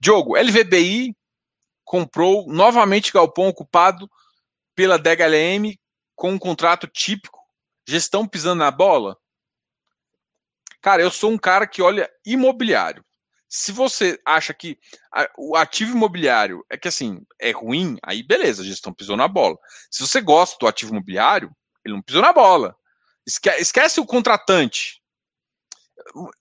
Diogo, 0.00 0.36
LVBI 0.36 1.16
comprou 1.84 2.46
novamente 2.46 3.12
galpão 3.12 3.48
ocupado 3.48 4.10
pela 4.74 4.98
DHLM 4.98 5.78
com 6.14 6.32
um 6.32 6.38
contrato 6.38 6.86
típico, 6.86 7.38
gestão 7.86 8.26
pisando 8.26 8.60
na 8.60 8.70
bola. 8.70 9.16
Cara, 10.80 11.02
eu 11.02 11.10
sou 11.10 11.30
um 11.30 11.38
cara 11.38 11.66
que 11.66 11.82
olha 11.82 12.10
imobiliário. 12.24 13.04
Se 13.48 13.70
você 13.70 14.18
acha 14.24 14.54
que 14.54 14.78
o 15.36 15.54
ativo 15.56 15.94
imobiliário 15.94 16.64
é 16.70 16.78
que 16.78 16.88
assim 16.88 17.20
é 17.38 17.50
ruim, 17.50 17.98
aí 18.02 18.22
beleza, 18.22 18.62
a 18.62 18.64
gestão 18.64 18.94
pisou 18.94 19.16
na 19.16 19.28
bola. 19.28 19.58
Se 19.90 20.00
você 20.00 20.20
gosta 20.22 20.56
do 20.58 20.66
ativo 20.66 20.92
imobiliário, 20.92 21.54
ele 21.84 21.94
não 21.94 22.02
pisou 22.02 22.22
na 22.22 22.32
bola. 22.32 22.74
Esque 23.26 23.50
esquece 23.50 24.00
o 24.00 24.06
contratante. 24.06 25.00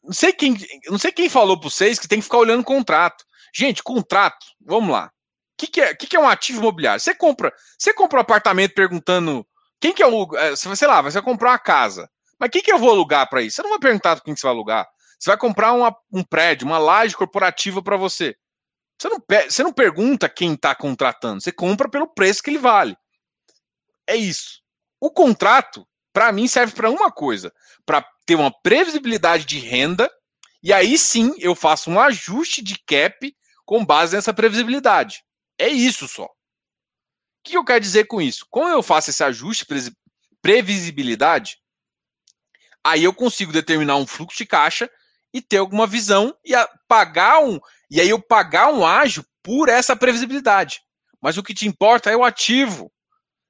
Não 0.04 0.14
sei 0.14 0.34
quem, 0.34 0.58
não 0.88 0.98
sei 0.98 1.12
quem 1.12 1.30
falou 1.30 1.60
para 1.60 1.70
vocês 1.70 2.00
que 2.00 2.08
tem 2.08 2.20
que 2.20 2.24
ficar 2.24 2.40
olhando 2.40 2.64
contrato. 2.64 3.24
Gente, 3.54 3.84
contrato, 3.84 4.46
vamos 4.60 4.92
lá. 4.92 5.08
O 5.08 5.12
que, 5.58 5.68
que, 5.68 5.82
é, 5.82 5.96
que, 5.96 6.08
que 6.08 6.16
é 6.16 6.20
um 6.20 6.28
ativo 6.28 6.60
imobiliário? 6.60 7.00
Você 7.00 7.14
compra, 7.14 7.54
você 7.78 7.94
compra 7.94 8.20
um 8.20 8.22
apartamento 8.22 8.74
perguntando 8.74 9.46
quem 9.80 9.94
que 9.94 10.02
é 10.02 10.08
o. 10.08 10.36
É, 10.36 10.56
sei 10.56 10.88
lá, 10.88 11.02
você 11.02 11.20
vai 11.20 11.24
comprar 11.24 11.52
uma 11.52 11.60
casa. 11.60 12.10
Mas 12.40 12.50
quem 12.50 12.62
que 12.62 12.72
eu 12.72 12.80
vou 12.80 12.90
alugar 12.90 13.30
para 13.30 13.42
isso? 13.42 13.58
Você 13.58 13.62
não 13.62 13.70
vai 13.70 13.80
perguntar 13.80 14.20
quem 14.22 14.34
que 14.34 14.40
você 14.40 14.48
vai 14.48 14.56
alugar. 14.56 14.88
Você 15.20 15.30
vai 15.30 15.38
comprar 15.38 15.74
uma, 15.74 15.96
um 16.12 16.24
prédio, 16.24 16.66
uma 16.66 16.80
laje 16.80 17.16
corporativa 17.16 17.84
para 17.84 17.96
você. 17.96 18.36
Você 18.98 19.10
não, 19.10 19.24
você 19.50 19.64
não 19.64 19.74
pergunta 19.74 20.30
quem 20.30 20.54
está 20.54 20.76
contratando, 20.76 21.42
você 21.42 21.52
compra 21.52 21.90
pelo 21.90 22.08
preço 22.08 22.42
que 22.42 22.50
ele 22.50 22.60
vale. 22.60 22.96
É 24.08 24.16
isso. 24.16 24.62
O 25.00 25.10
contrato, 25.10 25.88
para 26.14 26.32
mim, 26.32 26.48
serve 26.48 26.74
para 26.74 26.90
uma 26.90 27.12
coisa: 27.12 27.54
para 27.86 28.06
ter 28.26 28.36
uma 28.36 28.52
previsibilidade 28.52 29.46
de 29.46 29.60
renda, 29.60 30.10
e 30.64 30.72
aí 30.72 30.98
sim 30.98 31.34
eu 31.40 31.56
faço 31.56 31.90
um 31.90 32.00
ajuste 32.00 32.62
de 32.62 32.78
cap 32.86 33.36
com 33.66 33.86
base 33.86 34.16
nessa 34.16 34.34
previsibilidade. 34.34 35.24
É 35.58 35.68
isso 35.68 36.08
só. 36.08 36.26
O 36.26 36.30
que 37.44 37.58
eu 37.58 37.66
quero 37.66 37.80
dizer 37.80 38.06
com 38.06 38.22
isso? 38.22 38.46
Quando 38.50 38.74
eu 38.74 38.84
faço 38.84 39.10
esse 39.10 39.24
ajuste 39.24 39.66
de 39.66 39.92
previsibilidade, 40.42 41.58
aí 42.84 43.04
eu 43.04 43.14
consigo 43.14 43.52
determinar 43.52 43.96
um 43.96 44.06
fluxo 44.06 44.38
de 44.38 44.46
caixa 44.46 44.90
e 45.34 45.42
ter 45.42 45.58
alguma 45.58 45.88
visão 45.88 46.36
e 46.46 46.54
pagar 46.88 47.40
um 47.40 47.60
e 47.92 48.00
aí 48.00 48.10
eu 48.10 48.22
pagar 48.22 48.72
um 48.72 48.86
ágio 48.86 49.26
por 49.44 49.68
essa 49.68 49.98
previsibilidade. 49.98 50.82
Mas 51.22 51.38
o 51.38 51.44
que 51.44 51.54
te 51.54 51.68
importa 51.68 52.10
é 52.10 52.16
o 52.16 52.24
ativo. 52.24 52.90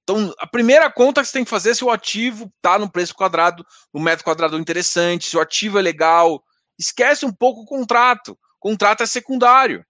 Então, 0.04 0.34
a 0.40 0.48
primeira 0.48 0.92
conta 0.92 1.22
que 1.22 1.28
você 1.28 1.34
tem 1.34 1.44
que 1.44 1.50
fazer 1.50 1.72
é 1.72 1.74
se 1.74 1.84
o 1.84 1.92
ativo 1.92 2.52
está 2.58 2.78
no 2.78 2.92
preço 2.92 3.14
quadrado, 3.14 3.66
no 3.94 4.02
metro 4.02 4.26
quadrado 4.26 4.58
interessante, 4.58 5.30
se 5.30 5.38
o 5.38 5.42
ativo 5.42 5.78
é 5.78 5.82
legal. 5.82 6.44
Esquece 6.78 7.26
um 7.26 7.32
pouco 7.32 7.62
o 7.62 7.66
contrato. 7.66 8.32
O 8.32 8.38
contrato 8.60 9.04
é 9.04 9.06
secundário. 9.06 9.86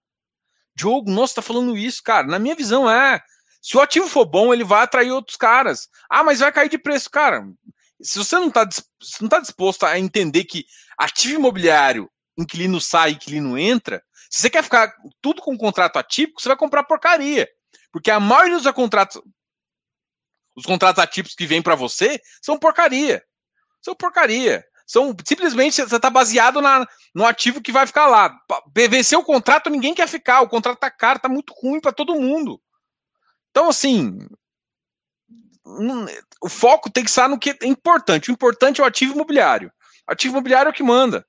Diogo, 0.75 1.09
nossa, 1.09 1.35
tá 1.35 1.41
falando 1.41 1.77
isso, 1.77 2.01
cara. 2.03 2.27
Na 2.27 2.39
minha 2.39 2.55
visão 2.55 2.89
é. 2.89 3.21
Se 3.61 3.77
o 3.77 3.81
ativo 3.81 4.07
for 4.07 4.25
bom, 4.25 4.53
ele 4.53 4.63
vai 4.63 4.83
atrair 4.83 5.11
outros 5.11 5.37
caras. 5.37 5.87
Ah, 6.09 6.23
mas 6.23 6.39
vai 6.39 6.51
cair 6.51 6.69
de 6.69 6.77
preço, 6.77 7.09
cara. 7.09 7.45
Se 8.01 8.17
você 8.17 8.35
não 8.35 8.47
está 8.47 8.67
não 9.21 9.29
tá 9.29 9.39
disposto 9.39 9.85
a 9.85 9.99
entender 9.99 10.45
que 10.45 10.65
ativo 10.97 11.35
imobiliário, 11.35 12.09
inquilino 12.37 12.81
sai, 12.81 13.11
inquilino 13.11 13.57
entra, 13.57 14.03
se 14.29 14.41
você 14.41 14.49
quer 14.49 14.63
ficar 14.63 14.93
tudo 15.21 15.41
com 15.41 15.57
contrato 15.57 15.97
atípico, 15.97 16.41
você 16.41 16.47
vai 16.47 16.57
comprar 16.57 16.83
porcaria. 16.83 17.47
Porque 17.91 18.09
a 18.09 18.19
maioria 18.19 18.57
dos 18.57 18.71
contratos, 18.71 19.21
os 20.55 20.65
contratos 20.65 21.01
atípicos 21.01 21.35
que 21.35 21.45
vêm 21.45 21.61
para 21.61 21.75
você, 21.75 22.19
são 22.41 22.57
porcaria. 22.57 23.23
São 23.81 23.95
porcaria. 23.95 24.65
São 24.85 25.15
simplesmente 25.25 25.75
você 25.75 25.95
está 25.95 26.09
baseado 26.09 26.61
na, 26.61 26.85
no 27.15 27.25
ativo 27.25 27.61
que 27.61 27.71
vai 27.71 27.87
ficar 27.87 28.07
lá. 28.07 28.37
Vencer 28.75 29.17
o 29.17 29.23
contrato, 29.23 29.69
ninguém 29.69 29.93
quer 29.93 30.07
ficar. 30.07 30.41
O 30.41 30.49
contrato 30.49 30.79
tá 30.79 30.91
caro, 30.91 31.19
tá 31.19 31.29
muito 31.29 31.53
ruim 31.53 31.79
para 31.79 31.93
todo 31.93 32.19
mundo. 32.19 32.61
Então, 33.49 33.69
assim, 33.69 34.19
o 36.41 36.49
foco 36.49 36.89
tem 36.89 37.03
que 37.03 37.09
estar 37.09 37.29
no 37.29 37.39
que 37.39 37.51
é 37.51 37.67
importante. 37.67 38.29
O 38.29 38.33
importante 38.33 38.81
é 38.81 38.83
o 38.83 38.87
ativo 38.87 39.13
imobiliário. 39.13 39.71
O 40.07 40.11
ativo 40.11 40.33
imobiliário 40.33 40.69
é 40.69 40.71
o 40.71 40.75
que 40.75 40.83
manda. 40.83 41.25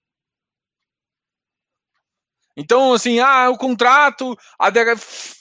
Então, 2.57 2.93
assim, 2.93 3.19
ah, 3.19 3.49
o 3.49 3.57
contrato, 3.57 4.37
a 4.59 4.69
DH, 4.69 4.93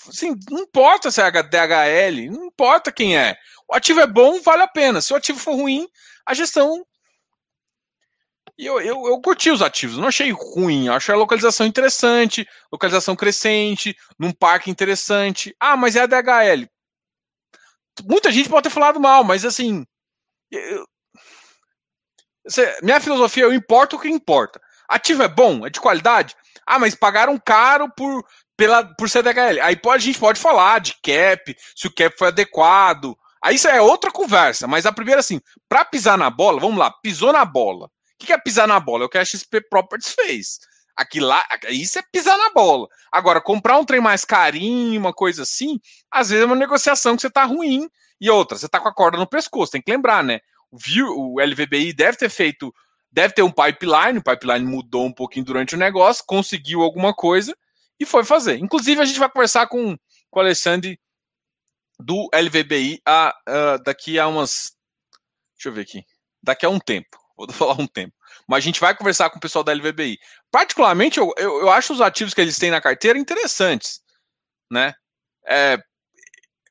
assim, 0.08 0.36
não 0.50 0.60
importa 0.60 1.12
se 1.12 1.22
é 1.22 1.30
DHL, 1.30 2.32
não 2.32 2.46
importa 2.46 2.92
quem 2.92 3.18
é. 3.18 3.36
O 3.72 3.76
ativo 3.76 4.00
é 4.02 4.08
bom, 4.08 4.42
vale 4.42 4.64
a 4.64 4.68
pena. 4.68 5.02
Se 5.02 5.14
o 5.14 5.16
ativo 5.16 5.40
for 5.40 5.56
ruim, 5.56 5.88
a 6.26 6.34
gestão. 6.34 6.86
E 8.58 8.66
eu, 8.66 8.82
eu, 8.82 9.08
eu 9.08 9.22
curti 9.22 9.50
os 9.50 9.62
ativos, 9.62 9.98
não 9.98 10.10
achei 10.10 10.32
ruim, 10.32 10.90
achei 10.90 11.16
a 11.16 11.18
localização 11.18 11.66
interessante, 11.66 12.48
localização 12.72 13.16
crescente, 13.16 13.96
num 14.20 14.32
parque 14.32 14.70
interessante. 14.70 15.56
Ah, 15.60 15.78
mas 15.78 15.96
é 15.96 16.02
a 16.02 16.06
DHL 16.06 16.68
muita 18.06 18.32
gente 18.32 18.50
pode 18.50 18.64
ter 18.64 18.70
falado 18.70 19.00
mal, 19.00 19.24
mas 19.24 19.46
assim. 19.46 19.86
Eu, 20.50 20.86
minha 22.82 23.00
filosofia, 23.00 23.44
eu 23.44 23.54
importo 23.54 23.96
o 23.96 24.00
que 24.00 24.10
importa. 24.10 24.60
Ativo 24.88 25.24
é 25.24 25.28
bom, 25.28 25.66
é 25.66 25.70
de 25.70 25.80
qualidade. 25.80 26.36
Ah, 26.66 26.80
mas 26.80 26.96
pagaram 26.96 27.38
caro 27.38 27.90
por, 27.96 28.26
pela, 28.58 28.84
por 28.96 29.10
CDHL. 29.10 29.62
Aí 29.62 29.76
pode, 29.76 30.04
a 30.04 30.06
gente 30.06 30.20
pode 30.20 30.40
falar 30.40 30.80
de 30.80 30.94
cap, 31.02 31.56
se 31.76 31.88
o 31.88 31.94
cap 31.94 32.16
foi 32.18 32.30
adequado. 32.30 33.16
Aí 33.44 33.56
isso 33.56 33.68
é 33.68 33.82
outra 33.82 34.12
conversa. 34.12 34.68
Mas 34.68 34.86
a 34.86 34.92
primeira, 34.92 35.20
assim, 35.20 35.42
para 35.68 35.84
pisar 35.84 36.18
na 36.18 36.30
bola, 36.30 36.60
vamos 36.60 36.78
lá, 36.78 36.92
pisou 36.92 37.34
na 37.34 37.44
bola. 37.44 37.88
O 37.88 38.26
que 38.26 38.32
é 38.32 38.38
pisar 38.38 38.68
na 38.68 38.80
bola? 38.80 39.04
É 39.04 39.06
o 39.06 39.10
que 39.10 39.18
a 39.18 39.26
XP 39.26 39.62
Properties 39.70 40.14
fez. 40.14 40.60
Aqui 40.96 41.20
lá, 41.20 41.44
isso 41.70 41.98
é 41.98 42.04
pisar 42.12 42.38
na 42.38 42.52
bola. 42.52 42.88
Agora, 43.12 43.42
comprar 43.42 43.80
um 43.80 43.86
trem 43.86 44.00
mais 44.00 44.24
carinho, 44.24 45.00
uma 45.00 45.14
coisa 45.14 45.44
assim, 45.44 45.80
às 46.12 46.30
vezes 46.30 46.44
é 46.44 46.46
uma 46.46 46.56
negociação 46.56 47.16
que 47.16 47.22
você 47.22 47.30
tá 47.30 47.44
ruim. 47.44 47.89
E 48.20 48.30
outra, 48.30 48.58
você 48.58 48.70
tá 48.70 48.80
com 48.80 48.88
a 48.88 48.94
corda 48.94 49.18
no 49.18 49.26
pescoço, 49.26 49.72
tem 49.72 49.82
que 49.82 49.92
lembrar, 49.92 50.24
né? 50.24 50.39
O, 50.72 51.42
LVBI 51.42 51.92
deve 51.92 52.18
ter 52.18 52.30
feito, 52.30 52.72
deve 53.12 53.34
ter 53.34 53.42
um 53.42 53.52
pipeline, 53.52 54.20
o 54.20 54.24
pipeline 54.24 54.64
mudou 54.64 55.06
um 55.08 55.12
pouquinho 55.12 55.46
durante 55.46 55.74
o 55.74 55.78
negócio, 55.78 56.24
conseguiu 56.28 56.84
alguma 56.84 57.14
coisa 57.16 57.58
e 58.00 58.06
foi 58.06 58.24
fazer. 58.24 58.60
Inclusive, 58.60 59.02
a 59.02 59.06
gente 59.06 59.20
vai 59.20 59.30
conversar 59.30 59.68
com, 59.68 59.98
com 60.30 60.39
o 60.39 60.42
Alexandre 60.42 61.00
do 62.02 62.30
LVBI 62.34 63.02
a, 63.06 63.34
daqui 63.86 64.20
a 64.20 64.28
umas. 64.28 64.74
Deixa 65.56 65.70
eu 65.70 65.74
ver 65.74 65.82
aqui. 65.82 66.04
Daqui 66.43 66.66
a 66.66 66.70
um 66.70 66.80
tempo. 66.80 67.18
Vou 67.38 67.47
falar 67.54 67.80
um 67.80 67.88
tempo 67.88 68.14
mas 68.47 68.58
a 68.58 68.66
gente 68.66 68.80
vai 68.80 68.95
conversar 68.95 69.30
com 69.30 69.38
o 69.38 69.41
pessoal 69.41 69.64
da 69.64 69.74
LVBI. 69.74 70.20
Particularmente, 70.52 71.20
eu, 71.20 71.34
eu, 71.38 71.62
eu 71.62 71.70
acho 71.70 71.93
os 71.93 72.02
ativos 72.02 72.34
que 72.34 72.41
eles 72.41 72.58
têm 72.58 72.72
na 72.72 72.82
carteira 72.82 73.18
interessantes, 73.18 74.02
né? 74.70 74.93
É, 75.47 75.78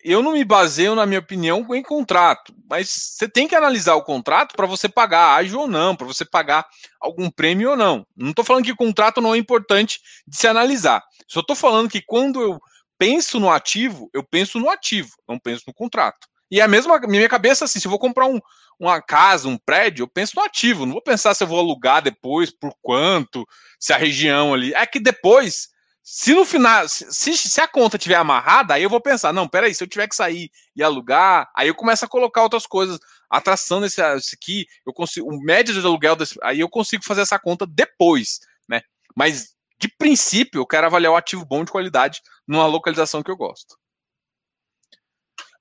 eu 0.03 0.23
não 0.23 0.33
me 0.33 0.45
baseio, 0.45 0.95
na 0.95 1.07
minha 1.07 1.21
opinião, 1.21 1.67
em 1.75 1.83
contrato, 1.83 2.55
mas 2.69 2.91
você 2.91 3.29
tem 3.29 3.47
que 3.47 3.55
analisar 3.55 3.95
o 3.95 4.05
contrato 4.05 4.55
para 4.55 4.67
você 4.67 4.89
pagar 4.89 5.37
ágil 5.37 5.61
ou 5.61 5.67
não, 5.67 5.95
para 5.95 6.07
você 6.07 6.25
pagar 6.25 6.67
algum 7.01 7.31
prêmio 7.31 7.71
ou 7.71 7.77
não. 7.77 8.07
Não 8.17 8.31
estou 8.31 8.45
falando 8.45 8.65
que 8.65 8.73
o 8.73 8.77
contrato 8.77 9.21
não 9.21 9.35
é 9.35 9.39
importante 9.39 10.01
de 10.27 10.37
se 10.37 10.47
analisar. 10.47 11.03
Só 11.29 11.41
estou 11.41 11.57
falando 11.57 11.91
que 11.91 12.03
quando 12.03 12.41
eu 12.41 12.61
penso 13.01 13.41
no 13.41 13.51
ativo, 13.51 14.11
eu 14.13 14.23
penso 14.23 14.61
no 14.61 14.69
ativo, 14.69 15.09
não 15.27 15.39
penso 15.39 15.65
no 15.67 15.73
contrato. 15.73 16.29
E 16.51 16.61
é 16.61 16.63
a 16.63 16.69
mesma 16.69 17.01
minha 17.09 17.29
cabeça 17.31 17.65
assim, 17.65 17.81
se 17.81 17.87
eu 17.87 17.91
vou 17.91 17.99
comprar 17.99 18.27
um, 18.27 18.39
uma 18.79 19.01
casa, 19.01 19.49
um 19.49 19.57
prédio, 19.57 20.03
eu 20.03 20.09
penso 20.09 20.37
no 20.37 20.43
ativo, 20.43 20.85
não 20.85 20.93
vou 20.93 21.03
pensar 21.03 21.33
se 21.33 21.43
eu 21.43 21.49
vou 21.49 21.59
alugar 21.59 22.03
depois, 22.03 22.51
por 22.51 22.75
quanto, 22.83 23.47
se 23.79 23.95
a 23.95 23.97
região 23.97 24.53
ali. 24.53 24.75
É 24.75 24.85
que 24.85 25.01
depois, 25.01 25.69
se 26.03 26.35
no 26.35 26.45
final, 26.45 26.87
se, 26.91 27.39
se 27.39 27.61
a 27.63 27.67
conta 27.67 27.97
tiver 27.97 28.17
amarrada, 28.17 28.75
aí 28.75 28.83
eu 28.83 28.91
vou 28.91 29.01
pensar, 29.01 29.33
não, 29.33 29.49
peraí, 29.49 29.75
se 29.75 29.83
eu 29.83 29.89
tiver 29.89 30.07
que 30.07 30.15
sair 30.15 30.51
e 30.77 30.83
alugar, 30.83 31.51
aí 31.57 31.69
eu 31.69 31.75
começo 31.75 32.05
a 32.05 32.09
colocar 32.09 32.43
outras 32.43 32.67
coisas, 32.67 32.99
atração 33.31 33.81
nesse 33.81 34.03
aqui, 34.03 34.67
eu 34.87 34.93
consigo, 34.93 35.27
o 35.27 35.41
médio 35.41 35.73
de 35.73 35.81
aluguel, 35.81 36.17
desse, 36.17 36.39
aí 36.43 36.61
eu 36.61 36.69
consigo 36.69 37.03
fazer 37.03 37.23
essa 37.23 37.39
conta 37.39 37.67
depois, 37.67 38.41
né? 38.69 38.83
Mas 39.17 39.55
de 39.81 39.89
princípio, 39.89 40.61
eu 40.61 40.67
quero 40.67 40.87
avaliar 40.87 41.13
o 41.13 41.17
ativo 41.17 41.45
bom 41.45 41.65
de 41.65 41.73
qualidade 41.73 42.21
numa 42.47 42.67
localização 42.67 43.23
que 43.23 43.31
eu 43.31 43.37
gosto. 43.37 43.79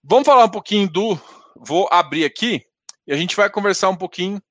Vamos 0.04 0.26
falar 0.26 0.44
um 0.44 0.52
pouquinho 0.52 0.90
do. 0.90 1.18
Vou 1.56 1.88
abrir 1.90 2.26
aqui 2.26 2.66
e 3.08 3.14
a 3.14 3.18
gente 3.18 3.36
vai 3.36 3.50
conversar 3.50 3.90
um 3.90 3.96
pouquinho 3.96 4.42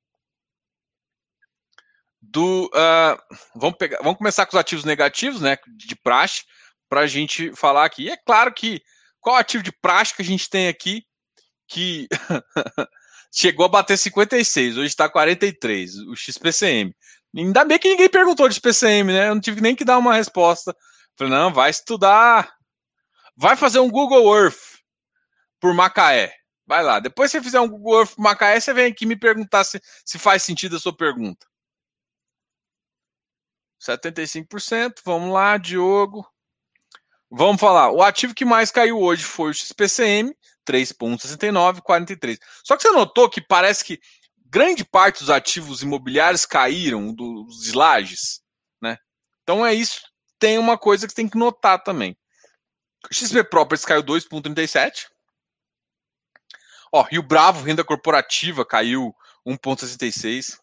do. 2.20 2.66
Uh, 2.66 3.36
vamos, 3.54 3.76
pegar, 3.76 3.98
vamos 3.98 4.16
começar 4.16 4.46
com 4.46 4.56
os 4.56 4.60
ativos 4.60 4.84
negativos, 4.84 5.42
né? 5.42 5.58
De 5.76 5.94
praxe, 5.96 6.44
para 6.88 7.02
a 7.02 7.06
gente 7.06 7.54
falar 7.54 7.84
aqui. 7.84 8.04
E 8.04 8.10
é 8.10 8.16
claro 8.16 8.52
que 8.54 8.82
qual 9.20 9.36
ativo 9.36 9.62
de 9.62 9.72
praxe 9.72 10.16
que 10.16 10.22
a 10.22 10.24
gente 10.24 10.48
tem 10.48 10.68
aqui 10.68 11.04
que 11.66 12.08
chegou 13.30 13.66
a 13.66 13.68
bater 13.68 13.98
56, 13.98 14.78
hoje 14.78 14.86
está 14.86 15.10
43, 15.10 15.98
o 16.08 16.16
XPCM. 16.16 16.94
Ainda 17.36 17.64
bem 17.64 17.78
que 17.78 17.88
ninguém 17.88 18.08
perguntou 18.08 18.48
de 18.48 18.54
XPCM, 18.54 19.12
né? 19.12 19.28
Eu 19.28 19.34
não 19.34 19.40
tive 19.40 19.60
nem 19.60 19.76
que 19.76 19.84
dar 19.84 19.98
uma 19.98 20.14
resposta. 20.14 20.74
Falei, 21.16 21.32
não, 21.32 21.52
vai 21.52 21.70
estudar, 21.70 22.52
vai 23.36 23.56
fazer 23.56 23.80
um 23.80 23.90
Google 23.90 24.36
Earth 24.36 24.78
por 25.60 25.74
Macaé. 25.74 26.34
Vai 26.66 26.82
lá. 26.82 27.00
Depois 27.00 27.30
que 27.30 27.38
você 27.38 27.44
fizer 27.44 27.60
um 27.60 27.68
Google 27.68 28.00
Earth 28.00 28.14
por 28.14 28.22
Macaé, 28.22 28.60
você 28.60 28.72
vem 28.72 28.92
aqui 28.92 29.06
me 29.06 29.16
perguntar 29.16 29.64
se, 29.64 29.80
se 30.04 30.18
faz 30.18 30.42
sentido 30.42 30.76
a 30.76 30.80
sua 30.80 30.96
pergunta. 30.96 31.46
75%. 33.80 35.00
Vamos 35.04 35.32
lá, 35.32 35.56
Diogo. 35.56 36.26
Vamos 37.30 37.60
falar. 37.60 37.90
O 37.90 38.02
ativo 38.02 38.34
que 38.34 38.44
mais 38.44 38.70
caiu 38.70 38.98
hoje 38.98 39.22
foi 39.22 39.50
o 39.50 39.54
XPCM, 39.54 40.34
3,69, 40.66 41.80
43. 41.82 42.38
Só 42.64 42.76
que 42.76 42.82
você 42.82 42.90
notou 42.90 43.28
que 43.28 43.40
parece 43.40 43.84
que 43.84 44.00
grande 44.48 44.84
parte 44.84 45.20
dos 45.20 45.30
ativos 45.30 45.82
imobiliários 45.82 46.46
caíram 46.46 47.12
dos 47.14 47.72
lajes, 47.72 48.40
né? 48.80 48.96
Então 49.42 49.64
é 49.64 49.74
isso. 49.74 50.00
Tem 50.38 50.58
uma 50.58 50.78
coisa 50.78 51.06
que 51.06 51.14
tem 51.14 51.28
que 51.28 51.38
notar 51.38 51.82
também. 51.82 52.16
XP 53.12 53.44
Properties 53.44 53.84
caiu 53.84 54.02
2,37. 54.02 55.06
Ó, 56.92 57.02
Rio 57.02 57.22
Bravo, 57.22 57.64
renda 57.64 57.84
corporativa, 57.84 58.64
caiu 58.64 59.14
1,66. 59.46 60.58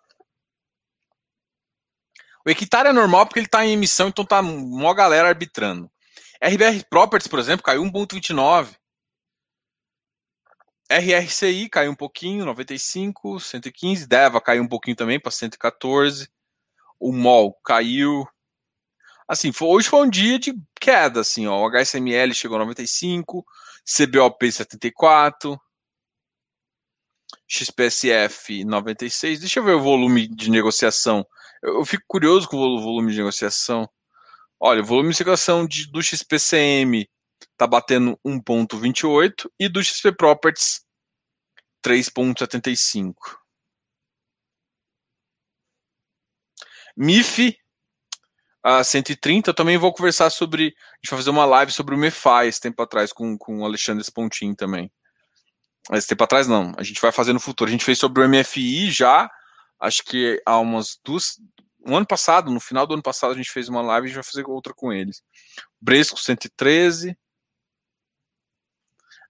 O 2.46 2.50
hectare 2.50 2.90
é 2.90 2.94
normal 2.94 3.26
porque 3.26 3.40
ele 3.40 3.48
está 3.48 3.66
em 3.66 3.74
emissão, 3.74 4.10
então 4.10 4.26
tá 4.26 4.40
uma 4.40 4.94
galera 4.94 5.30
arbitrando. 5.30 5.90
RBR 6.42 6.84
Properties, 6.90 7.28
por 7.28 7.40
exemplo, 7.40 7.64
caiu 7.64 7.84
1,29. 7.84 8.76
RRCI 10.90 11.68
caiu 11.70 11.92
um 11.92 11.96
pouquinho, 11.96 12.46
95, 12.46 13.40
115. 13.40 14.08
Deva 14.08 14.40
caiu 14.40 14.64
um 14.64 14.68
pouquinho 14.68 14.96
também 14.96 15.20
para 15.20 15.32
114. 15.32 16.30
O 17.00 17.12
MOL 17.12 17.54
caiu. 17.64 18.28
Assim, 19.28 19.52
foi, 19.52 19.68
hoje 19.70 19.90
foi 19.90 20.06
um 20.06 20.10
dia 20.10 20.38
de 20.38 20.54
queda, 20.80 21.22
assim, 21.22 21.48
ó. 21.48 21.60
O 21.60 21.68
HSML 21.68 22.34
chegou 22.34 22.58
a 22.58 22.60
95, 22.60 23.44
CBOP 23.84 24.52
74, 24.52 25.60
XPSF 27.48 28.64
96. 28.64 29.40
Deixa 29.40 29.60
eu 29.60 29.64
ver 29.64 29.74
o 29.74 29.82
volume 29.82 30.28
de 30.28 30.52
negociação. 30.52 31.26
Eu, 31.64 31.80
eu 31.80 31.86
fico 31.86 32.04
curioso 32.08 32.48
com 32.48 32.58
o 32.58 32.82
volume 32.82 33.12
de 33.12 33.18
negociação. 33.18 33.90
Olha, 34.60 34.82
o 34.82 34.86
volume 34.86 35.12
de 35.12 35.20
negociação 35.20 35.66
de, 35.66 35.92
do 35.92 36.02
XPCM 36.02 37.10
tá 37.58 37.68
batendo 37.68 38.20
1.28 38.26 39.50
e 39.60 39.70
do 39.70 39.84
XP 39.84 40.12
Properties 40.14 40.86
3.75. 41.86 43.14
MIF 46.98 47.58
a 48.64 48.84
130, 48.84 49.52
eu 49.52 49.54
também 49.54 49.78
vou 49.78 49.94
conversar 49.94 50.32
sobre. 50.32 50.64
A 50.66 50.96
gente 50.98 51.12
vai 51.12 51.20
fazer 51.20 51.30
uma 51.30 51.46
live 51.46 51.72
sobre 51.72 51.94
o 51.94 51.98
MEFI 51.98 52.48
esse 52.48 52.60
tempo 52.60 52.82
atrás 52.82 53.14
com, 53.14 53.38
com 53.38 53.60
o 53.60 53.66
Alexandre 53.66 54.04
Spontin 54.04 54.56
também. 54.56 54.92
Esse 55.92 56.08
tempo 56.08 56.24
atrás 56.24 56.48
não, 56.48 56.74
a 56.76 56.82
gente 56.82 57.00
vai 57.00 57.12
fazer 57.12 57.32
no 57.32 57.40
futuro. 57.40 57.70
A 57.70 57.72
gente 57.72 57.86
fez 57.86 58.00
sobre 58.00 58.24
o 58.24 58.28
MFI 58.28 58.90
já, 58.90 59.30
acho 59.80 60.04
que 60.04 60.42
há 60.44 60.58
umas 60.58 61.00
duas. 61.06 61.40
Um 61.86 61.96
ano 61.96 62.08
passado, 62.08 62.50
no 62.50 62.60
final 62.60 62.88
do 62.88 62.96
ano 62.96 63.04
passado, 63.04 63.34
a 63.34 63.38
gente 63.38 63.52
fez 63.52 63.70
uma 63.70 63.84
live 63.84 64.06
e 64.06 64.10
a 64.10 64.10
gente 64.10 64.16
vai 64.16 64.24
fazer 64.24 64.50
outra 64.50 64.74
com 64.74 64.92
eles. 64.92 65.22
Bresco 65.80 66.20
113. 66.20 67.16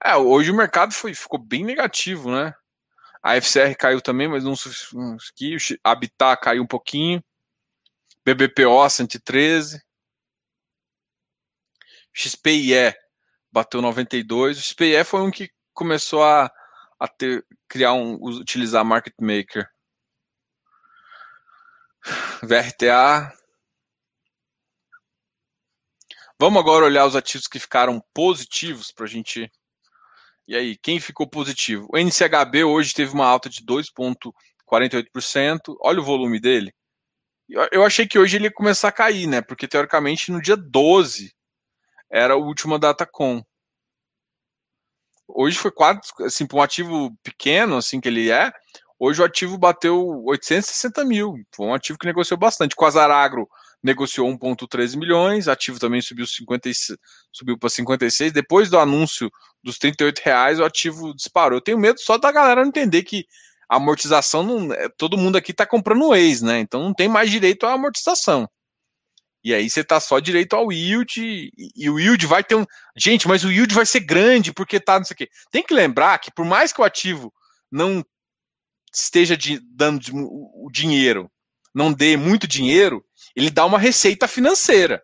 É, 0.05 0.15
hoje 0.15 0.51
o 0.51 0.55
mercado 0.55 0.93
foi, 0.93 1.15
ficou 1.15 1.39
bem 1.39 1.65
negativo, 1.65 2.31
né? 2.31 2.53
A 3.23 3.37
FCR 3.37 3.75
caiu 3.75 3.99
também, 3.99 4.27
mas 4.27 4.43
não 4.43 4.53
aqui, 4.53 5.57
Habitat 5.83 6.39
caiu 6.39 6.61
um 6.61 6.67
pouquinho. 6.67 7.23
BBPO 8.23 8.87
113. 8.87 9.83
XPIE 12.13 12.95
bateu 13.51 13.81
92. 13.81 14.59
O 14.59 14.61
XPIE 14.61 15.03
foi 15.03 15.21
um 15.21 15.31
que 15.31 15.49
começou 15.73 16.23
a, 16.23 16.51
a 16.99 17.07
ter, 17.07 17.43
criar 17.67 17.93
um, 17.93 18.13
utilizar 18.21 18.85
market 18.85 19.15
maker. 19.19 19.67
VRTA. 22.43 23.33
Vamos 26.39 26.59
agora 26.59 26.85
olhar 26.85 27.07
os 27.07 27.15
ativos 27.15 27.47
que 27.47 27.59
ficaram 27.59 27.99
positivos 28.13 28.91
para 28.91 29.05
a 29.05 29.09
gente. 29.09 29.51
E 30.47 30.55
aí, 30.55 30.77
quem 30.77 30.99
ficou 30.99 31.27
positivo? 31.27 31.87
O 31.91 31.97
NCHB 31.97 32.63
hoje 32.63 32.93
teve 32.93 33.13
uma 33.13 33.25
alta 33.25 33.49
de 33.49 33.65
2,48%. 33.65 35.75
Olha 35.81 35.99
o 35.99 36.03
volume 36.03 36.39
dele. 36.39 36.71
Eu 37.71 37.83
achei 37.83 38.07
que 38.07 38.17
hoje 38.17 38.37
ele 38.37 38.45
ia 38.45 38.51
começar 38.51 38.89
a 38.89 38.91
cair, 38.91 39.27
né? 39.27 39.41
Porque 39.41 39.67
teoricamente 39.67 40.31
no 40.31 40.41
dia 40.41 40.55
12 40.55 41.33
era 42.11 42.33
a 42.33 42.37
última 42.37 42.79
data 42.79 43.05
com. 43.05 43.43
Hoje 45.27 45.57
foi 45.57 45.71
quase, 45.71 46.01
assim, 46.21 46.45
para 46.45 46.57
um 46.57 46.61
ativo 46.61 47.15
pequeno, 47.23 47.77
assim 47.77 47.99
que 47.99 48.07
ele 48.07 48.29
é, 48.29 48.51
hoje 48.99 49.21
o 49.21 49.25
ativo 49.25 49.57
bateu 49.57 50.23
860 50.25 51.03
mil. 51.05 51.35
Foi 51.53 51.67
um 51.67 51.73
ativo 51.73 51.97
que 51.97 52.05
negociou 52.05 52.37
bastante. 52.37 52.75
Com 52.75 52.85
a 52.85 52.89
Zaragro 52.89 53.47
negociou 53.83 54.27
1,13 54.29 54.97
milhões, 54.97 55.47
ativo 55.47 55.79
também 55.79 56.01
subiu, 56.01 56.25
50, 56.25 56.69
subiu 57.31 57.57
para 57.57 57.69
56. 57.69 58.33
Depois 58.33 58.69
do 58.69 58.79
anúncio 58.79 59.29
dos 59.63 59.77
38 59.77 60.19
reais, 60.19 60.59
o 60.59 60.65
ativo 60.65 61.13
disparou. 61.13 61.57
Eu 61.57 61.61
tenho 61.61 61.77
medo 61.77 61.99
só 61.99 62.17
da 62.17 62.31
galera 62.31 62.61
não 62.61 62.69
entender 62.69 63.03
que 63.03 63.25
a 63.69 63.77
amortização, 63.77 64.43
não, 64.43 64.73
é, 64.73 64.89
todo 64.97 65.17
mundo 65.17 65.37
aqui 65.37 65.51
está 65.51 65.65
comprando 65.65 66.15
ex, 66.15 66.41
né? 66.41 66.59
Então 66.59 66.83
não 66.83 66.93
tem 66.93 67.07
mais 67.07 67.29
direito 67.29 67.65
à 67.65 67.73
amortização. 67.73 68.47
E 69.43 69.53
aí 69.53 69.69
você 69.69 69.83
tá 69.83 69.99
só 69.99 70.19
direito 70.19 70.55
ao 70.55 70.71
yield, 70.71 71.21
e, 71.21 71.51
e 71.75 71.87
o 71.87 71.99
yield 71.99 72.25
vai 72.25 72.43
ter 72.43 72.55
um. 72.55 72.65
Gente, 72.97 73.27
mas 73.27 73.43
o 73.43 73.51
yield 73.51 73.75
vai 73.75 73.85
ser 73.85 73.99
grande, 73.99 74.51
porque 74.51 74.79
tá 74.79 74.97
não 74.97 75.05
sei 75.05 75.13
o 75.13 75.17
quê. 75.17 75.29
Tem 75.51 75.61
que 75.61 75.73
lembrar 75.73 76.17
que, 76.17 76.31
por 76.31 76.43
mais 76.43 76.73
que 76.73 76.81
o 76.81 76.83
ativo 76.83 77.31
não 77.71 78.03
esteja 79.01 79.35
de, 79.35 79.59
dando 79.59 80.01
o 80.13 80.69
dinheiro, 80.71 81.29
não 81.73 81.91
dê 81.91 82.15
muito 82.15 82.47
dinheiro, 82.47 83.05
ele 83.35 83.49
dá 83.49 83.65
uma 83.65 83.77
receita 83.77 84.27
financeira. 84.27 85.03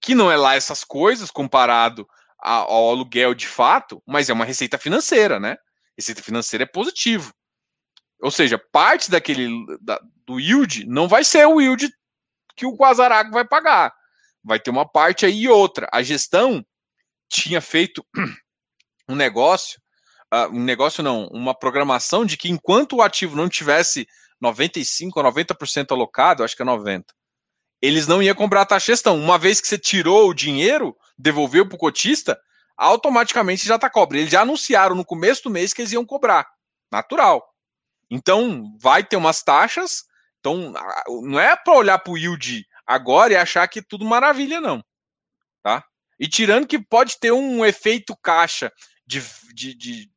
Que 0.00 0.14
não 0.14 0.30
é 0.30 0.36
lá 0.36 0.54
essas 0.54 0.84
coisas 0.84 1.30
comparado 1.30 2.06
ao 2.38 2.90
aluguel 2.90 3.34
de 3.34 3.48
fato, 3.48 4.02
mas 4.06 4.28
é 4.28 4.32
uma 4.32 4.44
receita 4.44 4.78
financeira, 4.78 5.40
né? 5.40 5.56
Receita 5.96 6.22
financeira 6.22 6.62
é 6.62 6.66
positivo. 6.66 7.34
Ou 8.20 8.30
seja, 8.30 8.58
parte 8.58 9.10
daquele 9.10 9.50
da, 9.80 10.00
do 10.24 10.38
yield 10.38 10.86
não 10.86 11.08
vai 11.08 11.24
ser 11.24 11.46
o 11.46 11.60
yield 11.60 11.90
que 12.54 12.66
o 12.66 12.76
Guazarago 12.76 13.32
vai 13.32 13.44
pagar. 13.44 13.92
Vai 14.44 14.60
ter 14.60 14.70
uma 14.70 14.88
parte 14.88 15.26
aí 15.26 15.42
e 15.42 15.48
outra. 15.48 15.88
A 15.92 16.02
gestão 16.02 16.64
tinha 17.28 17.60
feito 17.60 18.06
um 19.08 19.16
negócio, 19.16 19.80
uh, 20.32 20.48
um 20.52 20.62
negócio 20.62 21.02
não, 21.02 21.26
uma 21.28 21.54
programação 21.54 22.24
de 22.24 22.36
que 22.36 22.50
enquanto 22.50 22.96
o 22.96 23.02
ativo 23.02 23.36
não 23.36 23.48
tivesse 23.48 24.06
95 24.40 25.18
ou 25.18 25.32
90% 25.32 25.92
alocado, 25.92 26.44
acho 26.44 26.56
que 26.56 26.62
é 26.62 26.64
90, 26.64 27.14
eles 27.80 28.06
não 28.06 28.22
iam 28.22 28.34
comprar 28.34 28.62
a 28.62 28.66
taxa 28.66 28.92
gestão. 28.92 29.16
Uma 29.16 29.38
vez 29.38 29.60
que 29.60 29.68
você 29.68 29.78
tirou 29.78 30.28
o 30.28 30.34
dinheiro, 30.34 30.96
devolveu 31.18 31.66
para 31.68 31.76
o 31.76 31.78
cotista, 31.78 32.38
automaticamente 32.76 33.66
já 33.66 33.76
está 33.76 33.88
cobre. 33.88 34.20
Eles 34.20 34.30
já 34.30 34.42
anunciaram 34.42 34.94
no 34.94 35.04
começo 35.04 35.44
do 35.44 35.50
mês 35.50 35.72
que 35.72 35.82
eles 35.82 35.92
iam 35.92 36.04
cobrar. 36.04 36.46
Natural. 36.90 37.46
Então, 38.10 38.76
vai 38.80 39.02
ter 39.02 39.16
umas 39.16 39.42
taxas. 39.42 40.04
Então, 40.40 40.72
não 41.22 41.40
é 41.40 41.56
para 41.56 41.74
olhar 41.74 41.98
para 41.98 42.12
o 42.12 42.18
yield 42.18 42.66
agora 42.86 43.32
e 43.32 43.36
achar 43.36 43.66
que 43.68 43.82
tudo 43.82 44.04
maravilha, 44.04 44.60
não. 44.60 44.82
Tá? 45.62 45.84
E 46.18 46.28
tirando 46.28 46.66
que 46.66 46.78
pode 46.78 47.18
ter 47.18 47.32
um 47.32 47.64
efeito 47.64 48.16
caixa 48.22 48.72
de, 49.06 49.22
de, 49.52 49.74
de 49.74 50.10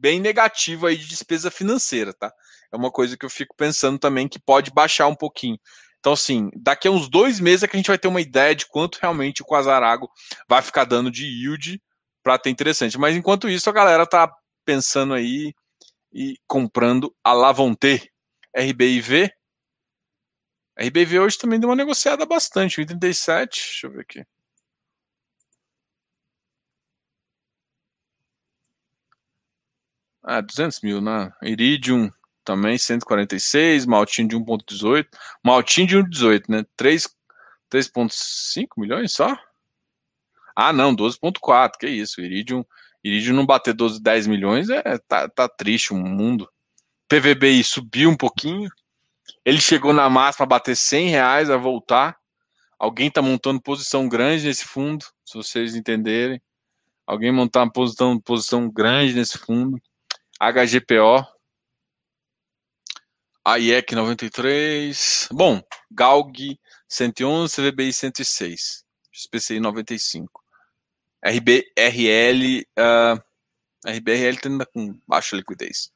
bem 0.00 0.18
negativo 0.18 0.86
aí 0.86 0.96
de 0.96 1.06
despesa 1.06 1.50
financeira, 1.50 2.14
tá? 2.14 2.32
É 2.72 2.76
uma 2.76 2.90
coisa 2.90 3.16
que 3.16 3.24
eu 3.24 3.30
fico 3.30 3.54
pensando 3.54 3.98
também 3.98 4.26
que 4.26 4.38
pode 4.38 4.70
baixar 4.70 5.06
um 5.06 5.14
pouquinho. 5.14 5.58
Então, 5.98 6.14
assim, 6.14 6.50
daqui 6.56 6.88
a 6.88 6.90
uns 6.90 7.08
dois 7.08 7.38
meses 7.38 7.62
é 7.62 7.68
que 7.68 7.76
a 7.76 7.78
gente 7.78 7.88
vai 7.88 7.98
ter 7.98 8.08
uma 8.08 8.20
ideia 8.20 8.54
de 8.54 8.66
quanto 8.66 8.98
realmente 9.00 9.42
o 9.42 9.44
Quasarago 9.44 10.08
vai 10.48 10.62
ficar 10.62 10.84
dando 10.84 11.10
de 11.10 11.26
yield 11.26 11.80
para 12.22 12.38
ter 12.38 12.48
interessante. 12.48 12.98
Mas 12.98 13.14
enquanto 13.14 13.48
isso, 13.48 13.68
a 13.68 13.72
galera 13.72 14.06
tá 14.06 14.32
pensando 14.64 15.12
aí 15.12 15.52
e 16.12 16.36
comprando 16.46 17.14
a 17.22 17.32
Lavonte. 17.34 18.10
RBIV. 18.56 19.30
RBIV 20.78 21.18
hoje 21.18 21.38
também 21.38 21.60
deu 21.60 21.68
uma 21.68 21.76
negociada 21.76 22.24
bastante, 22.24 22.80
87, 22.80 23.60
deixa 23.60 23.86
eu 23.86 23.92
ver 23.92 24.00
aqui. 24.00 24.24
Ah, 30.22 30.40
200 30.40 30.80
mil, 30.82 31.00
né? 31.00 31.32
Iridium 31.42 32.10
também, 32.44 32.76
146, 32.78 33.86
Maltinho 33.86 34.28
de 34.28 34.36
1.18, 34.36 35.06
Maltinho 35.42 35.86
de 35.86 35.96
1.18, 35.96 36.44
né? 36.48 36.64
3.5 36.76 38.68
milhões 38.76 39.12
só? 39.12 39.36
Ah, 40.54 40.72
não, 40.72 40.94
12.4, 40.94 41.78
que 41.78 41.88
isso, 41.88 42.20
Iridium 42.20 42.64
Iridium 43.02 43.36
não 43.36 43.46
bater 43.46 43.74
12, 43.74 44.00
10 44.00 44.26
milhões 44.26 44.68
é 44.68 44.98
tá, 45.08 45.28
tá 45.28 45.48
triste 45.48 45.92
o 45.92 45.96
mundo. 45.96 46.48
PVBI 47.08 47.64
subiu 47.64 48.10
um 48.10 48.16
pouquinho. 48.16 48.70
Ele 49.44 49.60
chegou 49.60 49.92
na 49.92 50.08
máxima 50.10 50.44
a 50.44 50.48
bater 50.48 50.76
100 50.76 51.08
reais 51.08 51.50
a 51.50 51.56
voltar. 51.56 52.16
Alguém 52.78 53.10
tá 53.10 53.22
montando 53.22 53.60
posição 53.60 54.08
grande 54.08 54.46
nesse 54.46 54.64
fundo, 54.64 55.04
se 55.24 55.34
vocês 55.36 55.74
entenderem. 55.74 56.40
Alguém 57.06 57.32
montar 57.32 57.62
uma 57.62 57.72
posição, 57.72 58.18
posição 58.20 58.70
grande 58.70 59.14
nesse 59.14 59.38
fundo. 59.38 59.80
HGPO. 60.40 61.26
AIEC 63.44 63.94
93. 63.94 65.28
Bom, 65.32 65.62
GALG 65.90 66.58
111, 66.88 67.54
CVBI 67.54 67.92
106. 67.92 68.84
SPCI 69.12 69.60
95. 69.60 70.42
RBRL, 71.22 72.66
uh, 72.78 73.20
RBRL 73.86 74.36
tendo 74.40 74.66
com 74.66 74.98
baixa 75.06 75.36
liquidez. 75.36 75.90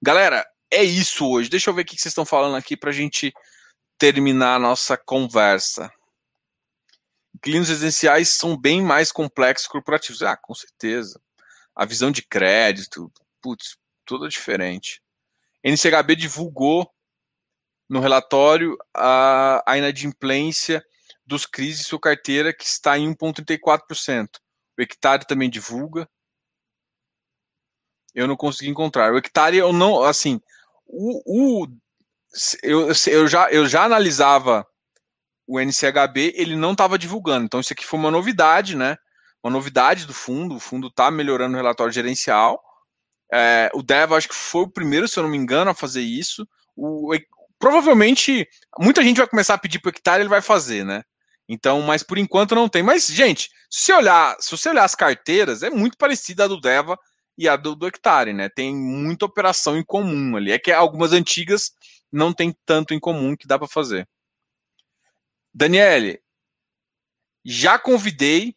Galera, 0.00 0.46
é 0.70 0.84
isso 0.84 1.28
hoje. 1.28 1.50
Deixa 1.50 1.70
eu 1.70 1.74
ver 1.74 1.82
o 1.82 1.84
que 1.84 1.96
vocês 1.96 2.12
estão 2.12 2.24
falando 2.24 2.56
aqui 2.56 2.76
para 2.76 2.90
a 2.90 2.92
gente 2.92 3.32
terminar 3.98 4.54
a 4.54 4.58
nossa 4.60 4.96
conversa. 4.96 5.92
Inquilinos 7.34 7.68
residenciais 7.68 8.28
são 8.28 8.56
bem 8.56 8.82
mais 8.82 9.10
complexos 9.10 9.66
corporativos. 9.66 10.22
Ah, 10.22 10.36
com 10.36 10.54
certeza. 10.54 11.20
A 11.74 11.84
visão 11.84 12.10
de 12.10 12.22
crédito, 12.22 13.10
putz, 13.42 13.76
tudo 14.10 14.28
diferente. 14.28 15.00
NCHB 15.62 16.16
divulgou 16.16 16.92
no 17.88 18.00
relatório 18.00 18.76
a, 18.92 19.62
a 19.64 19.78
inadimplência 19.78 20.84
dos 21.24 21.46
CRIs 21.46 21.78
em 21.78 21.84
sua 21.84 22.00
carteira, 22.00 22.52
que 22.52 22.64
está 22.64 22.98
em 22.98 23.14
1,34%. 23.14 24.28
O 24.76 24.82
Hectare 24.82 25.24
também 25.24 25.48
divulga. 25.48 26.10
Eu 28.12 28.26
não 28.26 28.36
consegui 28.36 28.68
encontrar. 28.68 29.12
O 29.12 29.18
Hectare, 29.18 29.56
eu 29.56 29.72
não, 29.72 30.02
assim, 30.02 30.40
o, 30.84 31.62
o 31.62 31.68
eu, 32.64 32.88
eu, 33.06 33.28
já, 33.28 33.48
eu 33.52 33.68
já 33.68 33.84
analisava 33.84 34.66
o 35.46 35.60
NCHB 35.60 36.32
ele 36.34 36.56
não 36.56 36.72
estava 36.72 36.98
divulgando. 36.98 37.44
Então 37.44 37.60
isso 37.60 37.72
aqui 37.72 37.86
foi 37.86 38.00
uma 38.00 38.10
novidade, 38.10 38.76
né? 38.76 38.96
Uma 39.40 39.52
novidade 39.52 40.04
do 40.04 40.12
fundo. 40.12 40.56
O 40.56 40.60
fundo 40.60 40.88
está 40.88 41.12
melhorando 41.12 41.54
o 41.54 41.56
relatório 41.56 41.92
gerencial. 41.92 42.60
É, 43.32 43.70
o 43.74 43.82
Dev 43.82 44.12
acho 44.12 44.28
que 44.28 44.34
foi 44.34 44.62
o 44.62 44.70
primeiro, 44.70 45.06
se 45.06 45.18
eu 45.18 45.22
não 45.22 45.30
me 45.30 45.36
engano, 45.36 45.70
a 45.70 45.74
fazer 45.74 46.02
isso. 46.02 46.46
O, 46.76 47.14
provavelmente 47.58 48.48
muita 48.78 49.02
gente 49.02 49.18
vai 49.18 49.26
começar 49.28 49.54
a 49.54 49.58
pedir 49.58 49.78
para 49.78 49.90
o 49.90 49.92
hectare, 49.92 50.22
ele 50.22 50.28
vai 50.28 50.42
fazer, 50.42 50.84
né? 50.84 51.02
Então, 51.48 51.82
mas 51.82 52.02
por 52.02 52.16
enquanto 52.16 52.54
não 52.54 52.68
tem. 52.68 52.82
Mas, 52.82 53.06
gente, 53.06 53.50
se 53.68 53.86
você 53.86 53.92
olhar, 53.92 54.36
se 54.40 54.50
você 54.50 54.68
olhar 54.68 54.84
as 54.84 54.94
carteiras, 54.94 55.62
é 55.62 55.70
muito 55.70 55.96
parecida 55.96 56.44
a 56.44 56.48
do 56.48 56.60
Deva 56.60 56.98
e 57.36 57.48
a 57.48 57.56
do, 57.56 57.74
do 57.74 57.86
Hectare, 57.86 58.32
né? 58.32 58.48
Tem 58.48 58.74
muita 58.74 59.26
operação 59.26 59.76
em 59.76 59.84
comum 59.84 60.36
ali. 60.36 60.52
É 60.52 60.58
que 60.58 60.70
algumas 60.70 61.12
antigas 61.12 61.72
não 62.12 62.32
tem 62.32 62.54
tanto 62.64 62.94
em 62.94 63.00
comum 63.00 63.36
que 63.36 63.46
dá 63.46 63.58
para 63.58 63.68
fazer. 63.68 64.08
Daniele, 65.52 66.20
já 67.44 67.78
convidei, 67.78 68.54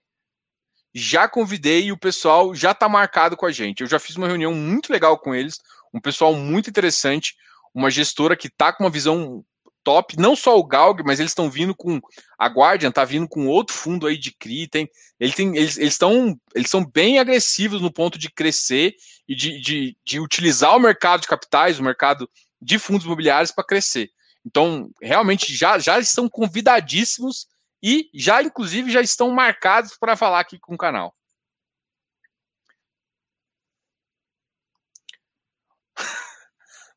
já 0.94 1.28
convidei 1.28 1.86
e 1.86 1.92
o 1.92 1.98
pessoal 1.98 2.54
já 2.54 2.72
está 2.72 2.88
marcado 2.88 3.36
com 3.36 3.46
a 3.46 3.52
gente. 3.52 3.82
Eu 3.82 3.88
já 3.88 4.00
fiz 4.00 4.16
uma 4.16 4.28
reunião 4.28 4.54
muito 4.54 4.92
legal 4.92 5.18
com 5.18 5.34
eles, 5.34 5.60
um 5.94 6.00
pessoal 6.00 6.34
muito 6.36 6.70
interessante, 6.70 7.36
uma 7.74 7.90
gestora 7.90 8.36
que 8.36 8.48
está 8.48 8.72
com 8.72 8.84
uma 8.84 8.90
visão 8.90 9.44
top, 9.84 10.18
não 10.18 10.36
só 10.36 10.58
o 10.58 10.64
Galg, 10.64 11.04
mas 11.04 11.20
eles 11.20 11.32
estão 11.32 11.50
vindo 11.50 11.76
com 11.76 12.00
a 12.38 12.48
Guardian, 12.48 12.90
está 12.90 13.04
vindo 13.04 13.28
com 13.28 13.48
outro 13.48 13.76
fundo 13.76 14.08
aí 14.08 14.18
de 14.18 14.32
CRI, 14.32 14.68
tem, 14.68 14.90
ele 15.20 15.34
tem, 15.34 15.56
eles 15.58 15.78
estão 15.78 16.40
eles 16.56 16.70
são 16.70 16.86
bem 16.86 17.20
agressivos 17.20 17.82
no 17.82 17.92
ponto 17.92 18.18
de 18.18 18.30
crescer 18.30 18.96
e 19.28 19.36
de, 19.36 19.60
de, 19.60 19.98
de 20.06 20.20
utilizar 20.20 20.76
o 20.76 20.80
mercado 20.80 21.22
de 21.22 21.28
capitais, 21.28 21.80
o 21.80 21.84
mercado 21.84 22.30
de 22.62 22.80
fundos 22.80 23.06
imobiliários 23.06 23.52
para 23.52 23.66
crescer. 23.66 24.10
Então, 24.46 24.90
realmente 25.02 25.56
já, 25.56 25.80
já 25.80 26.00
estão 26.00 26.30
convidadíssimos 26.30 27.48
e 27.84 28.10
já, 28.14 28.42
inclusive, 28.42 28.90
já 28.90 29.02
estão 29.02 29.30
marcados 29.30 29.98
para 29.98 30.16
falar 30.16 30.40
aqui 30.40 30.58
com 30.58 30.74
o 30.74 30.78
canal. 30.78 31.14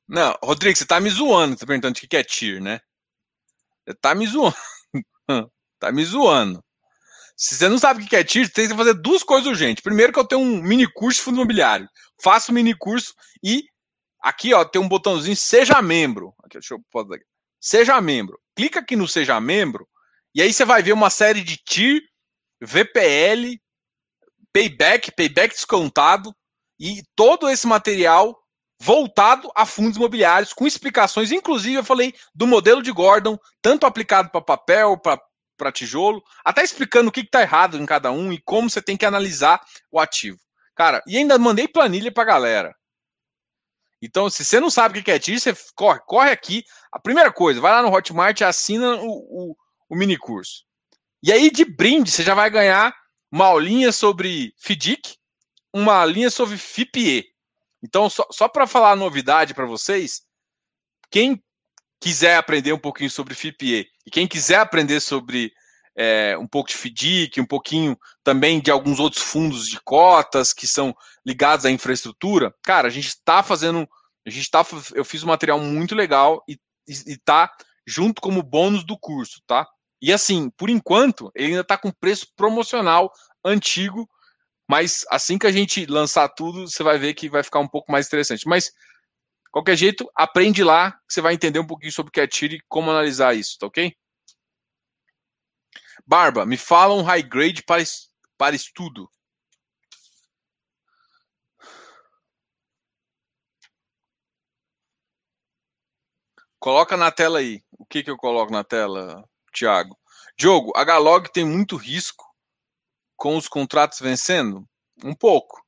Não, 0.07 0.39
Rodrigo, 0.41 0.78
você 0.78 0.87
tá 0.87 1.01
me 1.01 1.11
zoando, 1.11 1.57
tá 1.57 1.66
perguntando 1.66 1.99
o 1.99 2.01
que 2.01 2.16
é 2.16 2.22
TIR, 2.22 2.62
né? 2.62 2.80
Você 3.84 3.95
tá 3.95 4.14
me 4.14 4.24
zoando. 4.28 4.55
tá 5.80 5.91
me 5.91 6.05
zoando. 6.05 6.64
Se 7.37 7.57
você 7.57 7.68
não 7.68 7.78
sabe 7.78 8.05
o 8.05 8.07
que 8.07 8.14
é 8.14 8.22
TIR, 8.22 8.47
você 8.47 8.53
tem 8.53 8.68
que 8.68 8.76
fazer 8.76 8.95
duas 8.95 9.24
coisas 9.24 9.49
urgentes. 9.49 9.82
Primeiro 9.82 10.12
que 10.12 10.20
eu 10.20 10.24
tenho 10.24 10.41
um 10.41 10.62
mini 10.62 10.87
curso 10.87 11.18
de 11.18 11.24
fundo 11.24 11.34
imobiliário. 11.39 11.89
Faço 12.22 12.53
o 12.53 12.55
mini 12.55 12.74
curso 12.74 13.12
e 13.43 13.64
aqui, 14.20 14.55
ó, 14.55 14.64
tem 14.64 14.80
um 14.80 14.89
botãozinho 14.89 15.37
Seja 15.37 15.82
Membro. 15.82 16.32
Aqui, 16.45 16.61
deixa 16.61 16.74
eu. 16.74 16.80
Seja 17.61 18.01
Membro. 18.01 18.41
Clica 18.55 18.78
aqui 18.78 18.95
no 18.95 19.09
Seja 19.09 19.41
Membro 19.41 19.89
e 20.37 20.43
aí 20.43 20.53
você 20.53 20.66
vai 20.66 20.82
ver 20.82 20.93
uma 20.93 21.09
série 21.09 21.41
de 21.41 21.57
TIR, 21.57 22.03
VPL, 22.61 23.59
Payback, 24.53 25.11
Payback 25.12 25.55
descontado 25.55 26.30
e 26.78 27.03
todo 27.16 27.49
esse 27.49 27.66
material 27.66 28.39
voltado 28.78 29.51
a 29.57 29.64
fundos 29.64 29.97
imobiliários, 29.97 30.53
com 30.53 30.66
explicações, 30.66 31.32
inclusive 31.32 31.76
eu 31.76 31.84
falei 31.84 32.14
do 32.34 32.47
modelo 32.47 32.82
de 32.82 32.93
Gordon, 32.93 33.39
tanto 33.62 33.87
aplicado 33.87 34.28
para 34.28 34.43
papel, 34.43 34.99
para 34.99 35.72
tijolo, 35.72 36.22
até 36.45 36.62
explicando 36.62 37.09
o 37.09 37.12
que 37.12 37.20
está 37.20 37.41
errado 37.41 37.78
em 37.78 37.87
cada 37.87 38.12
um 38.12 38.30
e 38.30 38.39
como 38.39 38.68
você 38.68 38.82
tem 38.82 38.95
que 38.95 39.07
analisar 39.07 39.59
o 39.91 39.99
ativo. 39.99 40.39
Cara, 40.74 41.03
e 41.07 41.16
ainda 41.16 41.39
mandei 41.39 41.66
planilha 41.66 42.12
para 42.12 42.24
galera. 42.24 42.76
Então, 44.03 44.28
se 44.28 44.45
você 44.45 44.61
não 44.61 44.68
sabe 44.68 44.99
o 44.99 45.03
que 45.03 45.11
é 45.11 45.18
TIR, 45.18 45.41
você 45.41 45.57
corre, 45.74 46.01
corre 46.01 46.30
aqui. 46.30 46.62
A 46.93 47.01
primeira 47.01 47.32
coisa, 47.32 47.59
vai 47.59 47.72
lá 47.72 47.80
no 47.80 47.91
Hotmart 47.91 48.43
assina 48.43 48.97
o, 48.97 49.57
o 49.89 49.97
mini 49.97 50.16
curso. 50.16 50.64
E 51.22 51.32
aí, 51.32 51.51
de 51.51 51.64
brinde, 51.64 52.11
você 52.11 52.22
já 52.22 52.34
vai 52.34 52.51
ganhar 52.51 52.95
uma 53.30 53.47
aulinha 53.47 53.93
sobre 53.93 54.55
FDIC, 54.59 55.16
uma 55.72 56.05
linha 56.05 56.30
sobre 56.30 56.57
FIPE. 56.57 57.26
Então, 57.82 58.09
só, 58.09 58.26
só 58.30 58.49
para 58.49 58.66
falar 58.66 58.93
a 58.93 58.97
novidade 58.97 59.55
para 59.55 59.66
vocês, 59.66 60.22
quem 61.11 61.43
quiser 62.01 62.37
aprender 62.37 62.72
um 62.72 62.78
pouquinho 62.78 63.11
sobre 63.11 63.34
FIPE 63.34 63.89
e 64.07 64.11
quem 64.11 64.26
quiser 64.26 64.61
aprender 64.61 65.01
sobre 65.01 65.53
é, 65.97 66.37
um 66.39 66.47
pouco 66.47 66.68
de 66.68 66.76
FDIC, 66.76 67.41
um 67.41 67.47
pouquinho 67.47 67.99
também 68.22 68.61
de 68.61 68.70
alguns 68.70 69.01
outros 69.01 69.22
fundos 69.22 69.68
de 69.68 69.80
cotas 69.80 70.53
que 70.53 70.66
são 70.66 70.95
ligados 71.24 71.64
à 71.64 71.70
infraestrutura, 71.70 72.55
cara, 72.62 72.87
a 72.87 72.91
gente 72.91 73.09
está 73.09 73.43
fazendo, 73.43 73.89
a 74.26 74.30
gente 74.30 74.51
tá, 74.51 74.64
eu 74.95 75.05
fiz 75.05 75.22
um 75.22 75.28
material 75.28 75.59
muito 75.59 75.95
legal 75.95 76.45
e, 76.47 76.59
está 76.87 77.51
junto 77.87 78.20
como 78.20 78.43
bônus 78.43 78.84
do 78.84 78.97
curso, 78.97 79.41
tá? 79.47 79.66
E 80.01 80.12
assim, 80.12 80.51
por 80.51 80.68
enquanto, 80.70 81.30
ele 81.34 81.49
ainda 81.49 81.61
está 81.62 81.76
com 81.78 81.90
preço 81.90 82.26
promocional 82.36 83.12
antigo 83.44 84.09
mas 84.68 85.05
assim 85.11 85.38
que 85.38 85.47
a 85.47 85.53
gente 85.53 85.86
lançar 85.86 86.28
tudo, 86.28 86.68
você 86.68 86.82
vai 86.82 86.99
ver 86.99 87.14
que 87.14 87.28
vai 87.28 87.42
ficar 87.42 87.61
um 87.61 87.68
pouco 87.68 87.90
mais 87.92 88.07
interessante. 88.07 88.49
Mas, 88.49 88.72
qualquer 89.53 89.76
jeito, 89.76 90.11
aprende 90.14 90.64
lá, 90.64 90.92
que 90.92 91.14
você 91.14 91.20
vai 91.20 91.34
entender 91.34 91.59
um 91.61 91.66
pouquinho 91.66 91.92
sobre 91.92 92.11
o 92.11 92.12
que 92.12 92.20
é 92.20 92.26
tiro 92.26 92.55
e 92.55 92.62
como 92.68 92.90
analisar 92.90 93.34
isso, 93.36 93.59
tá 93.59 93.66
ok? 93.66 93.97
Barba, 96.07 96.47
me 96.47 96.57
fala 96.57 96.94
um 96.94 97.03
high 97.03 97.22
grade 97.22 97.62
para, 97.64 97.82
para 98.38 98.57
estudo. 98.57 99.11
Coloca 106.59 106.97
na 106.97 107.11
tela 107.12 107.38
aí. 107.38 107.62
O 107.72 107.84
que, 107.86 108.03
que 108.03 108.11
eu 108.11 108.16
coloco 108.16 108.53
na 108.53 108.64
tela, 108.64 109.24
Thiago? 109.57 109.97
Diogo, 110.39 110.73
a 110.77 110.85
Galog 110.85 111.31
tem 111.33 111.45
muito 111.45 111.77
risco 111.77 112.25
com 113.17 113.37
os 113.37 113.49
contratos 113.49 114.01
vencendo? 114.01 114.69
Um 115.03 115.15
pouco. 115.15 115.65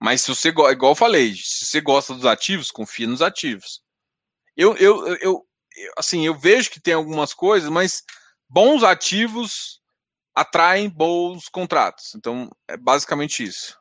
Mas 0.00 0.22
se 0.22 0.28
você, 0.28 0.48
igual 0.48 0.92
eu 0.92 0.94
falei, 0.94 1.34
se 1.34 1.64
você 1.64 1.80
gosta 1.80 2.14
dos 2.14 2.26
ativos, 2.26 2.70
confia 2.70 3.06
nos 3.06 3.22
ativos. 3.22 3.82
Eu, 4.56 4.76
eu, 4.76 5.06
eu, 5.06 5.16
eu 5.20 5.48
assim, 5.96 6.26
eu 6.26 6.34
vejo 6.34 6.70
que 6.70 6.80
tem 6.80 6.94
algumas 6.94 7.32
coisas, 7.32 7.68
mas 7.68 8.02
bons 8.48 8.82
ativos 8.82 9.80
atraem 10.34 10.88
bons 10.88 11.48
contratos. 11.48 12.14
Então, 12.14 12.50
é 12.68 12.76
basicamente 12.76 13.42
isso. 13.42 13.78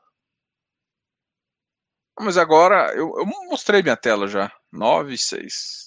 Mas 2.20 2.38
agora, 2.38 2.93
eu, 2.95 3.14
eu 3.18 3.26
mostrei 3.26 3.84
minha 3.84 3.97
tela 3.97 4.28
já. 4.28 4.51
9 4.72 5.14
e 5.14 5.18
6. 5.18 5.86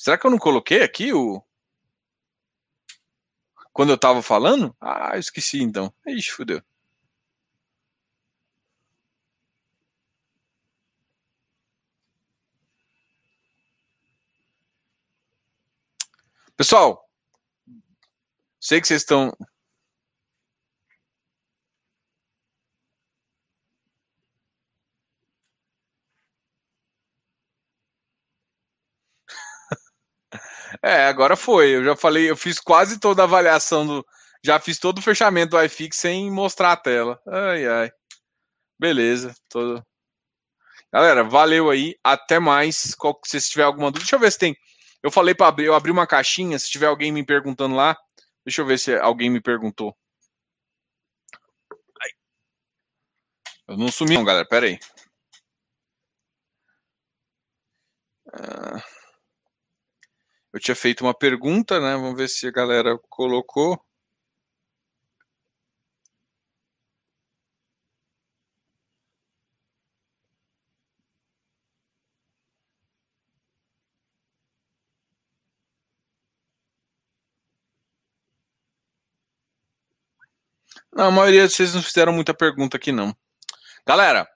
Será 0.00 0.16
que 0.16 0.26
eu 0.26 0.30
não 0.30 0.38
coloquei 0.38 0.82
aqui 0.82 1.12
o, 1.12 1.44
quando 3.70 3.90
eu 3.90 3.98
tava 3.98 4.22
falando? 4.22 4.74
Ah, 4.80 5.10
eu 5.12 5.20
esqueci 5.20 5.62
então. 5.62 5.92
Ixi, 6.06 6.30
fudeu. 6.32 6.62
Pessoal, 16.56 17.06
sei 18.58 18.80
que 18.80 18.86
vocês 18.86 19.02
estão. 19.02 19.36
É, 30.82 31.06
agora 31.06 31.36
foi. 31.36 31.74
Eu 31.76 31.84
já 31.84 31.96
falei, 31.96 32.30
eu 32.30 32.36
fiz 32.36 32.60
quase 32.60 32.98
toda 32.98 33.22
a 33.22 33.24
avaliação 33.24 33.86
do. 33.86 34.06
Já 34.44 34.58
fiz 34.58 34.78
todo 34.78 34.98
o 34.98 35.02
fechamento 35.02 35.50
do 35.50 35.62
iFix 35.64 35.96
sem 35.96 36.30
mostrar 36.30 36.72
a 36.72 36.76
tela. 36.76 37.20
Ai, 37.26 37.66
ai. 37.66 37.90
Beleza. 38.78 39.34
Todo... 39.48 39.84
Galera, 40.92 41.22
valeu 41.24 41.70
aí. 41.70 41.96
Até 42.02 42.38
mais. 42.38 42.94
Se 43.24 43.50
tiver 43.50 43.64
alguma 43.64 43.90
dúvida, 43.90 44.00
deixa 44.04 44.16
eu 44.16 44.20
ver 44.20 44.32
se 44.32 44.38
tem. 44.38 44.56
Eu 45.02 45.10
falei 45.10 45.34
para 45.34 45.48
abrir, 45.48 45.66
eu 45.66 45.74
abri 45.74 45.90
uma 45.90 46.06
caixinha. 46.06 46.58
Se 46.58 46.70
tiver 46.70 46.86
alguém 46.86 47.12
me 47.12 47.24
perguntando 47.24 47.74
lá, 47.74 47.96
deixa 48.44 48.62
eu 48.62 48.66
ver 48.66 48.78
se 48.78 48.94
alguém 48.98 49.30
me 49.30 49.40
perguntou. 49.40 49.96
Ai. 52.02 52.10
Eu 53.68 53.76
não 53.76 53.90
sumi, 53.92 54.14
não, 54.14 54.24
galera. 54.24 54.46
Pera 54.46 54.66
aí. 54.66 54.78
Uh... 58.32 58.99
Eu 60.52 60.60
tinha 60.60 60.74
feito 60.76 61.02
uma 61.04 61.14
pergunta, 61.14 61.80
né? 61.80 61.94
Vamos 61.96 62.16
ver 62.16 62.28
se 62.28 62.46
a 62.46 62.50
galera 62.52 62.98
colocou. 63.08 63.80
Não, 80.92 81.06
a 81.06 81.10
maioria 81.10 81.46
de 81.46 81.52
vocês 81.54 81.74
não 81.74 81.82
fizeram 81.82 82.12
muita 82.12 82.34
pergunta 82.34 82.76
aqui, 82.76 82.92
não. 82.92 83.14
Galera, 83.86 84.28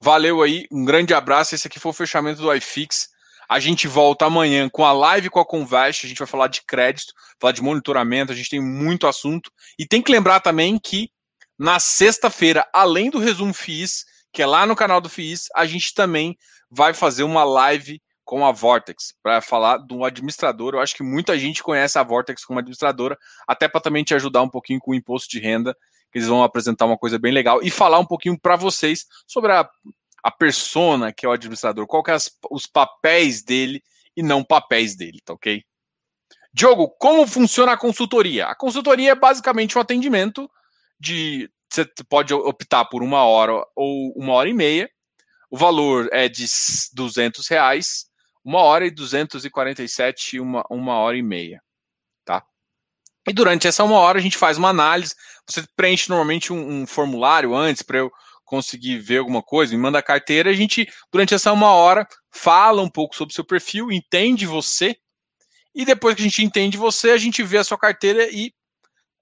Valeu 0.00 0.42
aí, 0.42 0.66
um 0.70 0.84
grande 0.84 1.12
abraço. 1.12 1.54
Esse 1.54 1.66
aqui 1.66 1.80
foi 1.80 1.90
o 1.90 1.94
fechamento 1.94 2.40
do 2.40 2.54
iFix. 2.54 3.08
A 3.48 3.58
gente 3.58 3.88
volta 3.88 4.26
amanhã 4.26 4.68
com 4.68 4.84
a 4.84 4.92
live 4.92 5.30
com 5.30 5.40
a 5.40 5.46
Convest. 5.46 6.04
A 6.04 6.08
gente 6.08 6.18
vai 6.18 6.28
falar 6.28 6.48
de 6.48 6.62
crédito, 6.66 7.14
falar 7.40 7.52
de 7.52 7.62
monitoramento. 7.62 8.32
A 8.32 8.34
gente 8.34 8.50
tem 8.50 8.60
muito 8.60 9.06
assunto. 9.06 9.50
E 9.78 9.86
tem 9.86 10.02
que 10.02 10.12
lembrar 10.12 10.40
também 10.40 10.78
que 10.78 11.10
na 11.58 11.80
sexta-feira, 11.80 12.68
além 12.72 13.10
do 13.10 13.18
resumo 13.18 13.54
FIIs, 13.54 14.04
que 14.32 14.42
é 14.42 14.46
lá 14.46 14.66
no 14.66 14.76
canal 14.76 15.00
do 15.00 15.08
FIIs, 15.08 15.46
a 15.56 15.66
gente 15.66 15.94
também 15.94 16.36
vai 16.70 16.92
fazer 16.92 17.22
uma 17.22 17.42
live 17.42 18.00
com 18.28 18.44
a 18.44 18.52
Vortex 18.52 19.14
para 19.22 19.40
falar 19.40 19.78
do 19.78 20.04
administrador. 20.04 20.74
Eu 20.74 20.80
acho 20.80 20.94
que 20.94 21.02
muita 21.02 21.38
gente 21.38 21.62
conhece 21.62 21.98
a 21.98 22.02
Vortex 22.02 22.44
como 22.44 22.58
administradora, 22.58 23.18
até 23.46 23.66
para 23.66 23.80
também 23.80 24.04
te 24.04 24.14
ajudar 24.14 24.42
um 24.42 24.50
pouquinho 24.50 24.78
com 24.78 24.90
o 24.90 24.94
imposto 24.94 25.30
de 25.30 25.40
renda, 25.40 25.74
que 26.12 26.18
eles 26.18 26.28
vão 26.28 26.42
apresentar 26.42 26.84
uma 26.84 26.98
coisa 26.98 27.18
bem 27.18 27.32
legal 27.32 27.62
e 27.62 27.70
falar 27.70 27.98
um 27.98 28.04
pouquinho 28.04 28.38
para 28.38 28.54
vocês 28.54 29.06
sobre 29.26 29.52
a 29.52 29.66
a 30.22 30.30
persona 30.30 31.12
que 31.12 31.24
é 31.24 31.28
o 31.28 31.32
administrador, 31.32 31.86
qual 31.86 32.02
que 32.02 32.10
é 32.10 32.14
as, 32.14 32.30
os 32.50 32.66
papéis 32.66 33.42
dele 33.42 33.82
e 34.16 34.22
não 34.22 34.44
papéis 34.44 34.96
dele, 34.96 35.20
tá 35.24 35.32
ok? 35.32 35.62
Diogo, 36.52 36.88
como 36.98 37.26
funciona 37.26 37.72
a 37.72 37.76
consultoria? 37.76 38.46
A 38.46 38.54
consultoria 38.54 39.12
é 39.12 39.14
basicamente 39.14 39.76
um 39.76 39.80
atendimento 39.80 40.50
de. 40.98 41.50
Você 41.70 41.84
pode 42.08 42.32
optar 42.32 42.86
por 42.86 43.02
uma 43.02 43.24
hora 43.24 43.64
ou 43.76 44.12
uma 44.16 44.32
hora 44.32 44.48
e 44.48 44.54
meia. 44.54 44.90
O 45.50 45.56
valor 45.56 46.08
é 46.12 46.28
de 46.28 46.46
200 46.94 47.46
reais, 47.48 48.06
uma 48.44 48.60
hora 48.60 48.86
e 48.86 48.90
247, 48.90 50.40
uma, 50.40 50.64
uma 50.70 50.94
hora 50.94 51.16
e 51.16 51.22
meia, 51.22 51.62
tá? 52.24 52.42
E 53.26 53.32
durante 53.32 53.68
essa 53.68 53.84
uma 53.84 53.98
hora 53.98 54.18
a 54.18 54.22
gente 54.22 54.36
faz 54.36 54.58
uma 54.58 54.70
análise. 54.70 55.14
Você 55.46 55.64
preenche 55.76 56.08
normalmente 56.08 56.52
um, 56.52 56.82
um 56.82 56.86
formulário 56.86 57.54
antes 57.54 57.82
para 57.82 57.98
eu 57.98 58.10
conseguir 58.48 58.98
ver 58.98 59.18
alguma 59.18 59.42
coisa, 59.42 59.74
me 59.74 59.80
manda 59.80 59.98
a 59.98 60.02
carteira, 60.02 60.50
a 60.50 60.54
gente, 60.54 60.88
durante 61.12 61.34
essa 61.34 61.52
uma 61.52 61.70
hora, 61.70 62.08
fala 62.30 62.82
um 62.82 62.88
pouco 62.88 63.14
sobre 63.14 63.32
o 63.32 63.34
seu 63.34 63.44
perfil, 63.44 63.92
entende 63.92 64.46
você, 64.46 64.96
e 65.74 65.84
depois 65.84 66.14
que 66.14 66.22
a 66.22 66.24
gente 66.24 66.42
entende 66.42 66.78
você, 66.78 67.10
a 67.10 67.18
gente 67.18 67.42
vê 67.42 67.58
a 67.58 67.64
sua 67.64 67.78
carteira 67.78 68.26
e 68.32 68.52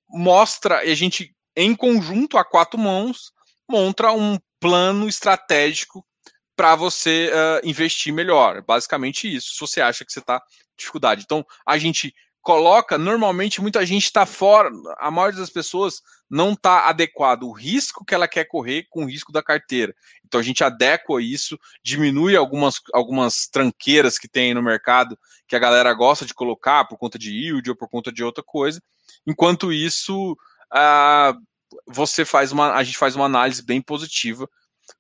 mostra, 0.08 0.84
e 0.84 0.92
a 0.92 0.94
gente, 0.94 1.34
em 1.56 1.74
conjunto, 1.74 2.38
a 2.38 2.44
quatro 2.44 2.78
mãos, 2.78 3.32
monta 3.68 4.12
um 4.12 4.38
plano 4.60 5.08
estratégico 5.08 6.06
para 6.54 6.76
você 6.76 7.30
uh, 7.30 7.68
investir 7.68 8.12
melhor. 8.12 8.62
Basicamente 8.62 9.34
isso, 9.34 9.54
se 9.54 9.60
você 9.60 9.80
acha 9.80 10.04
que 10.04 10.12
você 10.12 10.20
está 10.20 10.40
dificuldade. 10.78 11.22
Então, 11.24 11.44
a 11.66 11.76
gente 11.76 12.14
coloca, 12.46 12.96
normalmente 12.96 13.60
muita 13.60 13.84
gente 13.84 14.04
está 14.04 14.24
fora, 14.24 14.70
a 14.98 15.10
maioria 15.10 15.40
das 15.40 15.50
pessoas 15.50 16.00
não 16.30 16.52
está 16.52 16.88
adequado 16.88 17.42
o 17.42 17.50
risco 17.50 18.04
que 18.04 18.14
ela 18.14 18.28
quer 18.28 18.44
correr 18.44 18.86
com 18.88 19.02
o 19.02 19.08
risco 19.08 19.32
da 19.32 19.42
carteira. 19.42 19.92
Então 20.24 20.38
a 20.38 20.44
gente 20.44 20.62
adequa 20.62 21.20
isso, 21.20 21.58
diminui 21.82 22.36
algumas, 22.36 22.80
algumas 22.94 23.48
tranqueiras 23.48 24.16
que 24.16 24.28
tem 24.28 24.54
no 24.54 24.62
mercado 24.62 25.18
que 25.48 25.56
a 25.56 25.58
galera 25.58 25.92
gosta 25.92 26.24
de 26.24 26.34
colocar 26.34 26.84
por 26.84 26.96
conta 26.96 27.18
de 27.18 27.32
yield 27.32 27.68
ou 27.68 27.74
por 27.74 27.88
conta 27.88 28.12
de 28.12 28.22
outra 28.22 28.44
coisa. 28.44 28.80
Enquanto 29.26 29.72
isso, 29.72 30.34
uh, 30.72 31.36
você 31.84 32.24
faz 32.24 32.52
uma, 32.52 32.74
a 32.74 32.84
gente 32.84 32.96
faz 32.96 33.16
uma 33.16 33.24
análise 33.24 33.60
bem 33.60 33.82
positiva 33.82 34.48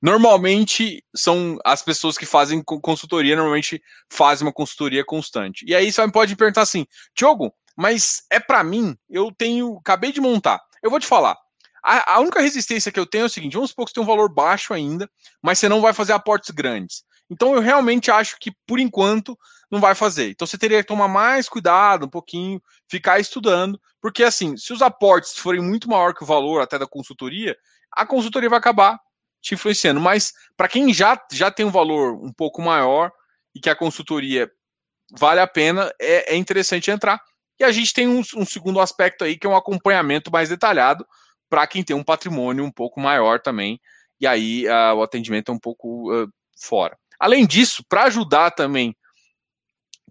Normalmente 0.00 1.04
são 1.14 1.58
as 1.64 1.82
pessoas 1.82 2.18
que 2.18 2.26
fazem 2.26 2.62
consultoria, 2.62 3.36
normalmente 3.36 3.82
fazem 4.10 4.46
uma 4.46 4.52
consultoria 4.52 5.04
constante. 5.04 5.64
E 5.66 5.74
aí 5.74 5.90
você 5.90 6.06
pode 6.10 6.36
perguntar 6.36 6.62
assim, 6.62 6.86
Diogo, 7.16 7.54
mas 7.76 8.22
é 8.30 8.40
para 8.40 8.64
mim, 8.64 8.96
eu 9.08 9.30
tenho, 9.36 9.76
acabei 9.78 10.12
de 10.12 10.20
montar. 10.20 10.60
Eu 10.82 10.90
vou 10.90 11.00
te 11.00 11.06
falar. 11.06 11.36
A, 11.84 12.14
a, 12.14 12.20
única 12.20 12.40
resistência 12.40 12.90
que 12.90 12.98
eu 12.98 13.06
tenho 13.06 13.22
é 13.22 13.26
o 13.26 13.30
seguinte: 13.30 13.54
vamos 13.54 13.70
supor 13.70 13.84
que 13.84 13.90
você 13.90 13.94
tem 13.94 14.02
um 14.02 14.06
valor 14.06 14.32
baixo 14.32 14.74
ainda, 14.74 15.08
mas 15.42 15.58
você 15.58 15.68
não 15.68 15.80
vai 15.80 15.92
fazer 15.92 16.12
aportes 16.12 16.50
grandes. 16.50 17.04
Então 17.30 17.54
eu 17.54 17.60
realmente 17.60 18.10
acho 18.10 18.36
que, 18.40 18.52
por 18.66 18.78
enquanto, 18.78 19.38
não 19.70 19.80
vai 19.80 19.94
fazer. 19.94 20.30
Então 20.30 20.46
você 20.46 20.58
teria 20.58 20.82
que 20.82 20.88
tomar 20.88 21.08
mais 21.08 21.48
cuidado, 21.48 22.06
um 22.06 22.08
pouquinho, 22.08 22.60
ficar 22.88 23.20
estudando, 23.20 23.80
porque 24.00 24.24
assim, 24.24 24.56
se 24.56 24.72
os 24.72 24.82
aportes 24.82 25.36
forem 25.36 25.62
muito 25.62 25.88
maior 25.88 26.14
que 26.14 26.22
o 26.22 26.26
valor 26.26 26.60
até 26.60 26.78
da 26.78 26.86
consultoria, 26.86 27.56
a 27.92 28.06
consultoria 28.06 28.48
vai 28.48 28.58
acabar 28.58 28.98
te 29.46 29.54
influenciando. 29.54 30.00
Mas 30.00 30.32
para 30.56 30.68
quem 30.68 30.92
já, 30.92 31.20
já 31.32 31.50
tem 31.50 31.64
um 31.64 31.70
valor 31.70 32.14
um 32.22 32.32
pouco 32.32 32.60
maior 32.60 33.12
e 33.54 33.60
que 33.60 33.70
a 33.70 33.76
consultoria 33.76 34.50
vale 35.10 35.40
a 35.40 35.46
pena, 35.46 35.92
é, 36.00 36.34
é 36.34 36.36
interessante 36.36 36.90
entrar. 36.90 37.20
E 37.58 37.64
a 37.64 37.70
gente 37.70 37.94
tem 37.94 38.08
um, 38.08 38.22
um, 38.36 38.44
segundo 38.44 38.80
aspecto 38.80 39.24
aí, 39.24 39.38
que 39.38 39.46
é 39.46 39.50
um 39.50 39.56
acompanhamento 39.56 40.30
mais 40.30 40.48
detalhado 40.48 41.06
para 41.48 41.66
quem 41.66 41.82
tem 41.82 41.94
um 41.94 42.02
patrimônio 42.02 42.64
um 42.64 42.72
pouco 42.72 43.00
maior 43.00 43.40
também. 43.40 43.80
E 44.20 44.26
aí 44.26 44.66
uh, 44.66 44.96
o 44.96 45.02
atendimento 45.02 45.50
é 45.50 45.54
um 45.54 45.58
pouco 45.58 46.12
uh, 46.12 46.28
fora. 46.60 46.98
Além 47.18 47.46
disso, 47.46 47.84
para 47.88 48.04
ajudar 48.04 48.50
também 48.50 48.94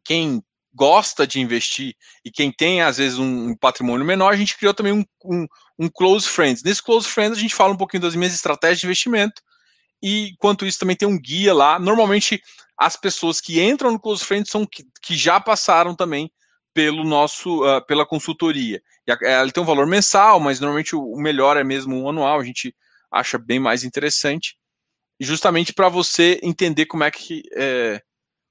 quem 0.04 0.42
gosta 0.74 1.28
de 1.28 1.40
investir 1.40 1.96
e 2.24 2.32
quem 2.32 2.52
tem, 2.52 2.82
às 2.82 2.98
vezes, 2.98 3.18
um 3.18 3.56
patrimônio 3.56 4.06
menor, 4.06 4.34
a 4.34 4.36
gente 4.36 4.58
criou 4.58 4.74
também 4.74 4.94
um, 4.94 5.06
um, 5.24 5.48
um 5.78 5.90
Close 5.90 6.28
Friends. 6.28 6.64
Nesse 6.64 6.82
Close 6.82 7.08
Friends, 7.08 7.38
a 7.38 7.42
gente 7.42 7.56
fala 7.56 7.74
um 7.74 7.78
pouquinho 7.78 8.02
das 8.02 8.16
minhas 8.16 8.34
estratégias 8.34 8.80
de 8.80 8.86
investimento 8.86 9.42
e, 10.02 10.30
enquanto 10.30 10.66
isso, 10.66 10.80
também 10.80 10.96
tem 10.96 11.08
um 11.08 11.20
guia 11.20 11.54
lá. 11.54 11.80
Normalmente, 11.80 12.42
as 12.78 12.96
pessoas 12.96 13.40
que 13.40 13.62
entram 13.62 13.92
no 13.92 14.00
Close 14.00 14.24
Friends 14.24 14.52
são 14.52 14.66
que, 14.66 14.86
que 15.02 15.16
já 15.16 15.40
passaram 15.40 15.96
também 15.96 16.32
pelo 16.74 17.04
nosso, 17.04 17.64
uh, 17.64 17.86
pela 17.86 18.06
consultoria. 18.06 18.82
Ela 19.24 19.52
tem 19.52 19.64
um 19.64 19.66
valor 19.66 19.88
mensal, 19.88 20.40
mas 20.40 20.60
normalmente 20.60 20.96
o 20.96 21.16
melhor 21.16 21.56
é 21.58 21.64
mesmo 21.64 22.02
o 22.02 22.10
anual, 22.10 22.40
a 22.40 22.44
gente 22.44 22.76
acha 23.12 23.38
bem 23.38 23.60
mais 23.60 23.84
interessante. 23.84 24.58
Justamente 25.20 25.74
para 25.74 25.88
você 25.88 26.40
entender 26.44 26.86
como 26.88 27.04
é 27.04 27.12
que 27.12 27.44
é, 27.56 28.02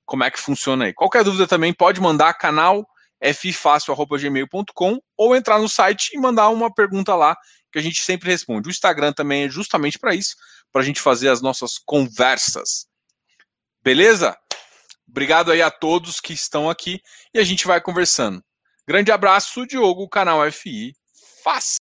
como 0.06 0.24
é 0.24 0.30
que 0.30 0.40
funciona 0.40 0.86
aí. 0.86 0.94
Qualquer 0.94 1.22
dúvida 1.22 1.46
também 1.46 1.74
pode 1.74 2.00
mandar 2.00 2.32
canal 2.34 2.86
ffácil.gmail.com 3.22 4.98
ou 5.16 5.36
entrar 5.36 5.58
no 5.58 5.68
site 5.68 6.10
e 6.14 6.18
mandar 6.18 6.48
uma 6.50 6.72
pergunta 6.72 7.14
lá 7.14 7.36
que 7.72 7.78
a 7.78 7.82
gente 7.82 8.02
sempre 8.02 8.30
responde. 8.30 8.68
O 8.68 8.70
Instagram 8.70 9.12
também 9.12 9.44
é 9.44 9.48
justamente 9.48 9.98
para 9.98 10.14
isso, 10.14 10.36
para 10.72 10.82
a 10.82 10.84
gente 10.84 11.00
fazer 11.00 11.28
as 11.28 11.40
nossas 11.40 11.78
conversas. 11.78 12.86
Beleza? 13.82 14.36
Obrigado 15.08 15.52
aí 15.52 15.62
a 15.62 15.70
todos 15.70 16.20
que 16.20 16.32
estão 16.32 16.68
aqui 16.70 17.00
e 17.32 17.38
a 17.38 17.44
gente 17.44 17.66
vai 17.66 17.80
conversando. 17.80 18.42
Grande 18.86 19.12
abraço, 19.12 19.66
Diogo, 19.66 20.08
canal 20.08 20.40
FI. 20.50 20.94
Fácil. 21.42 21.72